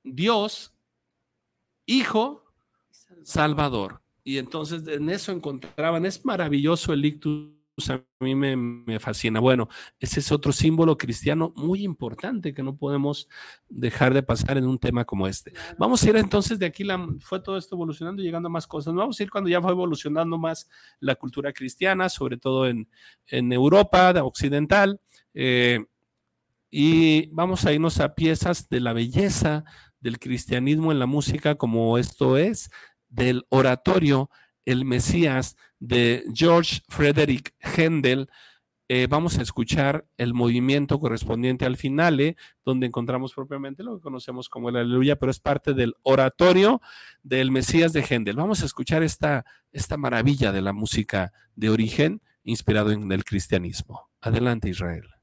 Dios, 0.04 0.74
Hijo, 1.86 2.44
Salvador. 3.24 4.02
Y 4.26 4.38
entonces 4.38 4.86
en 4.88 5.10
eso 5.10 5.32
encontraban, 5.32 6.06
es 6.06 6.26
maravilloso 6.26 6.92
el 6.92 7.06
ictus, 7.06 7.55
a 7.90 8.02
mí 8.20 8.36
me, 8.36 9.00
fascina. 9.00 9.40
Bueno, 9.40 9.68
ese 10.00 10.22
es 10.22 10.32
otro 10.32 10.52
símbolo 10.54 10.98
cristiano 10.98 11.52
muy 11.56 11.84
importante 11.84 12.54
que 12.54 12.64
no 12.64 12.78
podemos 12.78 13.28
dejar 13.68 14.14
de 14.14 14.24
pasar 14.24 14.58
en 14.58 14.66
un 14.66 14.80
tema 14.80 15.04
como 15.04 15.28
este. 15.28 15.52
Vamos 15.78 16.02
a 16.02 16.10
ir 16.10 16.16
entonces 16.16 16.58
de 16.58 16.66
aquí, 16.66 16.84
la, 16.84 17.06
fue 17.20 17.42
todo 17.42 17.58
esto 17.58 17.76
evolucionando 17.76 18.22
y 18.22 18.26
llegando 18.26 18.48
a 18.48 18.52
más 18.52 18.66
cosas. 18.66 18.94
Vamos 18.94 19.20
a 19.20 19.24
ir 19.24 19.30
cuando 19.30 19.50
ya 19.50 19.62
fue 19.62 19.72
evolucionando 19.72 20.38
más 20.38 20.70
la 21.00 21.16
cultura 21.16 21.52
cristiana, 21.52 22.08
sobre 22.08 22.38
todo 22.38 22.66
en, 22.66 22.88
en 23.28 23.52
Europa 23.52 24.14
occidental. 24.24 25.02
Eh, 25.34 25.86
y 26.72 27.28
vamos 27.28 27.66
a 27.66 27.74
irnos 27.74 28.00
a 28.00 28.16
piezas 28.16 28.70
de 28.70 28.80
la 28.80 28.94
belleza 28.94 29.66
del 30.00 30.20
cristianismo 30.20 30.92
en 30.92 31.00
la 31.00 31.06
música, 31.08 31.56
como 31.56 31.98
esto 31.98 32.38
es, 32.38 32.70
del 33.10 33.46
oratorio 33.50 34.30
El 34.66 34.86
Mesías 34.86 35.56
de 35.80 36.24
George 36.34 36.82
Frederick 36.90 37.54
Händel. 37.60 38.30
Eh, 38.88 39.08
vamos 39.10 39.40
a 39.40 39.42
escuchar 39.42 40.06
el 40.18 40.34
movimiento 40.36 41.00
correspondiente 41.00 41.66
al 41.66 41.76
finale, 41.76 42.38
donde 42.64 42.86
encontramos 42.86 43.34
propiamente 43.34 43.84
lo 43.84 43.96
que 43.96 44.04
conocemos 44.04 44.48
como 44.48 44.70
el 44.70 44.76
aleluya, 44.76 45.16
pero 45.16 45.32
es 45.32 45.40
parte 45.40 45.74
del 45.74 45.96
oratorio 46.04 46.82
del 47.24 47.52
Mesías 47.52 47.94
de 47.94 48.04
Händel. 48.04 48.36
Vamos 48.36 48.62
a 48.62 48.66
escuchar 48.66 49.02
esta, 49.02 49.46
esta 49.72 49.98
maravilla 49.98 50.52
de 50.52 50.62
la 50.62 50.74
música 50.74 51.34
de 51.56 51.70
origen 51.70 52.22
inspirado 52.44 52.92
en 52.92 53.12
el 53.12 53.24
cristianismo. 53.24 54.10
Adelante, 54.22 54.70
Israel. 54.70 55.15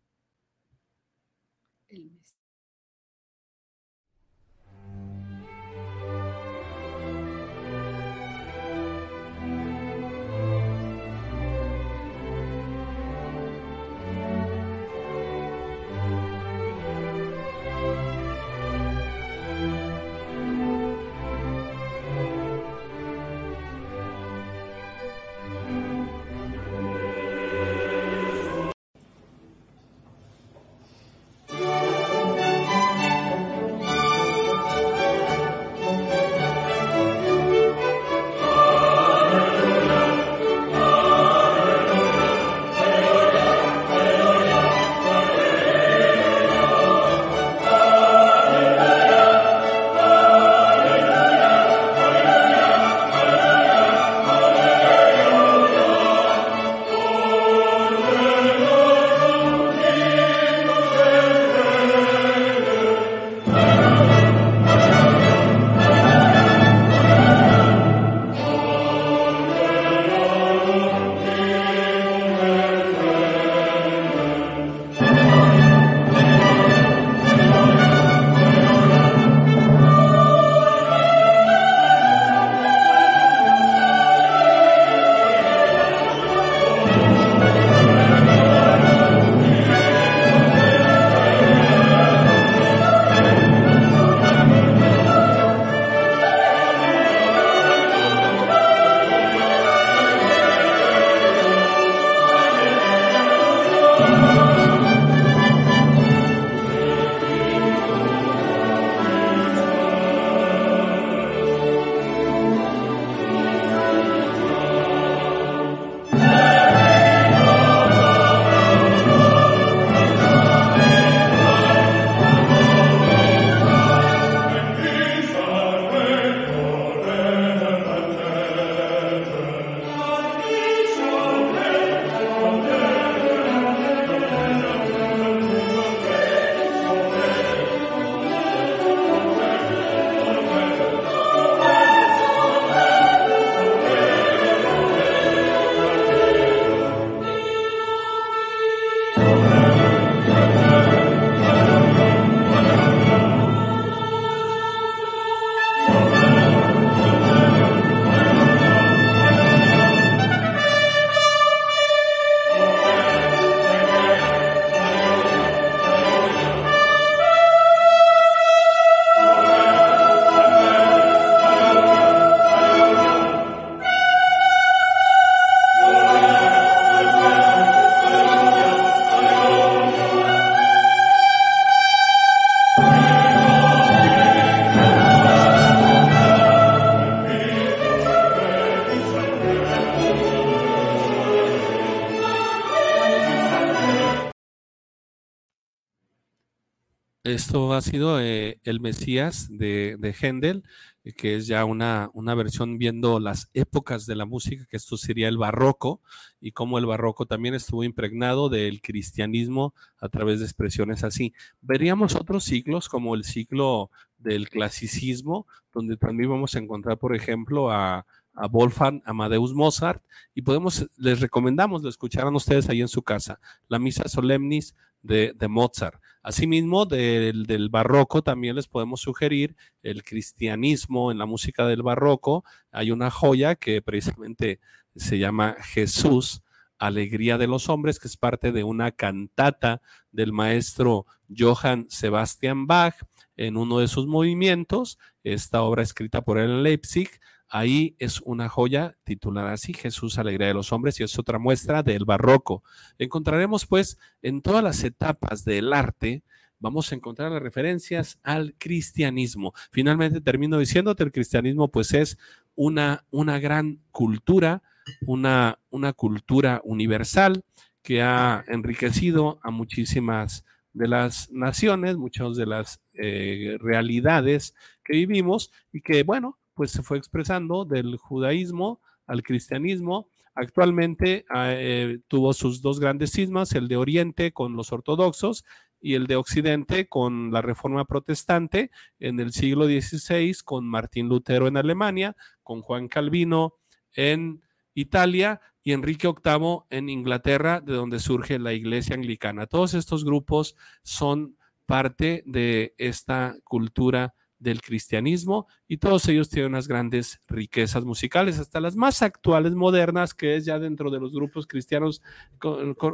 Esto 197.32 197.72
ha 197.72 197.80
sido 197.80 198.20
eh, 198.20 198.58
el 198.62 198.80
Mesías 198.80 199.46
de, 199.48 199.96
de 199.98 200.12
Händel, 200.12 200.64
eh, 201.02 201.14
que 201.14 201.36
es 201.36 201.46
ya 201.46 201.64
una, 201.64 202.10
una, 202.12 202.34
versión 202.34 202.76
viendo 202.76 203.20
las 203.20 203.48
épocas 203.54 204.04
de 204.04 204.16
la 204.16 204.26
música, 204.26 204.66
que 204.68 204.76
esto 204.76 204.98
sería 204.98 205.28
el 205.28 205.38
barroco, 205.38 206.02
y 206.42 206.52
cómo 206.52 206.76
el 206.76 206.84
barroco 206.84 207.24
también 207.24 207.54
estuvo 207.54 207.84
impregnado 207.84 208.50
del 208.50 208.82
cristianismo 208.82 209.72
a 209.98 210.10
través 210.10 210.40
de 210.40 210.44
expresiones 210.44 211.04
así. 211.04 211.32
Veríamos 211.62 212.16
otros 212.16 212.44
siglos, 212.44 212.90
como 212.90 213.14
el 213.14 213.24
ciclo 213.24 213.90
del 214.18 214.50
clasicismo, 214.50 215.46
donde 215.72 215.96
también 215.96 216.28
vamos 216.28 216.54
a 216.54 216.58
encontrar, 216.58 216.98
por 216.98 217.16
ejemplo, 217.16 217.70
a, 217.70 218.04
a 218.34 218.46
Wolfgang 218.46 219.02
Amadeus 219.04 219.54
Mozart, 219.54 220.02
y 220.34 220.42
podemos, 220.42 220.86
les 220.96 221.20
recomendamos, 221.20 221.82
lo 221.82 221.88
escucharan 221.88 222.34
ustedes 222.34 222.68
ahí 222.68 222.80
en 222.80 222.88
su 222.88 223.02
casa, 223.02 223.40
la 223.68 223.78
Misa 223.78 224.08
Solemnis 224.08 224.74
de, 225.02 225.34
de 225.36 225.48
Mozart. 225.48 226.00
Asimismo, 226.22 226.86
del, 226.86 227.46
del, 227.46 227.68
barroco 227.68 228.22
también 228.22 228.54
les 228.54 228.68
podemos 228.68 229.00
sugerir 229.00 229.56
el 229.82 230.04
cristianismo 230.04 231.10
en 231.10 231.18
la 231.18 231.26
música 231.26 231.66
del 231.66 231.82
barroco. 231.82 232.44
Hay 232.70 232.92
una 232.92 233.10
joya 233.10 233.56
que 233.56 233.82
precisamente 233.82 234.60
se 234.94 235.18
llama 235.18 235.56
Jesús, 235.60 236.42
Alegría 236.78 237.38
de 237.38 237.48
los 237.48 237.68
Hombres, 237.68 237.98
que 237.98 238.08
es 238.08 238.16
parte 238.16 238.52
de 238.52 238.64
una 238.64 238.92
cantata 238.92 239.82
del 240.12 240.32
maestro 240.32 241.06
Johann 241.36 241.86
Sebastian 241.88 242.66
Bach 242.66 242.94
en 243.36 243.56
uno 243.56 243.78
de 243.78 243.88
sus 243.88 244.06
movimientos. 244.06 244.98
Esta 245.24 245.62
obra 245.62 245.82
escrita 245.82 246.22
por 246.22 246.38
él 246.38 246.50
en 246.50 246.62
Leipzig 246.62 247.08
Ahí 247.54 247.96
es 247.98 248.22
una 248.22 248.48
joya 248.48 248.96
titulada 249.04 249.52
así, 249.52 249.74
Jesús, 249.74 250.16
Alegría 250.16 250.46
de 250.46 250.54
los 250.54 250.72
Hombres, 250.72 250.98
y 250.98 251.02
es 251.02 251.18
otra 251.18 251.38
muestra 251.38 251.82
del 251.82 252.06
barroco. 252.06 252.64
Encontraremos 252.96 253.66
pues 253.66 253.98
en 254.22 254.40
todas 254.40 254.64
las 254.64 254.82
etapas 254.84 255.44
del 255.44 255.74
arte, 255.74 256.22
vamos 256.60 256.90
a 256.90 256.94
encontrar 256.94 257.30
las 257.30 257.42
referencias 257.42 258.18
al 258.22 258.54
cristianismo. 258.56 259.52
Finalmente 259.70 260.22
termino 260.22 260.58
diciéndote, 260.58 261.04
el 261.04 261.12
cristianismo 261.12 261.68
pues 261.68 261.92
es 261.92 262.16
una, 262.54 263.04
una 263.10 263.38
gran 263.38 263.80
cultura, 263.90 264.62
una, 265.06 265.58
una 265.68 265.92
cultura 265.92 266.62
universal 266.64 267.44
que 267.82 268.00
ha 268.00 268.46
enriquecido 268.48 269.40
a 269.42 269.50
muchísimas 269.50 270.46
de 270.72 270.88
las 270.88 271.30
naciones, 271.30 271.98
muchas 271.98 272.34
de 272.34 272.46
las 272.46 272.80
eh, 272.94 273.58
realidades 273.60 274.54
que 274.82 274.94
vivimos 274.94 275.52
y 275.70 275.82
que, 275.82 276.02
bueno, 276.02 276.38
pues 276.54 276.70
se 276.70 276.82
fue 276.82 276.98
expresando 276.98 277.64
del 277.64 277.96
judaísmo 277.96 278.80
al 279.06 279.22
cristianismo. 279.22 280.08
Actualmente 280.34 281.24
ah, 281.28 281.50
eh, 281.52 282.00
tuvo 282.08 282.32
sus 282.32 282.62
dos 282.62 282.80
grandes 282.80 283.12
cismas, 283.12 283.52
el 283.52 283.68
de 283.68 283.76
Oriente 283.76 284.32
con 284.32 284.56
los 284.56 284.72
ortodoxos 284.72 285.44
y 285.80 285.94
el 285.94 286.06
de 286.06 286.16
Occidente 286.16 286.88
con 286.88 287.32
la 287.32 287.42
Reforma 287.42 287.84
Protestante 287.84 288.70
en 289.00 289.20
el 289.20 289.32
siglo 289.32 289.66
XVI, 289.66 290.34
con 290.44 290.66
Martín 290.66 291.08
Lutero 291.08 291.48
en 291.48 291.56
Alemania, 291.56 292.16
con 292.42 292.62
Juan 292.62 292.88
Calvino 292.88 293.54
en 293.94 294.42
Italia 294.74 295.40
y 295.62 295.72
Enrique 295.72 296.08
VIII 296.08 296.60
en 296.70 296.88
Inglaterra, 296.88 297.60
de 297.60 297.74
donde 297.74 297.98
surge 297.98 298.38
la 298.38 298.52
Iglesia 298.52 298.94
Anglicana. 298.94 299.46
Todos 299.46 299.74
estos 299.74 300.04
grupos 300.04 300.56
son 300.82 301.36
parte 301.66 302.22
de 302.26 302.74
esta 302.78 303.36
cultura 303.44 304.14
del 304.42 304.60
cristianismo 304.60 305.46
y 305.68 305.78
todos 305.78 306.06
ellos 306.08 306.28
tienen 306.28 306.52
unas 306.52 306.68
grandes 306.68 307.20
riquezas 307.28 307.84
musicales, 307.84 308.38
hasta 308.38 308.60
las 308.60 308.76
más 308.76 309.02
actuales, 309.02 309.54
modernas, 309.54 310.14
que 310.14 310.36
es 310.36 310.44
ya 310.44 310.58
dentro 310.58 310.90
de 310.90 311.00
los 311.00 311.12
grupos 311.12 311.46
cristianos 311.46 312.02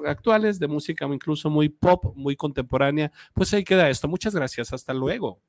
actuales 0.07 0.59
de 0.59 0.69
música 0.69 1.07
incluso 1.07 1.51
muy 1.51 1.69
pop, 1.69 2.13
muy 2.17 2.37
contemporánea. 2.37 3.11
Pues 3.35 3.53
ahí 3.55 3.65
queda 3.65 3.89
esto. 3.91 4.09
Muchas 4.09 4.35
gracias. 4.35 4.73
Hasta 4.73 4.95
luego. 4.95 5.41